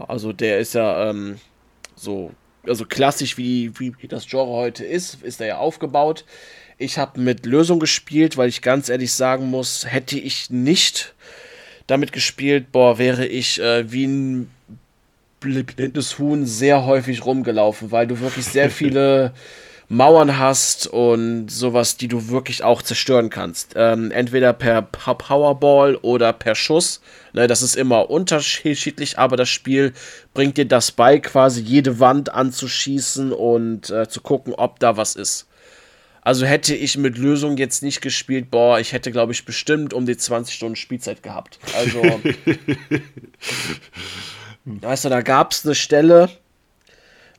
[0.07, 1.39] Also der ist ja ähm,
[1.97, 2.33] so,
[2.67, 6.25] also klassisch wie, wie das Genre heute ist, ist er ja aufgebaut.
[6.79, 11.15] Ich habe mit Lösung gespielt, weil ich ganz ehrlich sagen muss, hätte ich nicht
[11.87, 14.51] damit gespielt, boah, wäre ich äh, wie ein
[15.41, 19.35] blindes Huhn sehr häufig rumgelaufen, weil du wirklich sehr viele
[19.97, 23.75] Mauern hast und sowas, die du wirklich auch zerstören kannst.
[23.77, 27.01] Ähm, entweder per Powerball oder per Schuss.
[27.33, 29.93] Ne, das ist immer unterschiedlich, aber das Spiel
[30.35, 35.17] bringt dir das bei, quasi jede Wand anzuschießen und äh, zu gucken, ob da was
[35.17, 35.47] ist.
[36.23, 40.07] Also hätte ich mit Lösung jetzt nicht gespielt, boah, ich hätte, glaube ich, bestimmt um
[40.07, 41.59] die 20 Stunden Spielzeit gehabt.
[41.77, 42.01] Also,
[44.65, 46.31] weißt du, da gab es eine Stelle,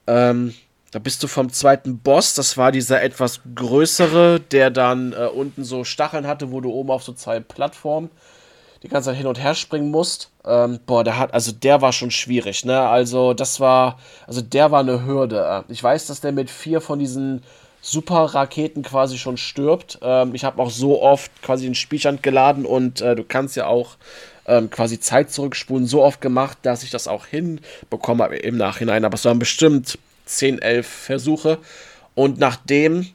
[0.06, 0.54] ähm,
[0.96, 5.66] da bist du vom zweiten Boss, das war dieser etwas größere, der dann äh, unten
[5.66, 8.10] so Stacheln hatte, wo du oben auf so zwei Plattformen
[8.82, 10.32] die ganze Zeit hin und her springen musst.
[10.46, 12.80] Ähm, boah, der hat, also der war schon schwierig, ne?
[12.80, 15.66] Also das war, also der war eine Hürde.
[15.68, 17.44] Ich weiß, dass der mit vier von diesen
[17.82, 20.00] Super-Raketen quasi schon stirbt.
[20.02, 23.68] Ähm, ich habe auch so oft quasi den Spielstand geladen und äh, du kannst ja
[23.68, 23.98] auch
[24.48, 29.04] ähm, quasi Zeit zurückspulen, so oft gemacht, dass ich das auch hinbekomme im Nachhinein.
[29.04, 31.58] Aber es waren bestimmt 10, 11 Versuche.
[32.16, 33.08] Und nachdem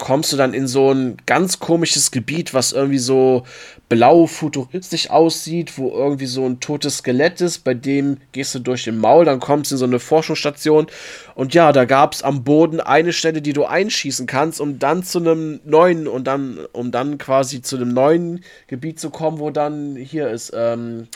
[0.00, 3.44] kommst du dann in so ein ganz komisches Gebiet, was irgendwie so
[3.88, 8.84] blau futuristisch aussieht, wo irgendwie so ein totes Skelett ist, bei dem gehst du durch
[8.84, 10.86] den Maul, dann kommst du in so eine Forschungsstation
[11.34, 15.02] und ja, da gab es am Boden eine Stelle, die du einschießen kannst, um dann
[15.02, 19.50] zu einem neuen und dann, um dann quasi zu einem neuen Gebiet zu kommen, wo
[19.50, 21.08] dann hier ist, ähm,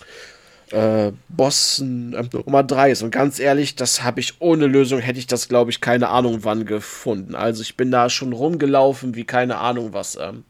[0.70, 3.02] äh, Boss äh, Nummer 3 ist.
[3.02, 6.40] Und ganz ehrlich, das habe ich ohne Lösung, hätte ich das, glaube ich, keine Ahnung
[6.42, 7.34] wann gefunden.
[7.34, 10.16] Also ich bin da schon rumgelaufen, wie keine Ahnung was.
[10.16, 10.44] Ähm,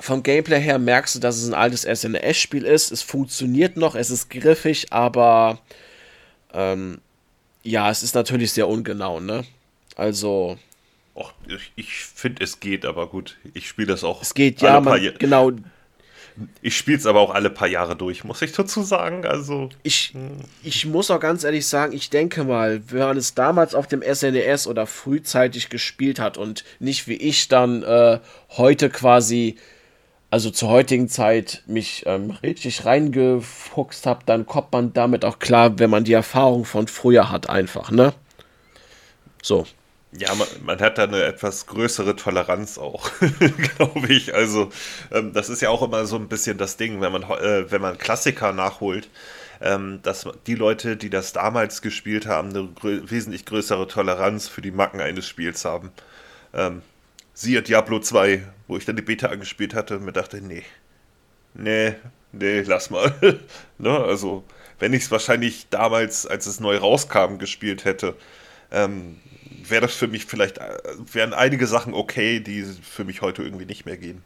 [0.00, 2.90] vom Gameplay her merkst du, dass es ein altes SNES-Spiel ist.
[2.90, 5.60] Es funktioniert noch, es ist griffig, aber
[6.52, 7.00] ähm,
[7.62, 9.44] ja, es ist natürlich sehr ungenau, ne?
[9.96, 10.58] Also.
[11.14, 14.22] Och, ich, ich finde, es geht, aber gut, ich spiele das auch.
[14.22, 15.52] Es geht, ja, man, genau.
[16.60, 19.24] Ich spiele es aber auch alle paar Jahre durch, muss ich dazu sagen.
[19.26, 19.68] Also.
[19.82, 20.14] Ich,
[20.62, 24.02] ich muss auch ganz ehrlich sagen, ich denke mal, wenn man es damals auf dem
[24.02, 28.18] SNES e oder frühzeitig gespielt hat und nicht wie ich dann äh,
[28.50, 29.56] heute quasi
[30.32, 35.78] also zur heutigen Zeit mich ähm, richtig reingefuchst habe, dann kommt man damit auch klar,
[35.78, 38.14] wenn man die Erfahrung von früher hat, einfach, ne?
[39.42, 39.66] So.
[40.14, 43.10] Ja, man, man hat da eine etwas größere Toleranz auch,
[43.78, 44.34] glaube ich.
[44.34, 44.70] Also,
[45.10, 47.80] ähm, das ist ja auch immer so ein bisschen das Ding, wenn man, äh, wenn
[47.80, 49.08] man Klassiker nachholt,
[49.62, 54.60] ähm, dass die Leute, die das damals gespielt haben, eine grö wesentlich größere Toleranz für
[54.60, 55.90] die Macken eines Spiels haben.
[56.52, 56.82] Ähm,
[57.32, 60.64] siehe Diablo 2, wo ich dann die Beta angespielt hatte und mir dachte, nee,
[61.54, 61.94] nee,
[62.32, 63.14] nee, lass mal.
[63.78, 63.98] ne?
[63.98, 64.44] Also,
[64.78, 68.14] wenn ich es wahrscheinlich damals, als es neu rauskam, gespielt hätte,
[68.70, 69.18] ähm,
[69.70, 70.78] wäre das für mich vielleicht, äh,
[71.12, 74.22] wären einige Sachen okay, die für mich heute irgendwie nicht mehr gehen.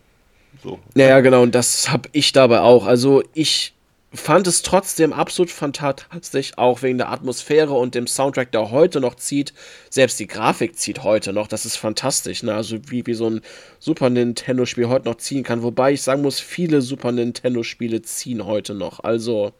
[0.62, 0.78] So.
[0.94, 2.86] Naja, genau, und das habe ich dabei auch.
[2.86, 3.74] Also ich
[4.16, 9.16] fand es trotzdem absolut fantastisch, auch wegen der Atmosphäre und dem Soundtrack, der heute noch
[9.16, 9.52] zieht.
[9.90, 11.48] Selbst die Grafik zieht heute noch.
[11.48, 12.42] Das ist fantastisch.
[12.42, 12.54] Ne?
[12.54, 13.42] Also wie, wie so ein
[13.78, 15.62] Super Nintendo-Spiel heute noch ziehen kann.
[15.62, 19.00] Wobei ich sagen muss, viele Super Nintendo-Spiele ziehen heute noch.
[19.00, 19.52] Also,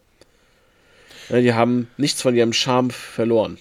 [1.28, 3.59] ja, die haben nichts von ihrem Charme verloren.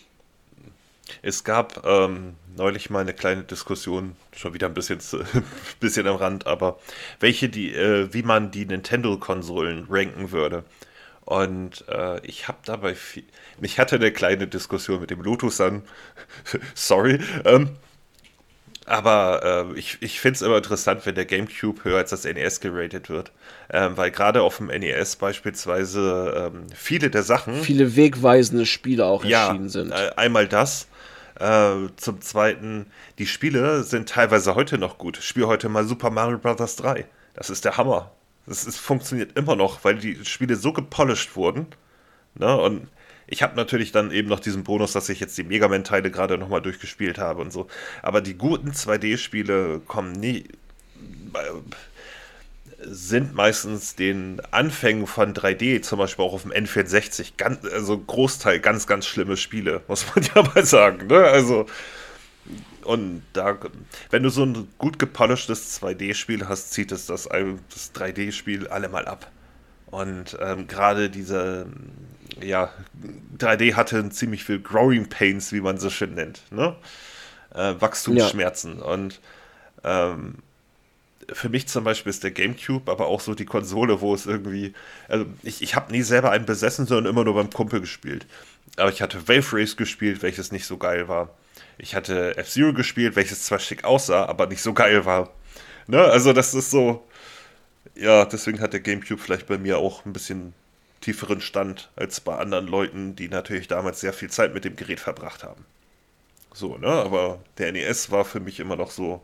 [1.27, 4.99] Es gab ähm, neulich mal eine kleine Diskussion, schon wieder ein bisschen,
[5.80, 6.77] bisschen am Rand, aber
[7.19, 10.65] welche die, äh, wie man die Nintendo-Konsolen ranken würde.
[11.22, 13.23] Und äh, ich habe dabei viel,
[13.60, 15.81] ich hatte eine kleine Diskussion mit dem Lotus an,
[16.76, 17.72] sorry, ähm,
[18.85, 22.60] aber äh, ich, ich finde es immer interessant, wenn der GameCube höher als das NES
[22.60, 23.31] geratet wird.
[23.72, 27.64] Ähm, weil gerade auf dem NES beispielsweise ähm, viele der Sachen.
[27.64, 29.91] Viele wegweisende Spiele auch ja, erschienen sind.
[29.91, 30.88] Äh, einmal das.
[31.40, 32.88] Äh, zum Zweiten,
[33.20, 35.18] die Spiele sind teilweise heute noch gut.
[35.18, 36.76] Spiel heute mal Super Mario Bros.
[36.78, 37.06] 3.
[37.34, 38.12] Das ist der Hammer.
[38.48, 41.68] Das ist, funktioniert immer noch, weil die Spiele so gepolished wurden.
[42.36, 42.56] Ne?
[42.56, 42.88] Und
[43.28, 46.38] ich habe natürlich dann eben noch diesen Bonus, dass ich jetzt die Mega Man-Teile gerade
[46.38, 47.68] nochmal durchgespielt habe und so.
[48.02, 50.45] Aber die guten 2D-Spiele kommen nie.
[52.88, 58.60] Sind meistens den Anfängen von 3D, zum Beispiel auch auf dem N64, ganz, also Großteil
[58.60, 61.07] ganz, ganz schlimme Spiele, muss man ja mal sagen.
[61.07, 61.20] Ne?
[61.20, 61.66] Also,
[62.84, 63.57] und da,
[64.12, 69.06] wenn du so ein gut gepolischtes 2D-Spiel hast, zieht es das, das 3D-Spiel alle mal
[69.06, 69.32] ab.
[69.88, 71.68] Und ähm, gerade diese,
[72.41, 72.72] ja,
[73.38, 76.76] 3D hatte ziemlich viel Growing Pains, wie man so schön nennt, ne?
[77.53, 78.80] Äh, Wachstumsschmerzen.
[78.80, 78.86] Ja.
[78.86, 79.22] Und
[79.84, 80.36] ähm,
[81.34, 84.73] für mich zum Beispiel ist der GameCube, aber auch so die Konsole, wo es irgendwie,
[85.07, 88.26] also ich, ich habe nie selber einen besessen, sondern immer nur beim Kumpel gespielt.
[88.77, 91.30] Aber ich hatte Wave Race gespielt, welches nicht so geil war.
[91.77, 95.31] Ich hatte F-Zero gespielt, welches zwar schick aussah, aber nicht so geil war.
[95.88, 96.02] Ne?
[96.02, 97.06] Also das ist so,
[97.95, 100.53] ja, deswegen hat der GameCube vielleicht bei mir auch ein bisschen
[101.02, 104.99] tieferen Stand als bei anderen Leuten, die natürlich damals sehr viel Zeit mit dem Gerät
[104.99, 105.65] verbracht haben.
[106.53, 106.88] So, ne?
[106.88, 109.22] Aber der NES war für mich immer noch so,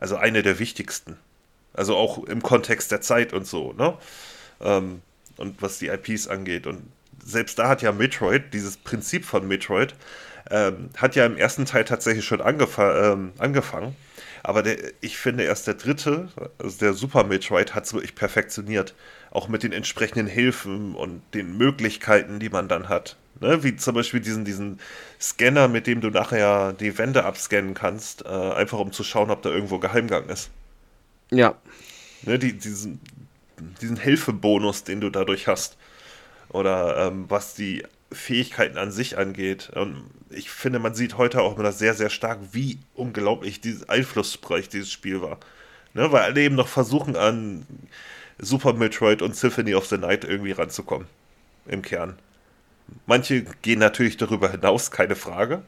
[0.00, 1.16] also eine der wichtigsten.
[1.72, 3.96] Also auch im Kontext der Zeit und so, ne?
[4.60, 5.02] Ähm,
[5.36, 6.66] und was die IPs angeht.
[6.66, 6.82] Und
[7.24, 9.94] selbst da hat ja Metroid, dieses Prinzip von Metroid,
[10.50, 13.94] ähm, hat ja im ersten Teil tatsächlich schon angefa ähm, angefangen.
[14.42, 16.28] Aber der, ich finde erst der dritte,
[16.58, 18.94] also der Super Metroid, hat es wirklich perfektioniert.
[19.30, 23.16] Auch mit den entsprechenden Hilfen und den Möglichkeiten, die man dann hat.
[23.40, 23.62] Ne?
[23.64, 24.78] Wie zum Beispiel diesen, diesen
[25.20, 29.42] Scanner, mit dem du nachher die Wände abscannen kannst, äh, einfach um zu schauen, ob
[29.42, 30.50] da irgendwo Geheimgang ist.
[31.30, 31.54] Ja.
[32.22, 33.00] Ne, die, diesen,
[33.80, 35.76] diesen Hilfebonus, den du dadurch hast.
[36.50, 39.70] Oder ähm, was die Fähigkeiten an sich angeht.
[39.74, 44.68] Und ich finde, man sieht heute auch immer sehr, sehr stark, wie unglaublich dieses einflussreich
[44.68, 45.38] dieses Spiel war.
[45.94, 47.66] Ne, weil alle eben noch versuchen, an
[48.38, 51.06] Super Metroid und Symphony of the Night irgendwie ranzukommen.
[51.66, 52.18] Im Kern.
[53.06, 55.62] Manche gehen natürlich darüber hinaus, keine Frage.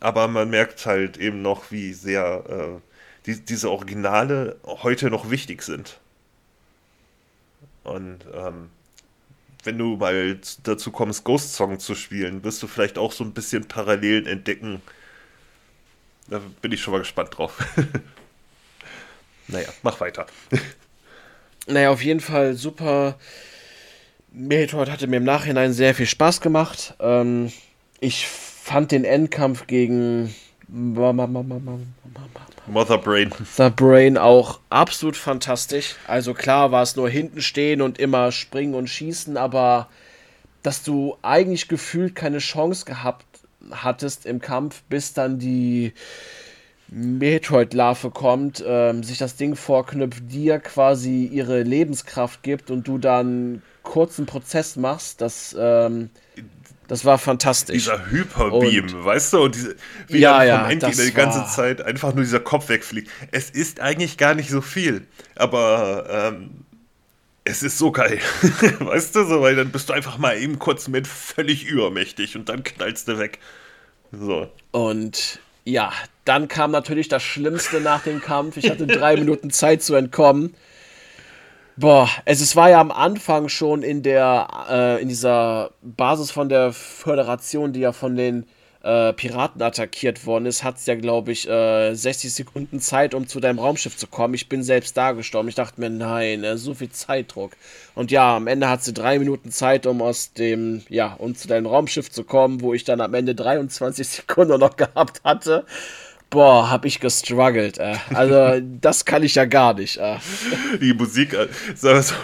[0.00, 2.80] Aber man merkt halt eben noch, wie sehr äh,
[3.26, 5.98] die, diese Originale heute noch wichtig sind.
[7.84, 8.70] Und ähm,
[9.64, 13.32] wenn du mal dazu kommst, Ghost Song zu spielen, wirst du vielleicht auch so ein
[13.32, 14.82] bisschen Parallelen entdecken.
[16.28, 17.58] Da bin ich schon mal gespannt drauf.
[19.48, 20.26] naja, mach weiter.
[21.66, 23.18] naja, auf jeden Fall super.
[24.32, 26.94] Metroid hatte mir im Nachhinein sehr viel Spaß gemacht.
[27.00, 27.52] Ähm,
[28.00, 30.34] ich fand den Endkampf gegen
[30.68, 31.26] Mother
[32.98, 33.30] Brain.
[33.40, 35.96] Mother Brain auch absolut fantastisch.
[36.06, 39.88] Also klar war es nur hinten stehen und immer springen und schießen, aber
[40.62, 43.26] dass du eigentlich gefühlt keine Chance gehabt
[43.70, 45.92] hattest im Kampf, bis dann die
[46.94, 53.62] Metroid-Larve kommt, ähm, sich das Ding vorknüpft, dir quasi ihre Lebenskraft gibt und du dann
[53.82, 56.10] kurzen Prozess machst, das ähm,
[56.88, 57.84] das war fantastisch.
[57.84, 59.44] Dieser Hyperbeam, und, weißt du?
[59.44, 59.76] Und diese,
[60.08, 63.10] wie ja, dann vom ja, Endgegner die ganze Zeit einfach nur dieser Kopf wegfliegt.
[63.30, 66.50] Es ist eigentlich gar nicht so viel, aber ähm,
[67.44, 68.18] es ist so geil.
[68.80, 72.50] weißt du, so, weil dann bist du einfach mal eben kurz mit völlig übermächtig und
[72.50, 73.38] dann knallst du weg.
[74.10, 74.52] So.
[74.72, 75.92] Und ja,
[76.24, 78.56] dann kam natürlich das Schlimmste nach dem Kampf.
[78.56, 80.54] Ich hatte drei Minuten Zeit zu entkommen.
[81.76, 86.48] Boah, es, es war ja am Anfang schon in der, äh, in dieser Basis von
[86.48, 88.46] der Föderation, die ja von den
[88.82, 93.26] äh, Piraten attackiert worden ist, hat es ja, glaube ich, äh, 60 Sekunden Zeit, um
[93.28, 94.34] zu deinem Raumschiff zu kommen.
[94.34, 95.48] Ich bin selbst da gestorben.
[95.48, 97.52] Ich dachte mir, nein, äh, so viel Zeitdruck.
[97.94, 101.48] Und ja, am Ende hat sie drei Minuten Zeit, um aus dem, ja, um zu
[101.48, 105.64] deinem Raumschiff zu kommen, wo ich dann am Ende 23 Sekunden noch gehabt hatte.
[106.32, 107.76] Boah, hab ich gestruggelt.
[107.76, 107.96] Äh.
[108.14, 109.98] Also, das kann ich ja gar nicht.
[109.98, 110.16] Äh.
[110.80, 112.14] Die Musik, äh, sag so,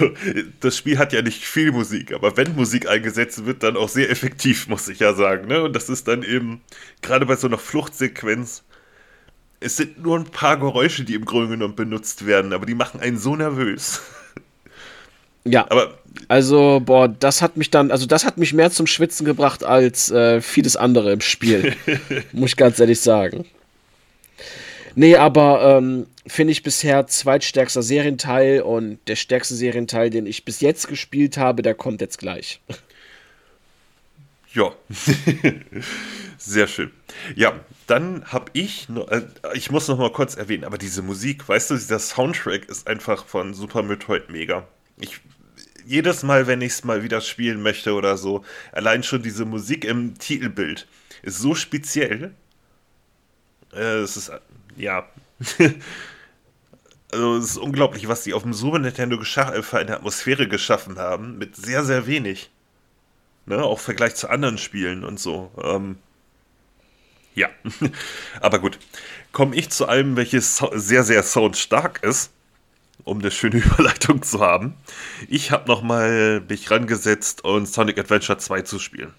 [0.60, 4.08] das Spiel hat ja nicht viel Musik, aber wenn Musik eingesetzt wird, dann auch sehr
[4.08, 5.46] effektiv, muss ich ja sagen.
[5.46, 5.62] Ne?
[5.62, 6.62] Und das ist dann eben,
[7.02, 8.64] gerade bei so einer Fluchtsequenz,
[9.60, 13.00] es sind nur ein paar Geräusche, die im Grunde genommen benutzt werden, aber die machen
[13.00, 14.00] einen so nervös.
[15.44, 15.94] Ja, aber
[16.26, 20.10] also, boah, das hat mich dann, also das hat mich mehr zum Schwitzen gebracht als
[20.10, 21.74] äh, vieles andere im Spiel.
[22.32, 23.46] muss ich ganz ehrlich sagen.
[24.94, 30.60] Nee, aber ähm, finde ich bisher zweitstärkster Serienteil und der stärkste Serienteil, den ich bis
[30.60, 32.60] jetzt gespielt habe, der kommt jetzt gleich.
[34.54, 34.72] Ja,
[36.38, 36.90] sehr schön.
[37.36, 39.22] Ja, dann habe ich, noch, äh,
[39.54, 43.26] ich muss noch mal kurz erwähnen, aber diese Musik, weißt du, dieser Soundtrack ist einfach
[43.26, 44.66] von Super Metroid mega.
[44.98, 45.20] Ich,
[45.86, 49.84] jedes Mal, wenn ich es mal wieder spielen möchte oder so, allein schon diese Musik
[49.84, 50.86] im Titelbild
[51.22, 52.32] ist so speziell.
[53.72, 54.32] Äh, es ist
[54.78, 55.08] ja.
[57.12, 60.98] also es ist unglaublich, was die auf dem Super Nintendo äh, für eine Atmosphäre geschaffen
[60.98, 62.50] haben, mit sehr, sehr wenig.
[63.46, 63.62] Ne?
[63.62, 65.50] Auch im Vergleich zu anderen Spielen und so.
[65.62, 65.98] Ähm,
[67.34, 67.48] ja,
[68.40, 68.78] aber gut.
[69.32, 72.32] Komme ich zu allem, welches sehr, sehr soundstark ist,
[73.04, 74.74] um eine schöne Überleitung zu haben.
[75.28, 79.14] Ich habe nochmal mich rangesetzt, um Sonic Adventure 2 zu spielen.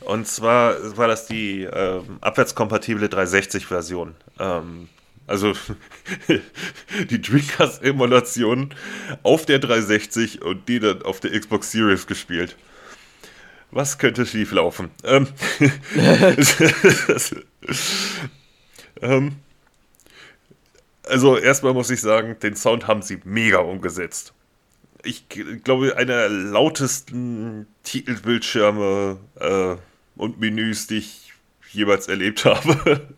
[0.00, 4.14] Und zwar war das die äh, abwärtskompatible 360-Version.
[4.38, 4.88] Ähm,
[5.26, 5.52] also
[7.10, 8.74] die Dreamcast-Emulation
[9.22, 12.56] auf der 360 und die dann auf der Xbox Series gespielt.
[13.70, 14.90] Was könnte schief laufen?
[15.04, 15.28] Ähm,
[19.02, 19.36] ähm,
[21.04, 24.32] also erstmal muss ich sagen, den Sound haben sie mega umgesetzt.
[25.04, 29.76] Ich glaube, einer der lautesten Titelbildschirme äh,
[30.18, 31.32] und Menüs, die ich
[31.72, 33.08] jeweils erlebt habe.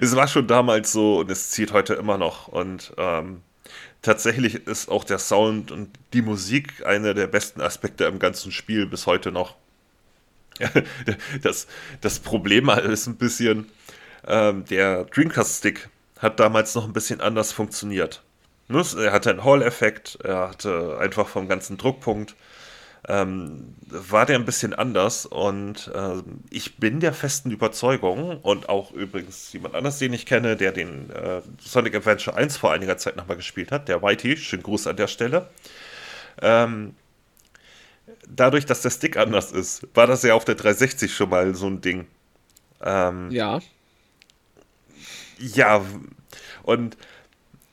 [0.00, 2.48] es war schon damals so und es zieht heute immer noch.
[2.48, 3.42] Und ähm,
[4.02, 8.86] tatsächlich ist auch der Sound und die Musik einer der besten Aspekte im ganzen Spiel
[8.86, 9.56] bis heute noch.
[11.42, 11.66] das,
[12.00, 13.70] das Problem ist ein bisschen,
[14.26, 15.88] ähm, der Dreamcast-Stick
[16.18, 18.22] hat damals noch ein bisschen anders funktioniert.
[18.68, 22.36] Er hatte einen Hall-Effekt, er hatte einfach vom ganzen Druckpunkt
[23.08, 28.92] ähm, war der ein bisschen anders und äh, ich bin der festen Überzeugung und auch
[28.92, 33.16] übrigens jemand anders, den ich kenne, der den äh, Sonic Adventure 1 vor einiger Zeit
[33.16, 35.48] nochmal gespielt hat, der Whitey, schönen Gruß an der Stelle.
[36.42, 36.94] Ähm,
[38.28, 41.66] dadurch, dass der Stick anders ist, war das ja auf der 360 schon mal so
[41.66, 42.06] ein Ding.
[42.82, 43.60] Ähm, ja.
[45.38, 45.82] Ja,
[46.62, 46.98] und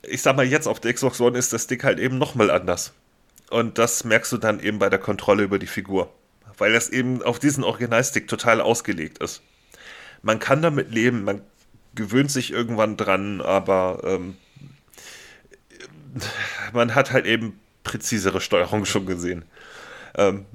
[0.03, 2.93] ich sag mal, jetzt auf der Xbox One ist der Stick halt eben nochmal anders.
[3.49, 6.13] Und das merkst du dann eben bei der Kontrolle über die Figur.
[6.57, 9.41] Weil das eben auf diesen Originalstick total ausgelegt ist.
[10.21, 11.41] Man kann damit leben, man
[11.95, 14.37] gewöhnt sich irgendwann dran, aber ähm,
[16.73, 19.45] man hat halt eben präzisere Steuerung schon gesehen.
[20.15, 20.45] Ähm,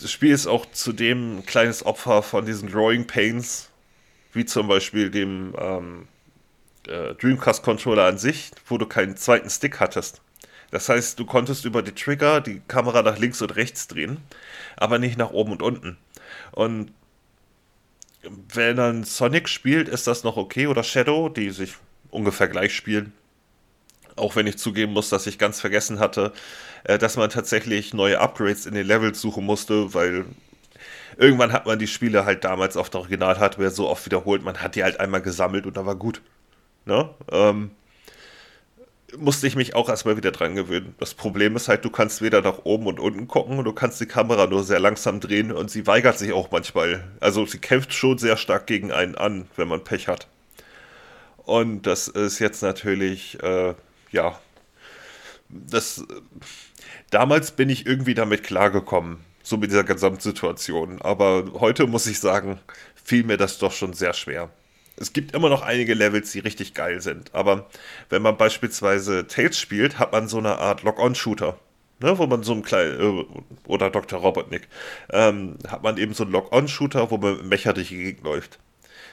[0.00, 3.70] das Spiel ist auch zudem ein kleines Opfer von diesen Growing Pains,
[4.32, 6.08] wie zum Beispiel dem ähm,
[6.86, 10.20] äh, Dreamcast-Controller an sich, wo du keinen zweiten Stick hattest.
[10.70, 14.18] Das heißt, du konntest über die Trigger die Kamera nach links und rechts drehen,
[14.76, 15.96] aber nicht nach oben und unten.
[16.52, 16.92] Und
[18.22, 21.74] wenn dann Sonic spielt, ist das noch okay oder Shadow, die sich
[22.10, 23.12] ungefähr gleich spielen.
[24.16, 26.32] Auch wenn ich zugeben muss, dass ich ganz vergessen hatte,
[26.84, 30.24] äh, dass man tatsächlich neue Upgrades in den Levels suchen musste, weil
[31.16, 34.74] irgendwann hat man die Spiele halt damals auf der Original-Hardware so oft wiederholt, man hat
[34.74, 36.20] die halt einmal gesammelt und da war gut.
[36.84, 37.10] Ne?
[37.30, 37.70] Ähm,
[39.16, 40.94] musste ich mich auch erstmal wieder dran gewöhnen.
[40.98, 44.00] Das Problem ist halt, du kannst weder nach oben und unten gucken und du kannst
[44.00, 47.04] die Kamera nur sehr langsam drehen und sie weigert sich auch manchmal.
[47.20, 50.28] Also sie kämpft schon sehr stark gegen einen an, wenn man Pech hat.
[51.38, 53.74] Und das ist jetzt natürlich, äh,
[54.10, 54.38] ja,
[55.48, 56.04] das.
[57.10, 61.00] Damals bin ich irgendwie damit klargekommen, so mit dieser Gesamtsituation.
[61.00, 62.60] Aber heute muss ich sagen,
[63.02, 64.50] fiel mir das doch schon sehr schwer.
[65.00, 67.34] Es gibt immer noch einige Levels, die richtig geil sind.
[67.34, 67.68] Aber
[68.10, 71.58] wenn man beispielsweise Tales spielt, hat man so eine Art Lock-on-Shooter.
[72.00, 73.24] Ne, wo man so einen kleinen, äh,
[73.66, 74.20] oder Dr.
[74.20, 74.68] Robotnik,
[75.10, 78.60] ähm, hat man eben so einen Lock-on-Shooter, wo man Mecha durch die Gegend läuft.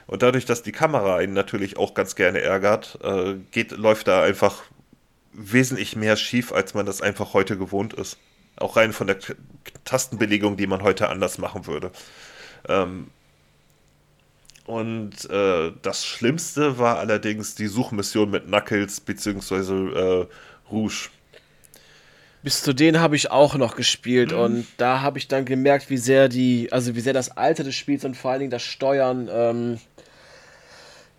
[0.05, 4.21] Und dadurch, dass die Kamera einen natürlich auch ganz gerne ärgert, äh, geht, läuft da
[4.21, 4.61] einfach
[5.33, 8.17] wesentlich mehr schief, als man das einfach heute gewohnt ist.
[8.57, 9.17] Auch rein von der
[9.83, 11.91] Tastenbelegung, die man heute anders machen würde.
[12.69, 13.07] Ähm,
[14.65, 20.21] und äh, das Schlimmste war allerdings die Suchmission mit Knuckles bzw.
[20.21, 20.27] Äh,
[20.71, 21.09] Rouge.
[22.41, 24.39] Bis zu denen habe ich auch noch gespielt mhm.
[24.39, 27.75] und da habe ich dann gemerkt, wie sehr die, also wie sehr das Alter des
[27.75, 29.79] Spiels und vor allen Dingen das Steuern, ähm,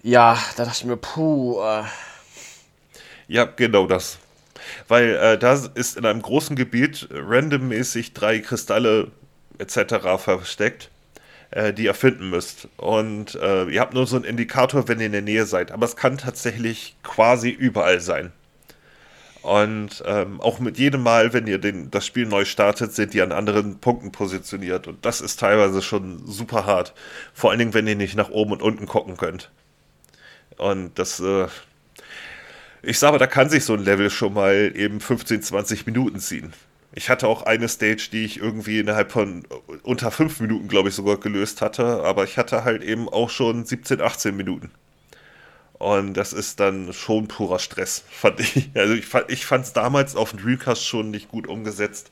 [0.02, 1.60] ja, da dachte ich mir, puh.
[1.60, 1.82] Äh.
[3.28, 4.18] Ja, genau das.
[4.88, 9.10] Weil äh, da ist in einem großen Gebiet randommäßig drei Kristalle
[9.58, 9.94] etc.
[10.18, 10.90] versteckt
[11.50, 12.68] äh, die ihr finden müsst.
[12.76, 15.72] Und äh, ihr habt nur so einen Indikator, wenn ihr in der Nähe seid.
[15.72, 18.32] Aber es kann tatsächlich quasi überall sein.
[19.42, 23.22] Und ähm, auch mit jedem Mal, wenn ihr den, das Spiel neu startet, sind die
[23.22, 24.88] an anderen Punkten positioniert.
[24.88, 26.94] Und das ist teilweise schon super hart.
[27.32, 29.52] Vor allen Dingen, wenn ihr nicht nach oben und unten gucken könnt.
[30.56, 31.46] Und das, äh,
[32.82, 36.52] ich sage, da kann sich so ein Level schon mal eben 15, 20 Minuten ziehen.
[36.96, 39.44] Ich hatte auch eine Stage, die ich irgendwie innerhalb von
[39.82, 43.66] unter fünf Minuten, glaube ich, sogar gelöst hatte, aber ich hatte halt eben auch schon
[43.66, 44.70] 17, 18 Minuten.
[45.74, 48.70] Und das ist dann schon purer Stress, fand ich.
[48.74, 52.10] Also ich, ich fand es damals auf dem Dreamcast schon nicht gut umgesetzt.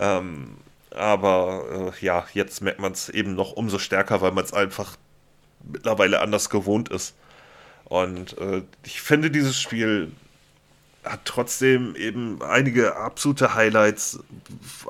[0.00, 0.56] Ähm,
[0.90, 4.96] aber äh, ja, jetzt merkt man es eben noch umso stärker, weil man es einfach
[5.70, 7.14] mittlerweile anders gewohnt ist.
[7.84, 10.12] Und äh, ich finde dieses Spiel
[11.08, 14.20] hat trotzdem eben einige absolute Highlights,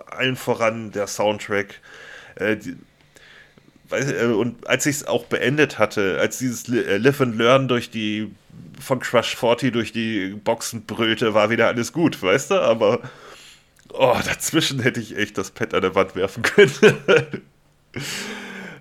[0.06, 1.80] allen voran der Soundtrack.
[2.36, 2.56] Äh,
[3.90, 7.90] äh, und als ich es auch beendet hatte, als dieses äh, Live and Learn durch
[7.90, 8.30] die
[8.80, 12.54] von Crush 40 durch die Boxen brüllte, war wieder alles gut, weißt du?
[12.60, 13.00] Aber
[13.92, 16.72] oh, dazwischen hätte ich echt das Pad an der Wand werfen können.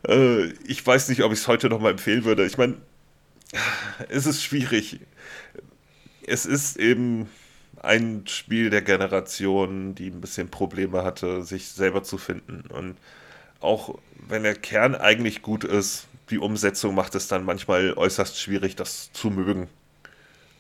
[0.67, 2.45] ich weiß nicht, ob ich es heute nochmal empfehlen würde.
[2.45, 2.75] Ich meine,
[4.09, 4.99] es ist schwierig.
[6.27, 7.29] Es ist eben
[7.81, 12.63] ein Spiel der Generation, die ein bisschen Probleme hatte, sich selber zu finden.
[12.69, 12.97] Und
[13.59, 13.97] auch
[14.27, 19.11] wenn der Kern eigentlich gut ist, die Umsetzung macht es dann manchmal äußerst schwierig, das
[19.13, 19.67] zu mögen.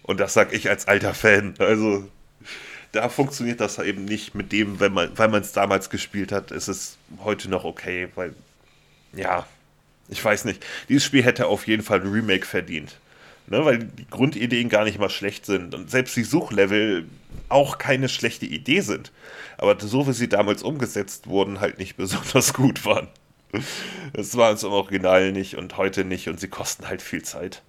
[0.03, 1.55] Und das sage ich als alter Fan.
[1.59, 2.07] Also
[2.93, 6.51] da funktioniert das eben nicht mit dem, wenn man, weil man es damals gespielt hat,
[6.51, 8.33] ist es heute noch okay, weil
[9.13, 9.45] ja,
[10.07, 10.65] ich weiß nicht.
[10.87, 12.97] Dieses Spiel hätte auf jeden Fall ein Remake verdient.
[13.49, 17.07] Ne, weil die Grundideen gar nicht mal schlecht sind und selbst die Suchlevel
[17.47, 19.13] auch keine schlechte Idee sind.
[19.57, 23.07] Aber so wie sie damals umgesetzt wurden, halt nicht besonders gut waren.
[24.11, 27.63] Das war es im Original nicht und heute nicht und sie kosten halt viel Zeit.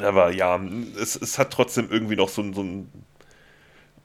[0.00, 0.60] Aber ja,
[1.00, 2.92] es, es hat trotzdem irgendwie noch so, so einen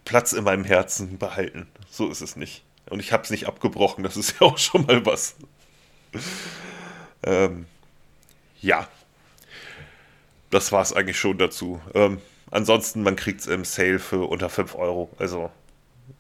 [0.06, 1.68] Platz in meinem Herzen behalten.
[1.90, 2.64] So ist es nicht.
[2.90, 5.36] Und ich habe es nicht abgebrochen, das ist ja auch schon mal was.
[7.24, 7.66] ähm,
[8.62, 8.88] ja.
[10.52, 11.82] Das war es eigentlich schon dazu.
[11.96, 12.20] Ähm,
[12.52, 15.10] ansonsten, man kriegt es im Sale für unter 5 Euro.
[15.18, 15.50] Also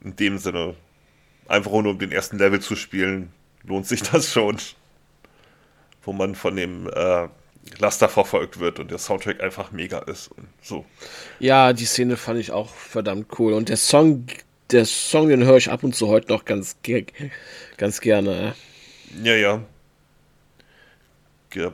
[0.03, 0.75] in dem Sinne,
[1.47, 3.31] einfach nur um den ersten Level zu spielen,
[3.63, 4.57] lohnt sich das schon.
[6.03, 7.27] Wo man von dem äh,
[7.77, 10.85] Laster verfolgt wird und der Soundtrack einfach mega ist und so.
[11.39, 13.53] Ja, die Szene fand ich auch verdammt cool.
[13.53, 14.25] Und der Song,
[14.71, 16.77] der Song, den höre ich ab und zu heute noch ganz,
[17.77, 18.55] ganz gerne.
[19.23, 19.61] Ja, ja.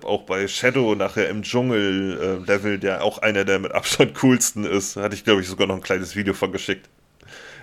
[0.04, 4.96] Auch bei Shadow nachher im Dschungel-Level, äh, der auch einer der mit Abstand coolsten ist,
[4.96, 6.90] hatte ich, glaube ich, sogar noch ein kleines Video von geschickt.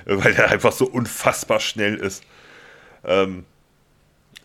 [0.05, 2.24] Weil der einfach so unfassbar schnell ist.
[3.05, 3.45] Ähm,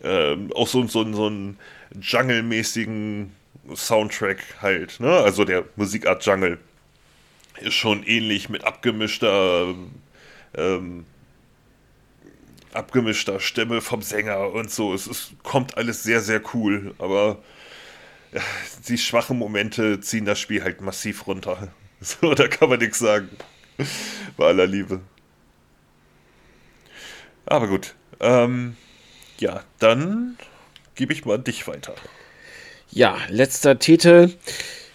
[0.02, 1.58] ähm, auch so, so, so einen
[2.00, 3.32] Jungle-mäßigen
[3.74, 5.10] Soundtrack halt, ne?
[5.10, 6.58] Also der Musikart Jungle
[7.60, 9.74] ist schon ähnlich mit abgemischter
[10.54, 11.04] ähm,
[12.72, 14.94] abgemischter Stimme vom Sänger und so.
[14.94, 17.38] Es ist, kommt alles sehr, sehr cool, aber
[18.88, 21.68] die schwachen Momente ziehen das Spiel halt massiv runter.
[22.02, 23.28] So, da kann man nichts sagen.
[24.38, 25.02] Bei aller Liebe.
[27.44, 27.94] Aber gut.
[28.20, 28.74] Ähm,
[29.38, 30.38] ja, dann
[30.94, 31.94] gebe ich mal dich weiter.
[32.88, 34.32] Ja, letzter Titel.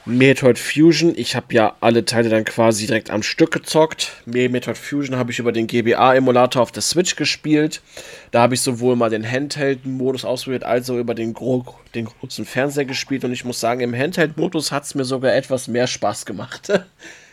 [0.08, 1.14] Metroid Fusion.
[1.16, 4.12] Ich habe ja alle Teile dann quasi direkt am Stück gezockt.
[4.26, 7.82] Metroid Fusion habe ich über den GBA-Emulator auf der Switch gespielt.
[8.30, 11.66] Da habe ich sowohl mal den Handheld-Modus ausprobiert, als auch über den, gro
[11.96, 13.24] den großen Fernseher gespielt.
[13.24, 16.72] Und ich muss sagen, im Handheld-Modus hat es mir sogar etwas mehr Spaß gemacht.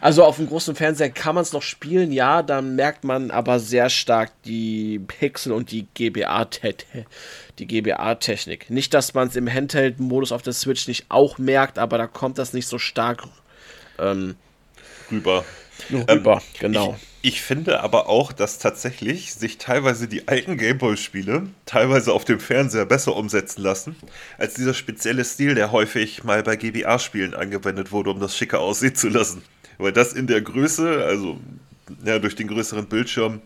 [0.00, 3.58] Also auf dem großen Fernseher kann man es noch spielen, ja, dann merkt man aber
[3.58, 7.06] sehr stark die Pixel und die GBA-Technik.
[7.58, 8.70] Die GBA-Technik.
[8.70, 12.38] Nicht, dass man es im Handheld-Modus auf der Switch nicht auch merkt, aber da kommt
[12.38, 13.24] das nicht so stark
[13.98, 14.36] ähm,
[15.10, 15.44] rüber.
[15.90, 16.96] rüber, ähm, genau.
[17.22, 22.38] Ich, ich, finde aber auch, dass tatsächlich sich teilweise die alten Gameboy-Spiele teilweise auf dem
[22.38, 23.96] Fernseher besser umsetzen lassen,
[24.36, 28.94] als dieser spezielle Stil, der häufig mal bei GBA-Spielen angewendet wurde, um das schicker aussehen
[28.94, 29.42] zu lassen
[29.78, 31.38] weil das in der Größe, also
[32.04, 33.40] ja, durch den größeren Bildschirm,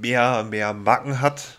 [0.00, 1.58] mehr, mehr Macken hat,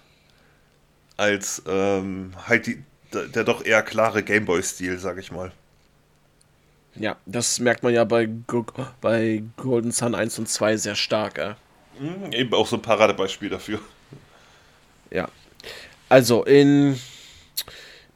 [1.17, 2.83] als ähm, halt die,
[3.13, 5.51] der, doch eher klare Gameboy-Stil, sag ich mal.
[6.95, 8.29] Ja, das merkt man ja bei,
[9.01, 11.37] bei Golden Sun 1 und 2 sehr stark.
[11.37, 11.55] Äh.
[12.31, 13.79] Eben auch so ein Paradebeispiel dafür.
[15.09, 15.29] Ja.
[16.09, 16.99] Also in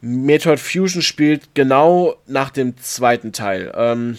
[0.00, 3.72] Metroid Fusion spielt genau nach dem zweiten Teil.
[3.74, 4.18] Ähm,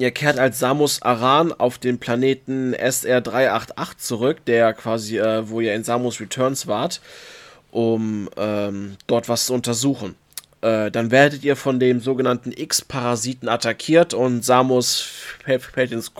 [0.00, 5.74] Ihr kehrt als Samus Aran auf den Planeten SR388 zurück, der quasi, äh, wo ihr
[5.74, 7.00] in Samus Returns wart,
[7.72, 10.14] um ähm, dort was zu untersuchen.
[10.60, 15.00] Äh, dann werdet ihr von dem sogenannten X-Parasiten attackiert und Samus
[15.44, 16.12] fällt ins,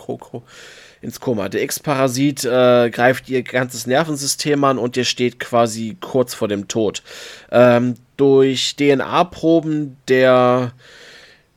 [1.01, 1.47] ins Koma.
[1.47, 6.67] Der X-Parasit äh, greift ihr ganzes Nervensystem an und ihr steht quasi kurz vor dem
[6.67, 7.01] Tod.
[7.49, 10.73] Ähm, durch DNA-Proben der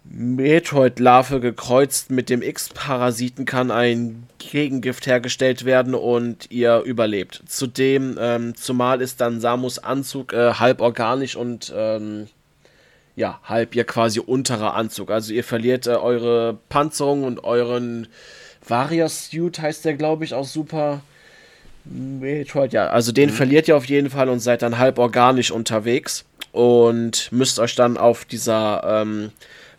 [0.04, 7.42] Metroid-Larve gekreuzt mit dem X-Parasiten kann ein Gegengift hergestellt werden und ihr überlebt.
[7.46, 12.26] Zudem, ähm, zumal ist dann Samus Anzug äh, halb organisch und ähm,
[13.14, 15.10] ja, halb ihr quasi unterer Anzug.
[15.10, 18.08] Also ihr verliert äh, eure Panzerung und euren
[18.66, 21.00] Varia-Suit heißt der, glaube ich, auch super.
[21.84, 23.34] Metroid, ja, also den mhm.
[23.34, 27.96] verliert ihr auf jeden Fall und seid dann halb organisch unterwegs und müsst euch dann
[27.96, 29.32] auf dieser ähm,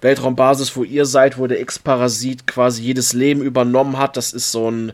[0.03, 4.17] Weltraumbasis, wo ihr seid, wo der X-Parasit quasi jedes Leben übernommen hat.
[4.17, 4.93] Das ist so ein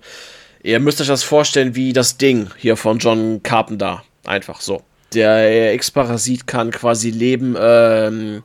[0.61, 4.03] Ihr müsst euch das vorstellen wie das Ding hier von John Carpenter.
[4.25, 4.81] Einfach so.
[5.13, 8.43] Der X-Parasit kann quasi Leben ähm,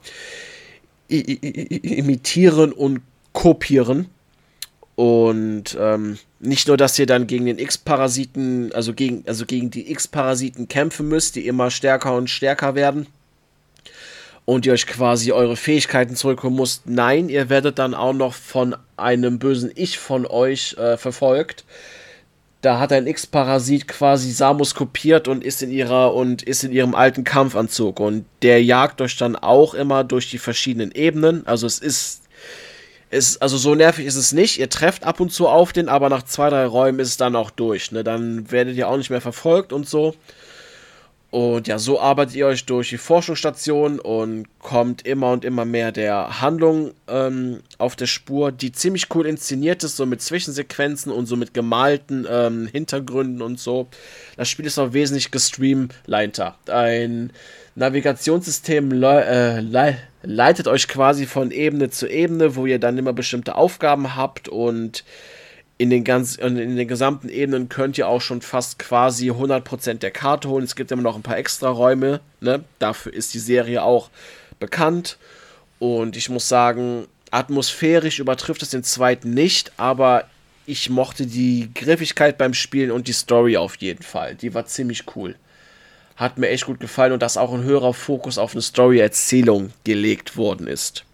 [1.09, 3.01] imitieren und
[3.33, 4.07] kopieren.
[4.95, 9.91] Und ähm, nicht nur, dass ihr dann gegen den X-Parasiten, also gegen, also gegen die
[9.91, 13.09] X-Parasiten kämpfen müsst, die immer stärker und stärker werden.
[14.47, 16.87] Und ihr euch quasi eure Fähigkeiten zurückholen müsst.
[16.87, 21.65] Nein, ihr werdet dann auch noch von einem bösen Ich von euch äh, verfolgt.
[22.61, 26.95] Da hat ein X-Parasit quasi Samus kopiert und ist in ihrer und ist in ihrem
[26.95, 28.01] alten Kampfanzug.
[28.01, 31.47] Und der jagt euch dann auch immer durch die verschiedenen Ebenen.
[31.47, 32.25] Also es ist
[33.15, 34.59] ist, also so nervig ist es nicht.
[34.59, 37.37] Ihr trefft ab und zu auf den, aber nach zwei, drei Räumen ist es dann
[37.37, 37.93] auch durch.
[37.93, 38.03] Ne?
[38.03, 40.15] Dann werdet ihr auch nicht mehr verfolgt und so.
[41.35, 45.91] Und ja, so arbeitet ihr euch durch die Forschungsstation und kommt immer und immer mehr
[45.91, 51.27] der Handlung ähm, auf der Spur, die ziemlich cool inszeniert ist, so mit Zwischensequenzen und
[51.27, 53.89] so mit gemalten ähm, Hintergründen und so.
[54.37, 56.55] Das Spiel ist auch wesentlich gestreamliner.
[56.69, 57.33] Ein
[57.75, 63.13] Navigationssystem le äh, le leitet euch quasi von Ebene zu Ebene, wo ihr dann immer
[63.13, 65.03] bestimmte Aufgaben habt und
[65.77, 70.11] in den, ganz, in den gesamten Ebenen könnt ihr auch schon fast quasi 100% der
[70.11, 70.65] Karte holen.
[70.65, 72.21] Es gibt immer noch ein paar extra Räume.
[72.41, 72.65] Ne?
[72.79, 74.11] Dafür ist die Serie auch
[74.61, 75.19] bekannt.
[75.81, 80.25] Und ich muss sagen, atmosphärisch übertrifft es den zweiten nicht, aber
[80.67, 84.37] ich mochte die Griffigkeit beim Spielen und die Story auf jeden Fall.
[84.37, 85.35] Die war ziemlich cool
[86.17, 90.37] hat mir echt gut gefallen und dass auch ein höherer Fokus auf eine Story-Erzählung gelegt
[90.37, 91.05] worden ist.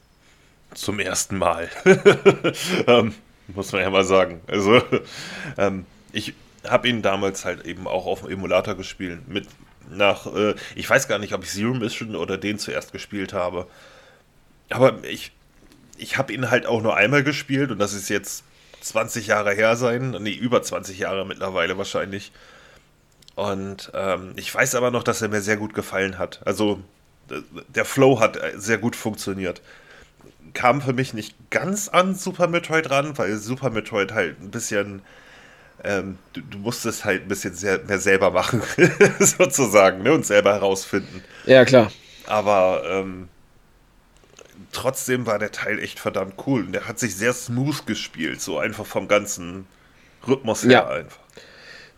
[0.75, 1.69] Zum ersten Mal.
[2.87, 3.15] ähm,
[3.55, 4.41] muss man ja mal sagen.
[4.47, 4.83] Also,
[5.59, 6.35] ähm, ich
[6.69, 9.29] habe ihn damals halt eben auch auf dem Emulator gespielt.
[9.29, 9.47] Mit
[9.91, 13.67] nach, äh, ich weiß gar nicht, ob ich Zero Mission oder den zuerst gespielt habe.
[14.69, 15.33] Aber ich,
[15.99, 18.45] ich habe ihn halt auch nur einmal gespielt und das ist jetzt
[18.81, 20.17] 20 Jahre her sein.
[20.21, 22.33] Nee, über 20 Jahre mittlerweile wahrscheinlich.
[23.35, 26.41] Und ähm, ich weiß aber noch, dass er mir sehr gut gefallen hat.
[26.45, 26.81] Also
[27.69, 29.63] der Flow hat äh, sehr gut funktioniert.
[30.55, 35.03] Kam für mich nicht ganz an Super Metroid ran, weil Super Metroid halt ein bisschen.
[35.83, 38.63] Ähm, du, du, musstest halt ein bisschen sehr, mehr selber machen,
[39.19, 40.13] sozusagen, ne?
[40.13, 41.25] und selber herausfinden.
[41.47, 41.91] Ja, klar.
[42.27, 43.29] Aber ähm,
[44.73, 46.65] trotzdem war der Teil echt verdammt cool.
[46.65, 49.67] Und der hat sich sehr smooth gespielt, so einfach vom ganzen
[50.27, 50.89] Rhythmus her ja.
[50.89, 51.21] einfach.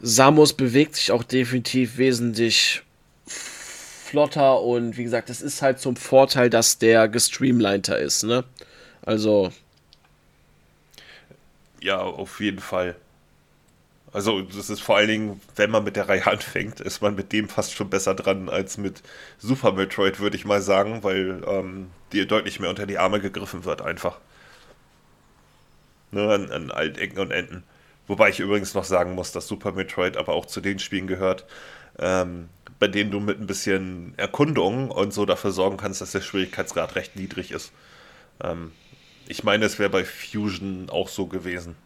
[0.01, 2.83] Samus bewegt sich auch definitiv wesentlich
[4.13, 8.45] flotter und wie gesagt, es ist halt zum Vorteil, dass der gestreamliner ist, ne?
[9.01, 9.51] Also.
[11.81, 12.95] Ja, auf jeden Fall.
[14.13, 17.33] Also, das ist vor allen Dingen, wenn man mit der Reihe anfängt, ist man mit
[17.33, 19.03] dem fast schon besser dran als mit
[19.39, 23.65] Super Metroid, würde ich mal sagen, weil ähm, dir deutlich mehr unter die Arme gegriffen
[23.65, 24.19] wird, einfach.
[26.11, 27.65] Ne, an, an allen Ecken und Enden.
[28.07, 31.47] Wobei ich übrigens noch sagen muss, dass Super Metroid aber auch zu den Spielen gehört,
[31.99, 32.51] ähm,
[32.83, 36.97] bei denen du mit ein bisschen Erkundung und so dafür sorgen kannst, dass der Schwierigkeitsgrad
[36.97, 37.71] recht niedrig ist.
[38.43, 38.73] Ähm,
[39.29, 41.77] ich meine, es wäre bei Fusion auch so gewesen.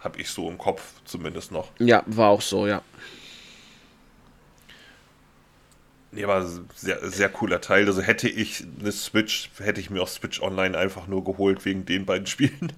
[0.00, 1.68] Hab ich so im Kopf zumindest noch.
[1.78, 2.80] Ja, war auch so, ja.
[6.12, 7.84] Nee, war sehr, sehr cooler Teil.
[7.84, 11.84] Also hätte ich eine Switch, hätte ich mir auch Switch Online einfach nur geholt wegen
[11.84, 12.72] den beiden Spielen.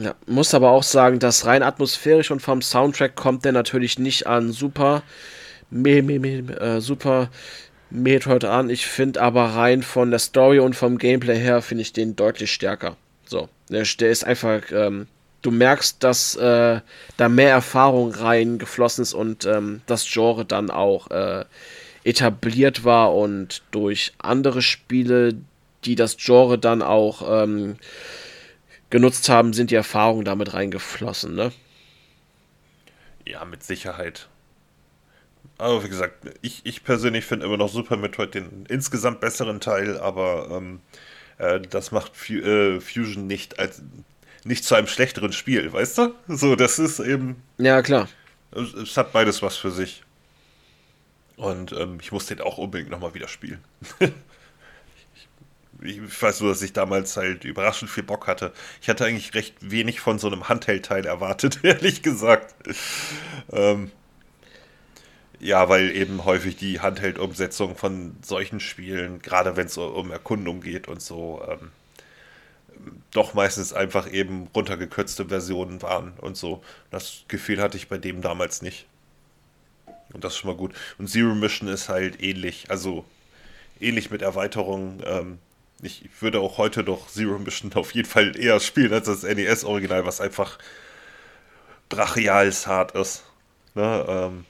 [0.00, 4.26] Ja, muss aber auch sagen, dass rein atmosphärisch und vom Soundtrack kommt der natürlich nicht
[4.26, 5.04] an super,
[5.70, 7.30] me, me, me, äh, super
[7.90, 8.70] Metroid an.
[8.70, 12.52] Ich finde aber rein von der Story und vom Gameplay her finde ich den deutlich
[12.52, 12.96] stärker.
[13.26, 15.06] So, der, der ist einfach, ähm,
[15.42, 16.80] du merkst, dass äh,
[17.16, 21.44] da mehr Erfahrung reingeflossen ist und ähm, das Genre dann auch äh,
[22.04, 25.34] etabliert war und durch andere Spiele,
[25.84, 27.76] die das Genre dann auch ähm,
[28.88, 31.52] genutzt haben, sind die Erfahrungen damit reingeflossen, ne?
[33.26, 34.29] Ja, mit Sicherheit.
[35.60, 39.98] Aber wie gesagt, ich, ich persönlich finde immer noch Super Metroid den insgesamt besseren Teil,
[39.98, 40.80] aber ähm,
[41.36, 43.82] äh, das macht F äh, Fusion nicht als
[44.42, 46.14] nicht zu einem schlechteren Spiel, weißt du?
[46.28, 47.42] So, das ist eben.
[47.58, 48.08] Ja, klar.
[48.52, 50.02] Es, es hat beides was für sich.
[51.36, 53.62] Und ähm, ich muss den auch unbedingt nochmal wieder spielen.
[55.82, 58.54] ich weiß nur, dass ich damals halt überraschend viel Bock hatte.
[58.80, 62.54] Ich hatte eigentlich recht wenig von so einem Handheld-Teil erwartet, ehrlich gesagt.
[63.52, 63.90] Ähm,
[65.40, 70.86] ja, weil eben häufig die Handheld-Umsetzung von solchen Spielen, gerade wenn es um Erkundung geht
[70.86, 71.70] und so, ähm,
[73.10, 76.62] doch meistens einfach eben runtergekürzte Versionen waren und so.
[76.90, 78.86] Das Gefühl hatte ich bei dem damals nicht.
[80.12, 80.74] Und das ist schon mal gut.
[80.98, 83.04] Und Zero Mission ist halt ähnlich, also
[83.80, 85.02] ähnlich mit Erweiterungen.
[85.06, 85.38] Ähm,
[85.82, 90.04] ich würde auch heute doch Zero Mission auf jeden Fall eher spielen als das NES-Original,
[90.04, 90.58] was einfach
[91.88, 93.24] brachial-hart ist.
[93.74, 94.44] Ne, ähm,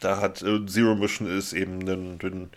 [0.00, 2.50] da hat äh, Zero Mission ist eben ein, ein,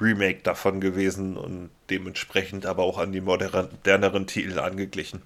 [0.00, 5.20] Remake davon gewesen und dementsprechend aber auch an die moderneren Titel angeglichen.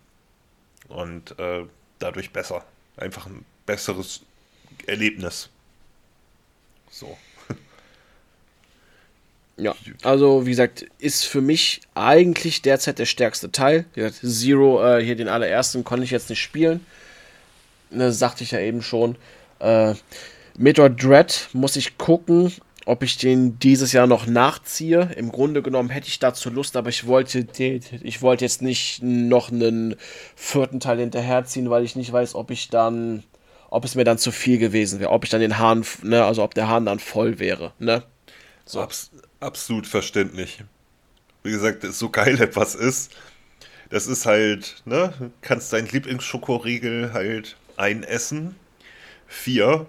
[0.89, 1.65] Und äh,
[2.01, 2.65] dadurch besser.
[2.97, 4.23] Einfach ein besseres
[4.87, 5.49] Erlebnis.
[6.91, 7.17] So.
[9.57, 13.85] Ja, also wie gesagt, ist für mich eigentlich derzeit der stärkste Teil.
[13.95, 16.85] Wie gesagt, Zero, äh, hier den allerersten, konnte ich jetzt nicht spielen.
[17.91, 19.15] Das ne, sagte ich ja eben schon.
[19.61, 19.95] Äh,
[20.57, 22.53] Metroid Dread muss ich gucken,
[22.87, 25.11] ob ich den dieses Jahr noch nachziehe.
[25.17, 27.47] Im Grunde genommen hätte ich dazu Lust, aber ich wollte,
[28.03, 29.97] ich wollte jetzt nicht noch einen
[30.37, 33.25] vierten Teil hinterherziehen, weil ich nicht weiß, ob ich dann,
[33.71, 36.43] ob es mir dann zu viel gewesen wäre, ob ich dann den Hahn, ne, also
[36.43, 38.05] ob der Hahn dann voll wäre, ne?
[38.65, 38.81] So.
[38.81, 39.11] Abs
[39.41, 40.63] absolut verständlich.
[41.43, 43.13] Wie gesagt, so geil etwas ist,
[43.91, 48.57] das ist halt, ne, kannst deinen Lieblingsschokoriegel halt einessen.
[49.27, 49.87] Vier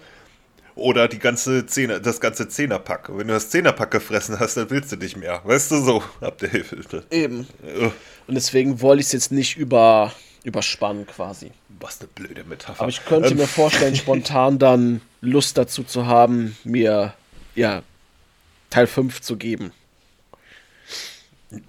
[0.75, 3.09] oder die ganze Zehner, das ganze Zehnerpack.
[3.09, 5.41] Und wenn du das Zehnerpack gefressen hast, dann willst du nicht mehr.
[5.43, 7.03] Weißt du so, ab der Hälfte.
[7.09, 7.47] Eben.
[8.27, 11.51] Und deswegen wollte ich es jetzt nicht über, überspannen quasi.
[11.79, 12.81] Was eine blöde Metapher.
[12.81, 13.37] Aber ich könnte ähm.
[13.37, 17.13] mir vorstellen, spontan dann Lust dazu zu haben, mir
[17.55, 17.81] ja
[18.69, 19.71] Teil 5 zu geben.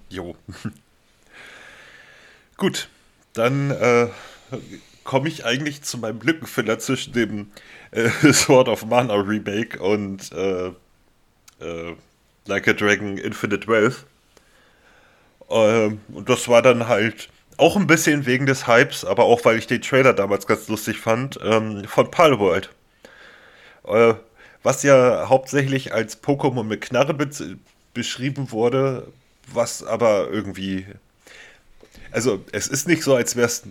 [0.09, 0.35] Jo.
[2.57, 2.89] Gut,
[3.33, 4.07] dann äh,
[5.03, 7.51] komme ich eigentlich zu meinem Lückenfüller zwischen dem
[7.91, 10.67] äh, Sword of Mana Remake und äh,
[11.59, 11.95] äh,
[12.45, 14.05] Like a Dragon Infinite Wealth.
[15.49, 19.57] Ähm, und das war dann halt auch ein bisschen wegen des Hypes, aber auch weil
[19.57, 22.69] ich den Trailer damals ganz lustig fand, ähm, von Palworld.
[23.85, 24.13] Äh,
[24.63, 27.29] was ja hauptsächlich als Pokémon mit Knarre be
[27.93, 29.07] beschrieben wurde,
[29.51, 30.85] was aber irgendwie.
[32.11, 33.63] Also, es ist nicht so, als wäre es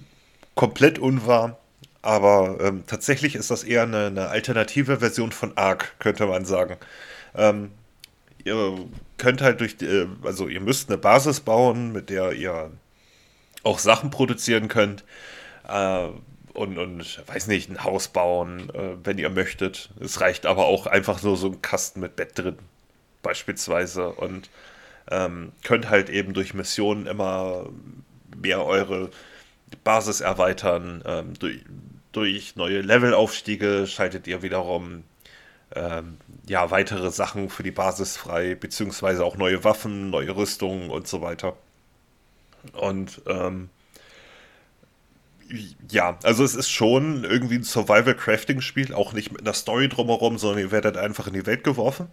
[0.55, 1.59] komplett unwahr,
[2.07, 6.77] aber ähm, tatsächlich ist das eher eine, eine, alternative Version von Arc, könnte man sagen.
[7.35, 7.73] Ähm,
[8.45, 8.79] ihr
[9.19, 12.71] könnt halt durch, die, äh, also ihr müsst eine Basis bauen, mit der ihr
[13.65, 15.03] auch Sachen produzieren könnt.
[15.69, 16.09] Äh,
[16.55, 19.91] und, und, weiß nicht, ein Haus bauen, äh, wenn ihr möchtet.
[19.99, 22.57] Es reicht aber auch einfach nur so ein Kasten mit Bett drin,
[23.23, 24.11] beispielsweise.
[24.11, 24.49] Und
[25.11, 27.69] ähm, könnt halt eben durch Missionen immer
[28.41, 29.11] mehr eure
[29.83, 31.61] Basis erweitern, ähm, durch,
[32.17, 35.05] durch neue Levelaufstiege schaltet ihr wiederum
[35.75, 36.17] ähm,
[36.49, 41.21] ja, weitere Sachen für die Basis frei, beziehungsweise auch neue Waffen, neue Rüstungen und so
[41.21, 41.57] weiter.
[42.73, 43.69] Und ähm,
[45.91, 50.61] ja, also es ist schon irgendwie ein Survival-Crafting-Spiel, auch nicht mit einer Story drumherum, sondern
[50.61, 52.09] ihr werdet einfach in die Welt geworfen.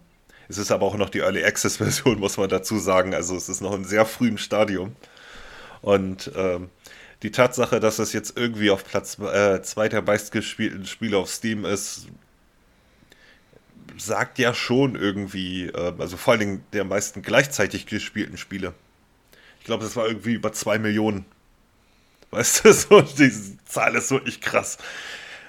[0.48, 3.14] Es ist aber auch noch die Early Access-Version, muss man dazu sagen.
[3.14, 4.94] Also es ist noch in sehr frühem Stadium.
[5.80, 6.68] Und ähm,
[7.24, 11.64] die Tatsache, dass es jetzt irgendwie auf Platz 2 äh, der meistgespielten Spiele auf Steam
[11.64, 12.08] ist,
[13.96, 18.74] sagt ja schon irgendwie, äh, also vor allen Dingen der meisten gleichzeitig gespielten Spiele.
[19.58, 21.24] Ich glaube, das war irgendwie über 2 Millionen.
[22.30, 24.76] Weißt du, so, diese Zahl ist wirklich krass.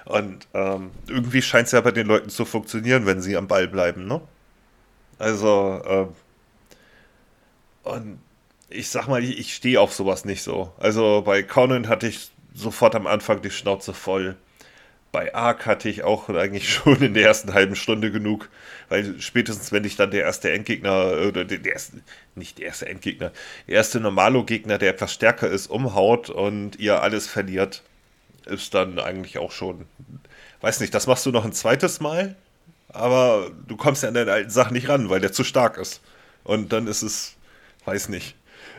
[0.05, 3.67] Und ähm, irgendwie scheint es ja bei den Leuten zu funktionieren, wenn sie am Ball
[3.67, 4.21] bleiben, ne?
[5.19, 5.81] Also,
[7.83, 8.19] äh, und
[8.69, 10.71] ich sag mal, ich, ich stehe auf sowas nicht so.
[10.77, 14.35] Also bei Conan hatte ich sofort am Anfang die Schnauze voll.
[15.11, 18.49] Bei Ark hatte ich auch eigentlich schon in der ersten halben Stunde genug,
[18.89, 21.97] weil spätestens wenn ich dann der erste Endgegner oder der erste,
[22.35, 23.31] nicht der erste Endgegner,
[23.67, 27.83] der erste Normalo-Gegner, der etwas stärker ist, umhaut und ihr alles verliert,
[28.45, 29.85] ist dann eigentlich auch schon,
[30.61, 32.35] weiß nicht, das machst du noch ein zweites Mal,
[32.89, 36.01] aber du kommst ja an deine alten Sachen nicht ran, weil der zu stark ist.
[36.43, 37.35] Und dann ist es,
[37.85, 38.35] weiß nicht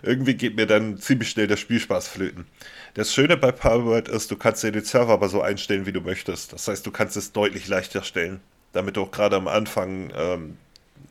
[0.06, 2.46] irgendwie geht mir dann ziemlich schnell der Spielspaß flöten.
[2.94, 6.00] Das Schöne bei Palworld ist, du kannst dir den Server aber so einstellen, wie du
[6.00, 6.52] möchtest.
[6.52, 8.40] Das heißt, du kannst es deutlich leichter stellen,
[8.72, 10.56] damit du auch gerade am Anfang ähm,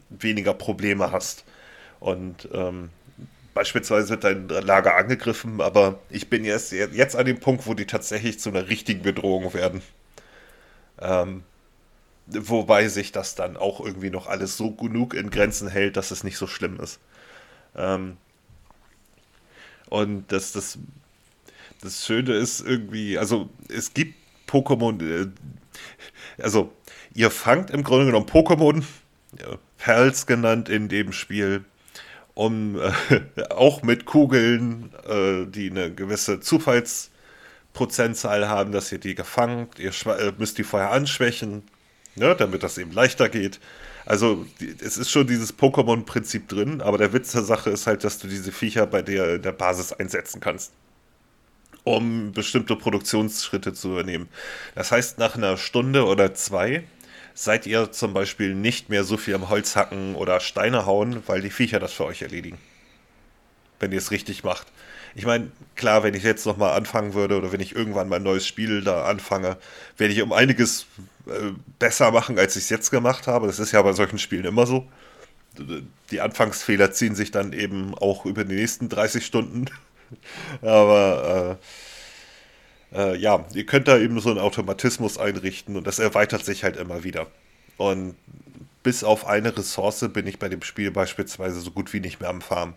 [0.10, 1.44] weniger Probleme hast.
[2.00, 2.90] Und ähm,
[3.54, 7.86] beispielsweise wird dein Lager angegriffen, aber ich bin jetzt, jetzt an dem Punkt, wo die
[7.86, 9.82] tatsächlich zu einer richtigen Bedrohung werden.
[11.02, 11.44] Ähm,
[12.28, 16.24] wobei sich das dann auch irgendwie noch alles so genug in Grenzen hält, dass es
[16.24, 17.00] nicht so schlimm ist.
[17.76, 18.18] Ähm,
[19.90, 20.78] und das, das,
[21.82, 24.16] das Schöne ist irgendwie, also es gibt
[24.48, 25.28] Pokémon, äh,
[26.42, 26.72] also
[27.14, 28.84] ihr fangt im Grunde genommen Pokémon,
[29.78, 31.66] Perls genannt in dem Spiel,
[32.34, 39.68] um äh, auch mit Kugeln, äh, die eine gewisse Zufallsprozentzahl haben, dass ihr die gefangen,
[39.78, 41.64] ihr äh, müsst die vorher anschwächen,
[42.16, 43.60] ne, damit das eben leichter geht.
[44.06, 44.46] Also
[44.82, 48.28] es ist schon dieses Pokémon-Prinzip drin, aber der Witz der Sache ist halt, dass du
[48.28, 50.74] diese Viecher bei dir in der Basis einsetzen kannst.
[51.84, 54.28] um bestimmte Produktionsschritte zu übernehmen.
[54.76, 56.84] Das heißt, nach einer Stunde oder zwei
[57.34, 61.42] seid ihr zum Beispiel nicht mehr so viel am Holz hacken oder Steine hauen, weil
[61.42, 62.58] die Viecher das für euch erledigen.
[63.80, 64.68] Wenn ihr es richtig macht.
[65.16, 68.24] Ich meine, klar, wenn ich jetzt nochmal anfangen würde oder wenn ich irgendwann mal ein
[68.24, 69.58] neues Spiel da anfange,
[69.98, 70.88] werde ich um einiges
[71.28, 73.48] äh, besser machen, als ich es jetzt gemacht habe.
[73.48, 74.86] Das ist ja bei solchen Spielen immer so.
[76.12, 79.66] Die Anfangsfehler ziehen sich dann eben auch über die nächsten 30 Stunden.
[80.62, 81.58] Aber
[82.94, 86.66] äh, äh, ja, ihr könnt da eben so einen Automatismus einrichten und das erweitert sich
[86.66, 87.28] halt immer wieder.
[87.78, 88.16] Und
[88.84, 92.30] bis auf eine Ressource bin ich bei dem Spiel beispielsweise so gut wie nicht mehr
[92.30, 92.74] am Farm.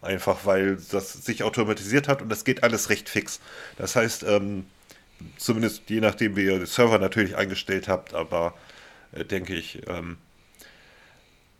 [0.00, 3.40] Einfach weil das sich automatisiert hat und das geht alles recht fix.
[3.76, 4.66] Das heißt, ähm,
[5.36, 8.54] zumindest je nachdem, wie ihr den Server natürlich eingestellt habt, aber
[9.12, 10.18] äh, denke ich, ähm,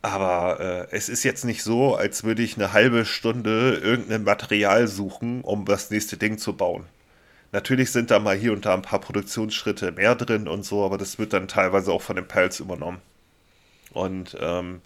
[0.03, 4.87] aber äh, es ist jetzt nicht so, als würde ich eine halbe Stunde irgendein Material
[4.87, 6.85] suchen, um das nächste Ding zu bauen.
[7.51, 10.99] Natürlich sind da mal hier und da ein paar Produktionsschritte mehr drin und so, aber
[10.99, 13.01] das wird dann teilweise auch von den Pals übernommen.
[13.93, 14.81] Und ähm,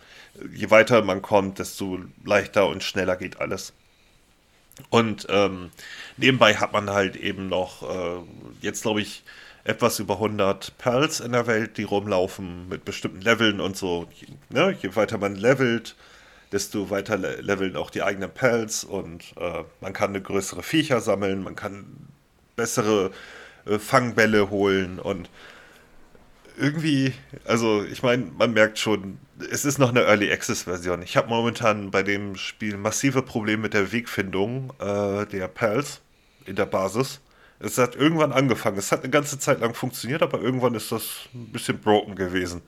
[0.55, 3.73] je weiter man kommt, desto leichter und schneller geht alles.
[4.91, 5.71] Und ähm,
[6.17, 8.23] nebenbei hat man halt eben noch, äh,
[8.61, 9.23] jetzt glaube ich,
[9.65, 14.09] etwas über 100 Pearls in der Welt, die rumlaufen mit bestimmten Leveln und so.
[14.49, 14.77] Ne?
[14.81, 15.95] Je weiter man levelt,
[16.51, 21.43] desto weiter leveln auch die eigenen Pelz und äh, man kann eine größere Viecher sammeln,
[21.43, 21.87] man kann
[22.57, 23.13] bessere
[23.67, 25.31] äh, Fangbälle holen und
[26.59, 27.15] irgendwie,
[27.45, 29.19] also ich meine, man merkt schon,
[29.51, 31.03] es ist noch eine Early Access Version.
[31.03, 36.01] Ich habe momentan bei dem Spiel massive Probleme mit der Wegfindung äh, der Pals
[36.47, 37.21] in der Basis.
[37.59, 38.77] Es hat irgendwann angefangen.
[38.77, 42.63] Es hat eine ganze Zeit lang funktioniert, aber irgendwann ist das ein bisschen broken gewesen.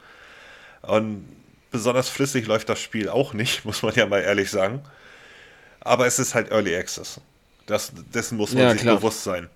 [0.82, 1.26] Und
[1.70, 4.82] besonders flüssig läuft das Spiel auch nicht, muss man ja mal ehrlich sagen.
[5.80, 7.20] Aber es ist halt Early Access.
[7.66, 8.96] Das, dessen muss man ja, sich klar.
[8.96, 9.48] bewusst sein.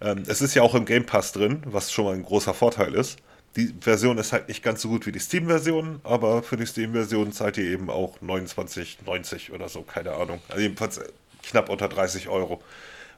[0.00, 2.94] Ähm, es ist ja auch im Game Pass drin, was schon mal ein großer Vorteil
[2.94, 3.18] ist.
[3.56, 7.32] Die Version ist halt nicht ganz so gut wie die Steam-Version, aber für die Steam-Version
[7.32, 10.40] zahlt ihr eben auch 29,90 oder so, keine Ahnung.
[10.48, 11.00] Also jedenfalls
[11.42, 12.62] knapp unter 30 Euro.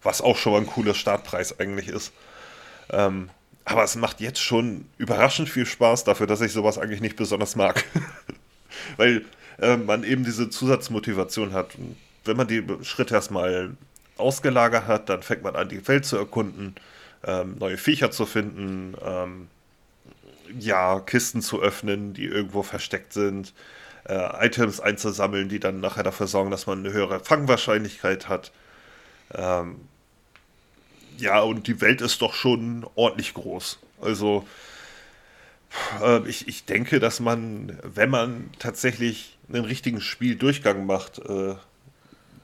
[0.03, 2.13] Was auch schon mal ein cooler Startpreis eigentlich ist.
[2.91, 3.31] Ähm,
[3.65, 7.57] aber es macht jetzt schon überraschend viel Spaß dafür, dass ich sowas eigentlich nicht besonders
[7.57, 7.85] mag.
[8.97, 9.25] Weil
[9.61, 11.75] äh, man eben diese Zusatzmotivation hat.
[11.75, 13.77] Und wenn man die Schritte erstmal
[14.17, 16.77] ausgelagert hat, dann fängt man an, die Welt zu erkunden,
[17.25, 19.49] ähm, neue Viecher zu finden, ähm,
[20.59, 23.55] ja, Kisten zu öffnen, die irgendwo versteckt sind,
[24.09, 28.53] äh, Items einzusammeln, die dann nachher dafür sorgen, dass man eine höhere Fangwahrscheinlichkeit hat.
[29.35, 29.77] Ähm,
[31.19, 33.79] ja, und die Welt ist doch schon ordentlich groß.
[34.01, 34.47] Also
[36.03, 41.55] äh, ich, ich denke, dass man, wenn man tatsächlich einen richtigen Spieldurchgang macht, äh,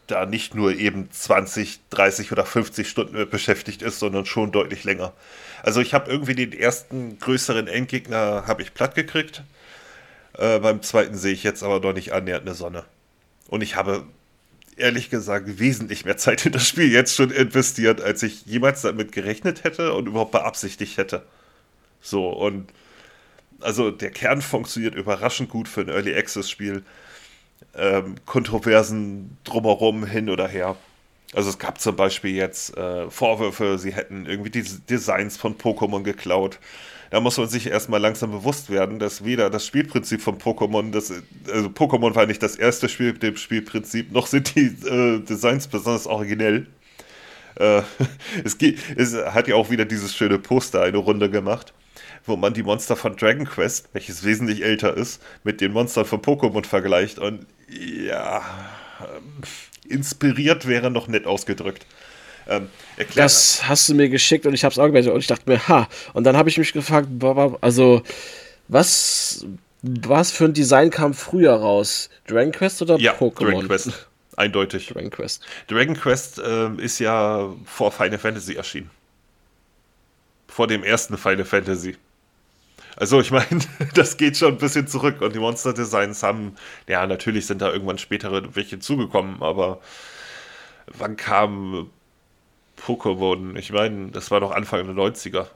[0.06, 5.12] da nicht nur eben 20, 30 oder 50 Stunden beschäftigt ist, sondern schon deutlich länger.
[5.62, 9.42] Also ich habe irgendwie den ersten größeren Endgegner habe ich platt gekriegt.
[10.36, 12.84] Äh, beim zweiten sehe ich jetzt aber noch nicht annähernd eine Sonne.
[13.48, 14.04] Und ich habe
[14.76, 19.12] ehrlich gesagt wesentlich mehr Zeit in das Spiel jetzt schon investiert, als ich jemals damit
[19.12, 21.24] gerechnet hätte und überhaupt beabsichtigt hätte.
[22.00, 22.70] So, und
[23.60, 26.84] also der Kern funktioniert überraschend gut für ein Early Access Spiel
[27.76, 30.76] ähm, Kontroversen drumherum hin oder her.
[31.34, 36.02] Also es gab zum Beispiel jetzt äh, Vorwürfe, sie hätten irgendwie die Designs von Pokémon
[36.02, 36.60] geklaut.
[37.10, 41.12] Da muss man sich erstmal langsam bewusst werden, dass weder das Spielprinzip von Pokémon, das,
[41.48, 45.66] also Pokémon war nicht das erste Spiel mit dem Spielprinzip, noch sind die äh, Designs
[45.66, 46.66] besonders originell.
[47.56, 47.82] Äh,
[48.44, 51.72] es, geht, es hat ja auch wieder dieses schöne Poster eine Runde gemacht
[52.26, 56.22] wo man die Monster von Dragon Quest, welches wesentlich älter ist, mit den Monstern von
[56.22, 57.18] Pokémon vergleicht.
[57.18, 58.42] Und ja,
[59.00, 59.42] ähm,
[59.88, 61.86] inspiriert wäre noch nett ausgedrückt.
[62.46, 62.68] Ähm,
[63.14, 65.66] das hast du mir geschickt und ich habe es auch gemerkt und ich dachte mir,
[65.68, 65.88] ha.
[66.12, 67.08] Und dann habe ich mich gefragt,
[67.60, 68.02] also
[68.68, 69.46] was,
[69.82, 72.10] was für ein Design kam früher raus?
[72.26, 73.44] Dragon Quest oder ja, Pokémon?
[73.44, 74.88] Dragon Quest, eindeutig.
[74.88, 75.44] Dragon Quest.
[75.68, 78.90] Dragon Quest äh, ist ja vor Final Fantasy erschienen.
[80.48, 81.96] Vor dem ersten Final Fantasy.
[82.96, 83.60] Also ich meine,
[83.94, 86.56] das geht schon ein bisschen zurück und die Monster-Designs haben,
[86.88, 89.80] ja, natürlich sind da irgendwann spätere welche zugekommen, aber
[90.86, 91.90] wann kam
[92.80, 93.56] Pokémon?
[93.56, 95.46] Ich meine, das war doch Anfang der 90er.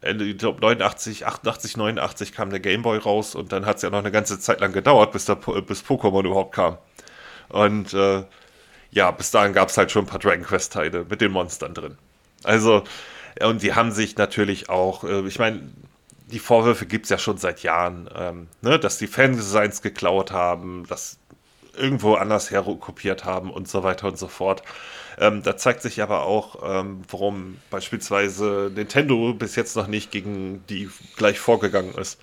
[0.00, 3.90] Ende, ich glaube 89, 88, 89 kam der Gameboy raus und dann hat es ja
[3.90, 6.78] noch eine ganze Zeit lang gedauert, bis, bis Pokémon überhaupt kam.
[7.48, 8.24] Und äh,
[8.90, 11.98] ja, bis dahin gab es halt schon ein paar Dragon Quest-Teile mit den Monstern drin.
[12.44, 12.84] Also,
[13.42, 15.62] und die haben sich natürlich auch, äh, ich meine,
[16.30, 20.86] die Vorwürfe gibt es ja schon seit Jahren, ähm, ne, dass die Fandesigns geklaut haben,
[20.88, 21.18] dass
[21.76, 24.62] irgendwo anders her kopiert haben und so weiter und so fort.
[25.18, 30.64] Ähm, da zeigt sich aber auch, ähm, warum beispielsweise Nintendo bis jetzt noch nicht gegen
[30.68, 32.20] die gleich vorgegangen ist.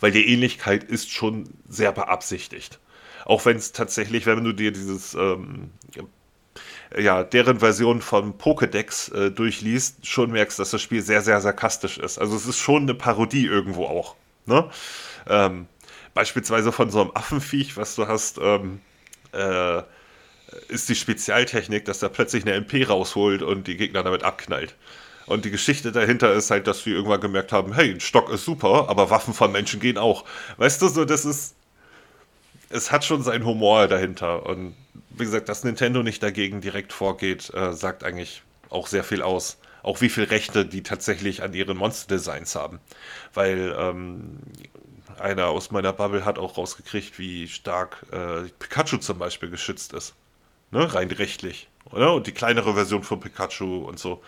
[0.00, 2.78] Weil die Ähnlichkeit ist schon sehr beabsichtigt.
[3.24, 5.70] Auch wenn es tatsächlich, wenn du dir dieses, ähm,
[6.96, 11.98] ja, deren Version von Pokédex äh, durchliest, schon merkst, dass das Spiel sehr, sehr sarkastisch
[11.98, 12.18] ist.
[12.18, 14.14] Also es ist schon eine Parodie irgendwo auch.
[14.46, 14.68] Ne?
[15.28, 15.66] Ähm,
[16.14, 18.80] beispielsweise von so einem Affenviech, was du hast, ähm,
[19.32, 19.82] äh,
[20.68, 24.74] ist die Spezialtechnik, dass er plötzlich eine MP rausholt und die Gegner damit abknallt.
[25.26, 28.46] Und die Geschichte dahinter ist halt, dass wir irgendwann gemerkt haben, hey, ein Stock ist
[28.46, 30.24] super, aber Waffen von Menschen gehen auch.
[30.56, 31.54] Weißt du, so, das ist.
[32.70, 34.46] Es hat schon seinen Humor dahinter.
[34.46, 34.74] Und
[35.18, 39.58] wie gesagt, dass Nintendo nicht dagegen direkt vorgeht, äh, sagt eigentlich auch sehr viel aus.
[39.82, 42.80] Auch wie viel Rechte die tatsächlich an ihren Monster-Designs haben.
[43.32, 44.38] Weil ähm,
[45.18, 50.14] einer aus meiner Bubble hat auch rausgekriegt, wie stark äh, Pikachu zum Beispiel geschützt ist.
[50.70, 50.92] Ne?
[50.92, 51.68] Rein rechtlich.
[51.90, 52.12] Oder?
[52.14, 54.22] Und die kleinere Version von Pikachu und so.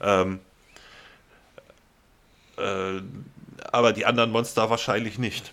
[0.00, 0.40] Ähm,
[2.58, 3.00] äh,
[3.72, 5.52] aber die anderen Monster wahrscheinlich nicht.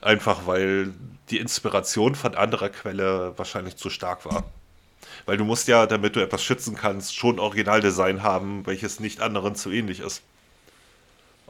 [0.00, 0.92] Einfach weil
[1.30, 4.44] die Inspiration von anderer Quelle wahrscheinlich zu stark war.
[5.24, 9.56] Weil du musst ja, damit du etwas schützen kannst, schon Originaldesign haben, welches nicht anderen
[9.56, 10.22] zu ähnlich ist.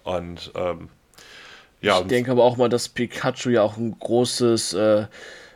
[0.05, 0.89] Und ähm,
[1.81, 2.01] ja.
[2.01, 5.07] Ich denke aber auch mal, dass Pikachu ja auch ein großes äh,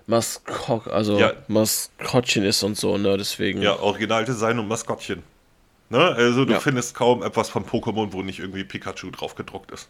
[0.07, 1.33] Maskott, also ja.
[1.49, 3.17] Maskottchen ist und so, ne?
[3.17, 3.63] Deswegen.
[3.63, 5.23] Ja, Originaldesign und Maskottchen.
[5.89, 5.99] Ne?
[5.99, 6.61] Also du ja.
[6.61, 9.89] findest kaum etwas von Pokémon, wo nicht irgendwie Pikachu drauf gedruckt ist.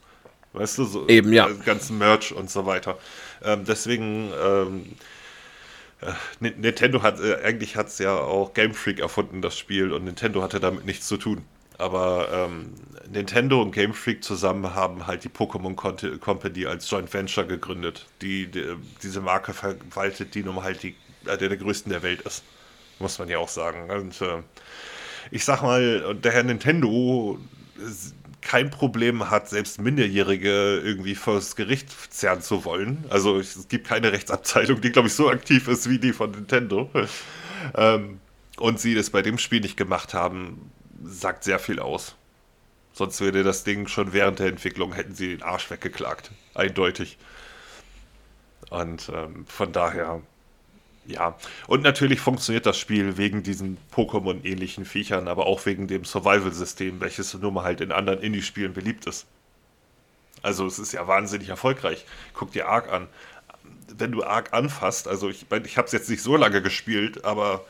[0.53, 1.49] Weißt du, so eben ja.
[1.65, 2.99] ganzen Merch und so weiter.
[3.45, 4.97] Ähm, deswegen ähm,
[6.01, 10.05] äh, Nintendo hat äh, eigentlich hat es ja auch Game Freak erfunden das Spiel und
[10.05, 11.45] Nintendo hatte damit nichts zu tun.
[11.79, 12.75] Aber ähm,
[13.11, 15.75] Nintendo und Game Freak zusammen haben halt die Pokémon
[16.19, 20.95] Company als Joint Venture gegründet, die, die diese Marke verwaltet, die nun halt die,
[21.27, 22.43] äh, der, der größten der Welt ist.
[22.99, 23.91] Muss man ja auch sagen.
[23.91, 24.43] Und äh,
[25.31, 27.39] ich sag mal, der Herr Nintendo
[28.43, 33.05] kein Problem hat, selbst Minderjährige irgendwie vors Gericht zerren zu wollen.
[33.11, 36.91] Also es gibt keine Rechtsabteilung, die, glaube ich, so aktiv ist wie die von Nintendo.
[37.75, 38.21] ähm,
[38.59, 40.71] und sie das bei dem Spiel nicht gemacht haben,
[41.05, 42.15] sagt sehr viel aus.
[42.93, 46.31] Sonst würde das Ding schon während der Entwicklung, hätten sie den Arsch weggeklagt.
[46.55, 47.17] Eindeutig.
[48.69, 50.21] Und ähm, von daher
[51.11, 57.01] ja, und natürlich funktioniert das Spiel wegen diesen Pokémon-ähnlichen Viechern, aber auch wegen dem Survival-System,
[57.01, 59.27] welches nun mal halt in anderen Indie-Spielen beliebt ist.
[60.43, 62.07] Also es ist ja wahnsinnig erfolgreich.
[62.33, 63.09] Guck dir Ark an.
[63.95, 67.65] Wenn du Ark anfasst, also ich, ich habe es jetzt nicht so lange gespielt, aber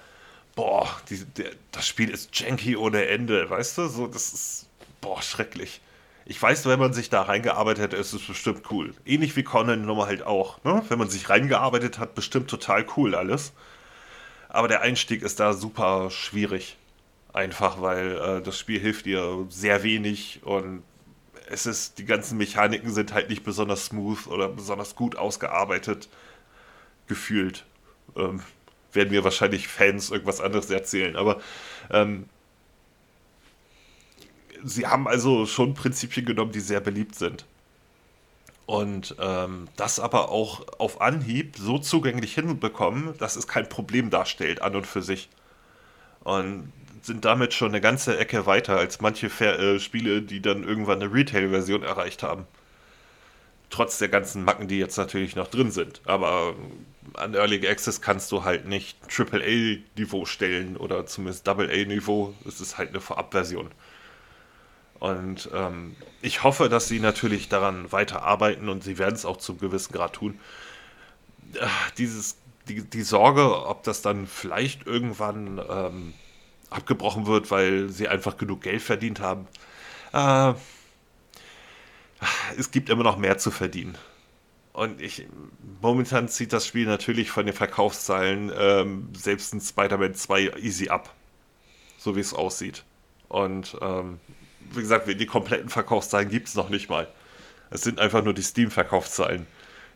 [0.54, 3.88] boah, die, der, das Spiel ist janky ohne Ende, weißt du?
[3.88, 4.66] So, das ist
[5.00, 5.80] boah, schrecklich
[6.26, 8.94] ich weiß, wenn man sich da reingearbeitet hat, ist es bestimmt cool.
[9.04, 10.62] Ähnlich wie Conan Nummer halt auch.
[10.64, 10.82] Ne?
[10.88, 13.52] Wenn man sich reingearbeitet hat, bestimmt total cool alles.
[14.48, 16.76] Aber der Einstieg ist da super schwierig.
[17.32, 20.82] Einfach weil äh, das Spiel hilft dir sehr wenig und
[21.48, 26.08] es ist, die ganzen Mechaniken sind halt nicht besonders smooth oder besonders gut ausgearbeitet
[27.06, 27.64] gefühlt.
[28.16, 28.40] Ähm,
[28.92, 31.40] werden mir wahrscheinlich Fans irgendwas anderes erzählen, aber
[31.90, 32.26] ähm,
[34.64, 37.44] sie haben also schon Prinzipien genommen, die sehr beliebt sind.
[38.66, 44.62] Und ähm, das aber auch auf Anhieb so zugänglich hinbekommen, dass es kein Problem darstellt
[44.62, 45.28] an und für sich.
[46.22, 46.72] Und
[47.02, 51.02] sind damit schon eine ganze Ecke weiter als manche Fair äh, Spiele, die dann irgendwann
[51.02, 52.46] eine Retail-Version erreicht haben.
[53.70, 56.00] Trotz der ganzen Macken, die jetzt natürlich noch drin sind.
[56.04, 56.54] Aber
[57.14, 62.34] an Early Access kannst du halt nicht AAA-Niveau stellen oder zumindest AA-Niveau.
[62.46, 63.70] Es ist halt eine Vorabversion.
[65.00, 69.58] Und ähm, ich hoffe, dass sie natürlich daran weiterarbeiten und sie werden es auch zum
[69.58, 70.38] gewissen Grad tun.
[71.54, 71.66] Äh,
[71.96, 72.36] dieses,
[72.68, 76.14] die, die Sorge, ob das dann vielleicht irgendwann ähm,
[76.68, 79.48] abgebrochen wird, weil sie einfach genug Geld verdient haben.
[80.12, 80.52] Äh,
[82.58, 83.96] es gibt immer noch mehr zu verdienen.
[84.74, 85.26] Und ich,
[85.80, 91.14] momentan zieht das Spiel natürlich von den Verkaufszahlen ähm, selbst in Spider-Man 2 easy ab.
[91.96, 92.84] So wie es aussieht.
[93.28, 94.20] Und ähm,
[94.72, 97.08] wie gesagt, die kompletten Verkaufszahlen gibt es noch nicht mal.
[97.70, 99.46] Es sind einfach nur die Steam-Verkaufszahlen,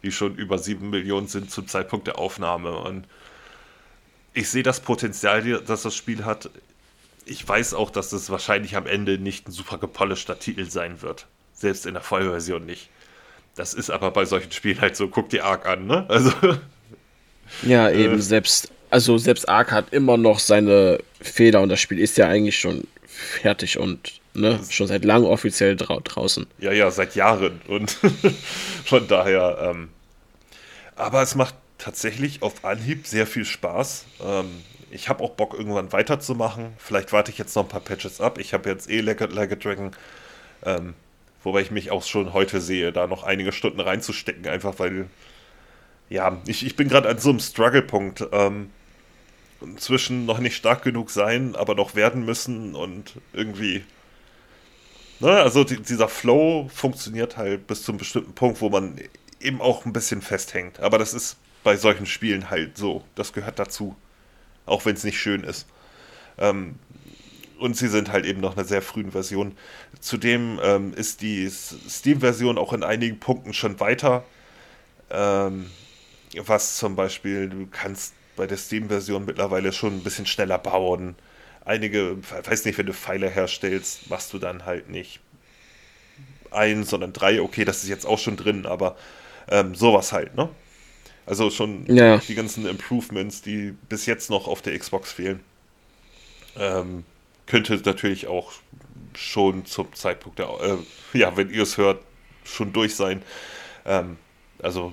[0.02, 2.76] die schon über 7 Millionen sind zum Zeitpunkt der Aufnahme.
[2.76, 3.06] Und
[4.32, 6.50] ich sehe das Potenzial, das das Spiel hat.
[7.24, 11.26] Ich weiß auch, dass es wahrscheinlich am Ende nicht ein super gepolischter Titel sein wird.
[11.52, 12.90] Selbst in der Vollversion nicht.
[13.54, 16.06] Das ist aber bei solchen Spielen halt so, guck dir Ark an, ne?
[16.08, 16.32] Also.
[17.62, 21.98] Ja, eben, äh, selbst, also selbst Ark hat immer noch seine Fehler und das Spiel
[21.98, 26.46] ist ja eigentlich schon fertig und ne, schon seit langem offiziell drau draußen.
[26.58, 27.60] Ja, ja, seit Jahren.
[27.68, 27.90] Und
[28.84, 29.88] von daher, ähm,
[30.96, 34.06] aber es macht tatsächlich auf Anhieb sehr viel Spaß.
[34.24, 34.50] Ähm,
[34.90, 36.72] ich habe auch Bock, irgendwann weiterzumachen.
[36.78, 38.38] Vielleicht warte ich jetzt noch ein paar Patches ab.
[38.38, 39.90] Ich habe jetzt eh Like a, like a Dragon,
[40.64, 40.94] ähm,
[41.42, 45.06] wobei ich mich auch schon heute sehe, da noch einige Stunden reinzustecken, einfach weil,
[46.10, 48.28] ja, ich, ich bin gerade an so einem Struggle-Punkt.
[48.32, 48.70] Ähm,
[49.76, 53.82] zwischen noch nicht stark genug sein, aber noch werden müssen und irgendwie.
[55.20, 59.00] Ne, also die, dieser Flow funktioniert halt bis zu einem bestimmten Punkt, wo man
[59.40, 60.80] eben auch ein bisschen festhängt.
[60.80, 63.04] Aber das ist bei solchen Spielen halt so.
[63.14, 63.96] Das gehört dazu.
[64.66, 65.66] Auch wenn es nicht schön ist.
[66.38, 66.76] Ähm,
[67.58, 69.56] und sie sind halt eben noch eine sehr frühen Version.
[70.00, 74.24] Zudem ähm, ist die Steam-Version auch in einigen Punkten schon weiter.
[75.10, 75.70] Ähm,
[76.36, 81.14] was zum Beispiel, du kannst bei der Steam-Version mittlerweile schon ein bisschen schneller bauen.
[81.64, 85.20] Einige, weiß nicht, wenn du Pfeile herstellst, machst du dann halt nicht
[86.50, 87.40] ein, sondern drei.
[87.40, 88.96] Okay, das ist jetzt auch schon drin, aber
[89.48, 90.48] ähm, sowas halt, ne?
[91.26, 92.18] Also schon ja.
[92.18, 95.40] die ganzen Improvements, die bis jetzt noch auf der Xbox fehlen.
[96.56, 97.04] Ähm,
[97.46, 98.52] könnte natürlich auch
[99.14, 102.02] schon zum Zeitpunkt der, äh, ja, wenn ihr es hört,
[102.44, 103.22] schon durch sein.
[103.86, 104.18] Ähm,
[104.60, 104.92] also,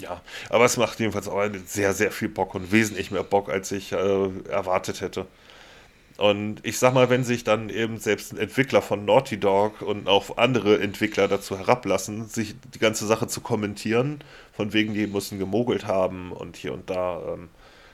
[0.00, 3.72] ja, aber es macht jedenfalls auch sehr, sehr viel Bock und wesentlich mehr Bock, als
[3.72, 5.26] ich äh, erwartet hätte.
[6.20, 10.06] Und ich sag mal, wenn sich dann eben selbst ein Entwickler von Naughty Dog und
[10.06, 14.22] auch andere Entwickler dazu herablassen, sich die ganze Sache zu kommentieren,
[14.52, 17.48] von wegen, die müssen gemogelt haben und hier und da, ähm,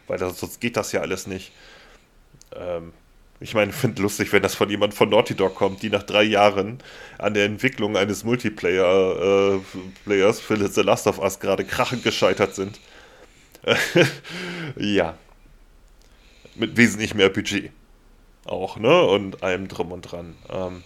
[0.09, 1.53] weil das, sonst geht das ja alles nicht.
[2.57, 2.93] Ähm,
[3.41, 6.23] ich meine, finde lustig, wenn das von jemand von Naughty Dog kommt, die nach drei
[6.23, 6.79] Jahren
[7.19, 12.81] an der Entwicklung eines Multiplayer-Players äh, für The Last of Us gerade krachend gescheitert sind.
[14.77, 15.19] ja.
[16.55, 17.71] Mit wesentlich mehr Budget
[18.47, 19.03] auch, ne?
[19.03, 20.35] Und allem drum und dran.
[20.49, 20.83] Ähm,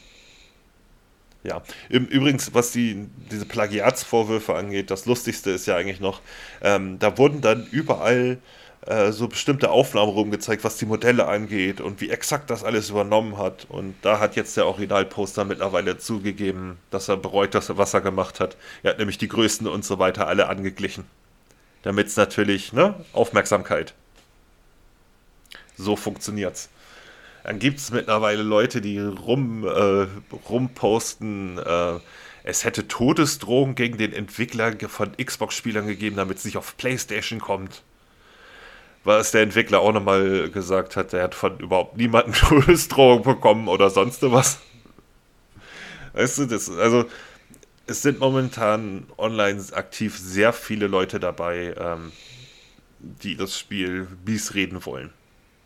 [1.43, 6.21] ja, übrigens, was die, diese Plagiatsvorwürfe angeht, das Lustigste ist ja eigentlich noch,
[6.61, 8.39] ähm, da wurden dann überall
[8.87, 13.37] äh, so bestimmte Aufnahmen rumgezeigt, was die Modelle angeht und wie exakt das alles übernommen
[13.37, 13.67] hat.
[13.69, 18.01] Und da hat jetzt der Originalposter mittlerweile zugegeben, dass er bereut, dass er was er
[18.01, 18.57] gemacht hat.
[18.83, 21.05] Er hat nämlich die Größen und so weiter alle angeglichen.
[21.83, 23.95] Damit es natürlich, ne, Aufmerksamkeit.
[25.77, 26.71] So funktioniert's.
[27.45, 30.07] Dann gibt es mittlerweile Leute, die rum, äh,
[30.49, 31.99] rumposten, äh,
[32.43, 37.83] es hätte Todesdrohungen gegen den Entwickler von Xbox-Spielern gegeben, damit es nicht auf PlayStation kommt.
[39.05, 43.91] Was der Entwickler auch nochmal gesagt hat, er hat von überhaupt niemandem Todesdrohungen bekommen oder
[43.91, 44.61] sonst was.
[46.13, 47.07] Weißt du, das, also
[47.87, 52.13] es sind momentan online aktiv sehr viele Leute dabei, ähm,
[52.99, 55.11] die das Spiel Bies reden wollen.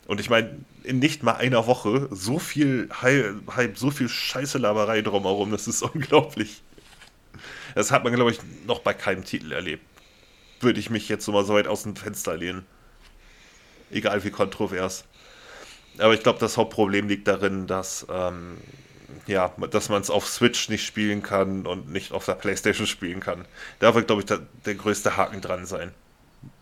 [0.06, 5.51] Und ich meine, in nicht mal einer Woche so viel Hype, so viel Scheißelaberei drumherum,
[5.51, 6.62] das ist unglaublich.
[7.74, 9.85] Das hat man, glaube ich, noch bei keinem Titel erlebt.
[10.61, 12.65] Würde ich mich jetzt so mal so weit aus dem Fenster lehnen.
[13.90, 15.05] Egal wie kontrovers.
[15.98, 18.59] Aber ich glaube, das Hauptproblem liegt darin, dass, ähm,
[19.27, 23.20] ja, dass man es auf Switch nicht spielen kann und nicht auf der Playstation spielen
[23.20, 23.44] kann.
[23.78, 25.93] Da wird, glaube ich, der, der größte Haken dran sein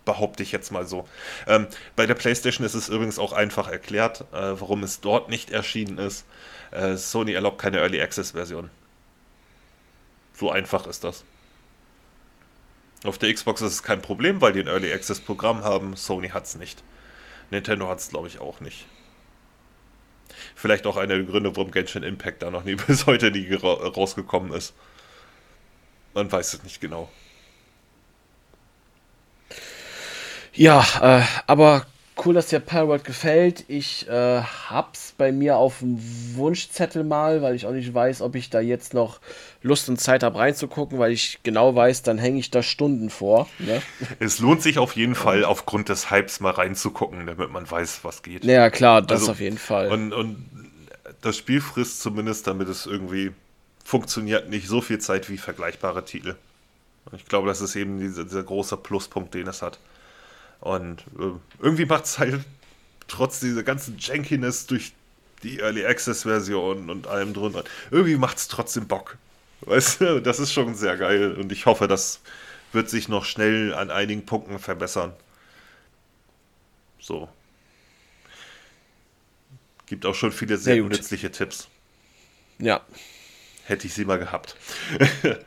[0.05, 1.09] behaupte ich jetzt mal so.
[1.47, 1.66] Ähm,
[1.97, 5.99] bei der PlayStation ist es übrigens auch einfach erklärt, äh, warum es dort nicht erschienen
[5.99, 6.24] ist.
[6.70, 8.70] Äh, Sony erlaubt keine Early Access Version.
[10.35, 11.24] So einfach ist das.
[13.05, 15.97] Auf der Xbox ist es kein Problem, weil die ein Early Access Programm haben.
[15.97, 16.82] Sony hat es nicht.
[17.53, 18.87] Nintendo hat es, glaube ich, auch nicht.
[20.57, 24.53] Vielleicht auch einer der Gründe, warum Genshin Impact da noch nie bis heute nie rausgekommen
[24.53, 24.74] ist.
[26.15, 27.09] Man weiß es nicht genau.
[30.55, 31.87] Ja, äh, aber
[32.24, 33.64] cool, dass dir Palworld gefällt.
[33.68, 35.98] Ich äh, hab's bei mir auf dem
[36.36, 39.20] Wunschzettel mal, weil ich auch nicht weiß, ob ich da jetzt noch
[39.62, 43.48] Lust und Zeit habe reinzugucken, weil ich genau weiß, dann hänge ich da Stunden vor.
[43.59, 43.82] Ne?
[44.18, 48.22] Es lohnt sich auf jeden Fall, aufgrund des Hypes mal reinzugucken, damit man weiß, was
[48.22, 48.44] geht.
[48.44, 49.90] Ja, klar, das also, auf jeden Fall.
[49.90, 50.44] Und, und
[51.20, 53.32] das Spiel frisst zumindest, damit es irgendwie
[53.84, 56.36] funktioniert, nicht so viel Zeit wie vergleichbare Titel.
[57.16, 59.78] Ich glaube, das ist eben dieser, dieser große Pluspunkt, den es hat.
[60.62, 62.40] Und äh, irgendwie macht es halt
[63.09, 64.93] trotz dieser ganzen Jankiness durch
[65.43, 69.18] die Early Access Version und allem drunter, irgendwie macht es trotzdem Bock.
[69.62, 72.20] Weißt du, das ist schon sehr geil und ich hoffe, das
[72.72, 75.12] wird sich noch schnell an einigen Punkten verbessern.
[77.01, 77.28] So.
[79.86, 81.68] Gibt auch schon viele sehr, sehr nützliche Tipps.
[82.59, 82.82] Ja.
[83.64, 84.56] Hätte ich sie mal gehabt.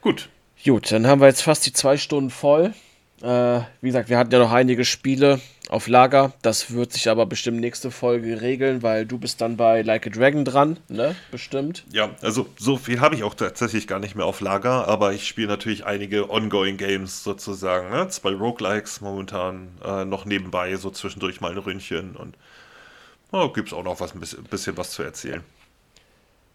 [0.00, 0.30] gut.
[0.64, 2.74] Gut, dann haben wir jetzt fast die zwei Stunden voll.
[3.22, 6.32] Äh, wie gesagt, wir hatten ja noch einige Spiele auf Lager.
[6.42, 10.10] Das wird sich aber bestimmt nächste Folge regeln, weil du bist dann bei Like a
[10.10, 11.16] Dragon dran, ne?
[11.30, 11.84] Bestimmt.
[11.92, 15.26] Ja, also so viel habe ich auch tatsächlich gar nicht mehr auf Lager, aber ich
[15.26, 18.08] spiele natürlich einige Ongoing Games sozusagen, ne?
[18.08, 22.36] Zwei Roguelikes momentan äh, noch nebenbei, so zwischendurch mal ein Ründchen und
[23.32, 25.42] oh, gibt es auch noch was ein bisschen, bisschen was zu erzählen.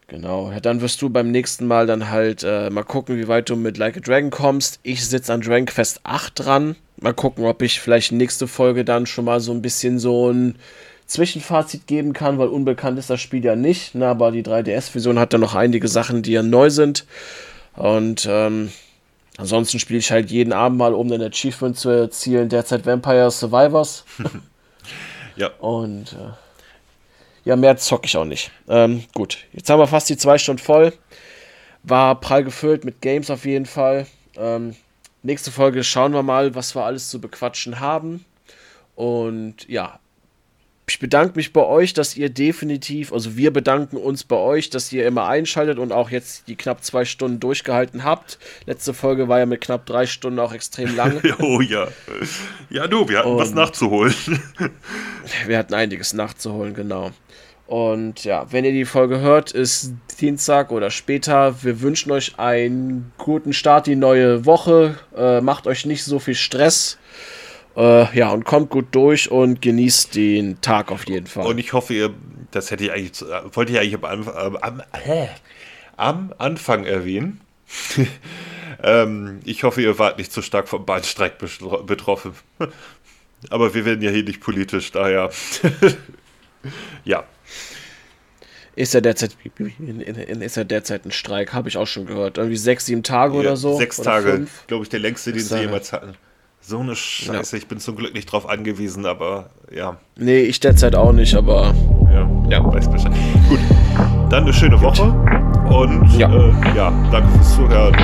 [0.07, 3.49] Genau, ja, dann wirst du beim nächsten Mal dann halt äh, mal gucken, wie weit
[3.49, 4.79] du mit Like a Dragon kommst.
[4.83, 6.75] Ich sitze an Dragon Quest 8 dran.
[6.97, 10.55] Mal gucken, ob ich vielleicht nächste Folge dann schon mal so ein bisschen so ein
[11.07, 13.95] Zwischenfazit geben kann, weil unbekannt ist das Spiel ja nicht.
[13.95, 17.05] Ne, aber die 3DS-Version hat da noch einige Sachen, die ja neu sind.
[17.75, 18.71] Und ähm,
[19.37, 24.05] ansonsten spiele ich halt jeden Abend mal, um ein Achievement zu erzielen, derzeit Vampire Survivors.
[25.35, 25.47] ja.
[25.59, 26.42] Und äh,
[27.45, 28.51] ja, mehr zocke ich auch nicht.
[28.67, 30.93] Ähm, gut, jetzt haben wir fast die zwei Stunden voll.
[31.83, 34.07] War prall gefüllt mit Games auf jeden Fall.
[34.37, 34.75] Ähm,
[35.21, 38.25] nächste Folge schauen wir mal, was wir alles zu bequatschen haben.
[38.95, 39.99] Und ja,
[40.87, 44.91] ich bedanke mich bei euch, dass ihr definitiv, also wir bedanken uns bei euch, dass
[44.91, 48.37] ihr immer einschaltet und auch jetzt die knapp zwei Stunden durchgehalten habt.
[48.65, 51.21] Letzte Folge war ja mit knapp drei Stunden auch extrem lang.
[51.39, 51.87] oh ja.
[52.69, 54.13] Ja, du, wir hatten und was nachzuholen.
[55.47, 57.11] wir hatten einiges nachzuholen, genau.
[57.73, 61.63] Und ja, wenn ihr die Folge hört, ist Dienstag oder später.
[61.63, 64.99] Wir wünschen euch einen guten Start, die neue Woche.
[65.17, 66.99] Äh, macht euch nicht so viel Stress.
[67.75, 71.47] Äh, ja, und kommt gut durch und genießt den Tag auf jeden Fall.
[71.47, 72.13] Und ich hoffe, ihr,
[72.51, 73.25] das hätte ich eigentlich,
[73.55, 75.29] wollte ich eigentlich am, am, äh,
[75.97, 77.41] am Anfang erwähnen.
[78.83, 81.39] ähm, ich hoffe, ihr wart nicht zu stark vom Bahnstreik
[81.87, 82.33] betroffen.
[83.49, 85.31] Aber wir werden ja hier nicht politisch, daher.
[87.03, 87.23] ja.
[88.75, 89.37] Ist ja derzeit,
[90.39, 92.37] ist ja derzeit ein Streik, habe ich auch schon gehört.
[92.37, 93.77] Irgendwie sechs, sieben Tage ja, oder so.
[93.77, 96.15] Sechs oder Tage, glaube ich, der längste, den sie jemals hatten.
[96.65, 97.61] So eine Scheiße, ja.
[97.61, 99.97] ich bin zum Glück nicht drauf angewiesen, aber ja.
[100.15, 101.75] Nee, ich derzeit auch nicht, aber.
[102.11, 103.11] Ja, ja weiß Bescheid.
[103.49, 103.59] Gut,
[104.29, 105.03] dann eine schöne Woche
[105.69, 107.95] und ja, äh, ja danke fürs Zuhören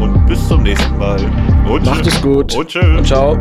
[0.00, 1.20] und bis zum nächsten Mal.
[1.68, 2.54] Und Macht es gut.
[2.54, 3.06] Und tschüss.
[3.06, 3.38] Ciao.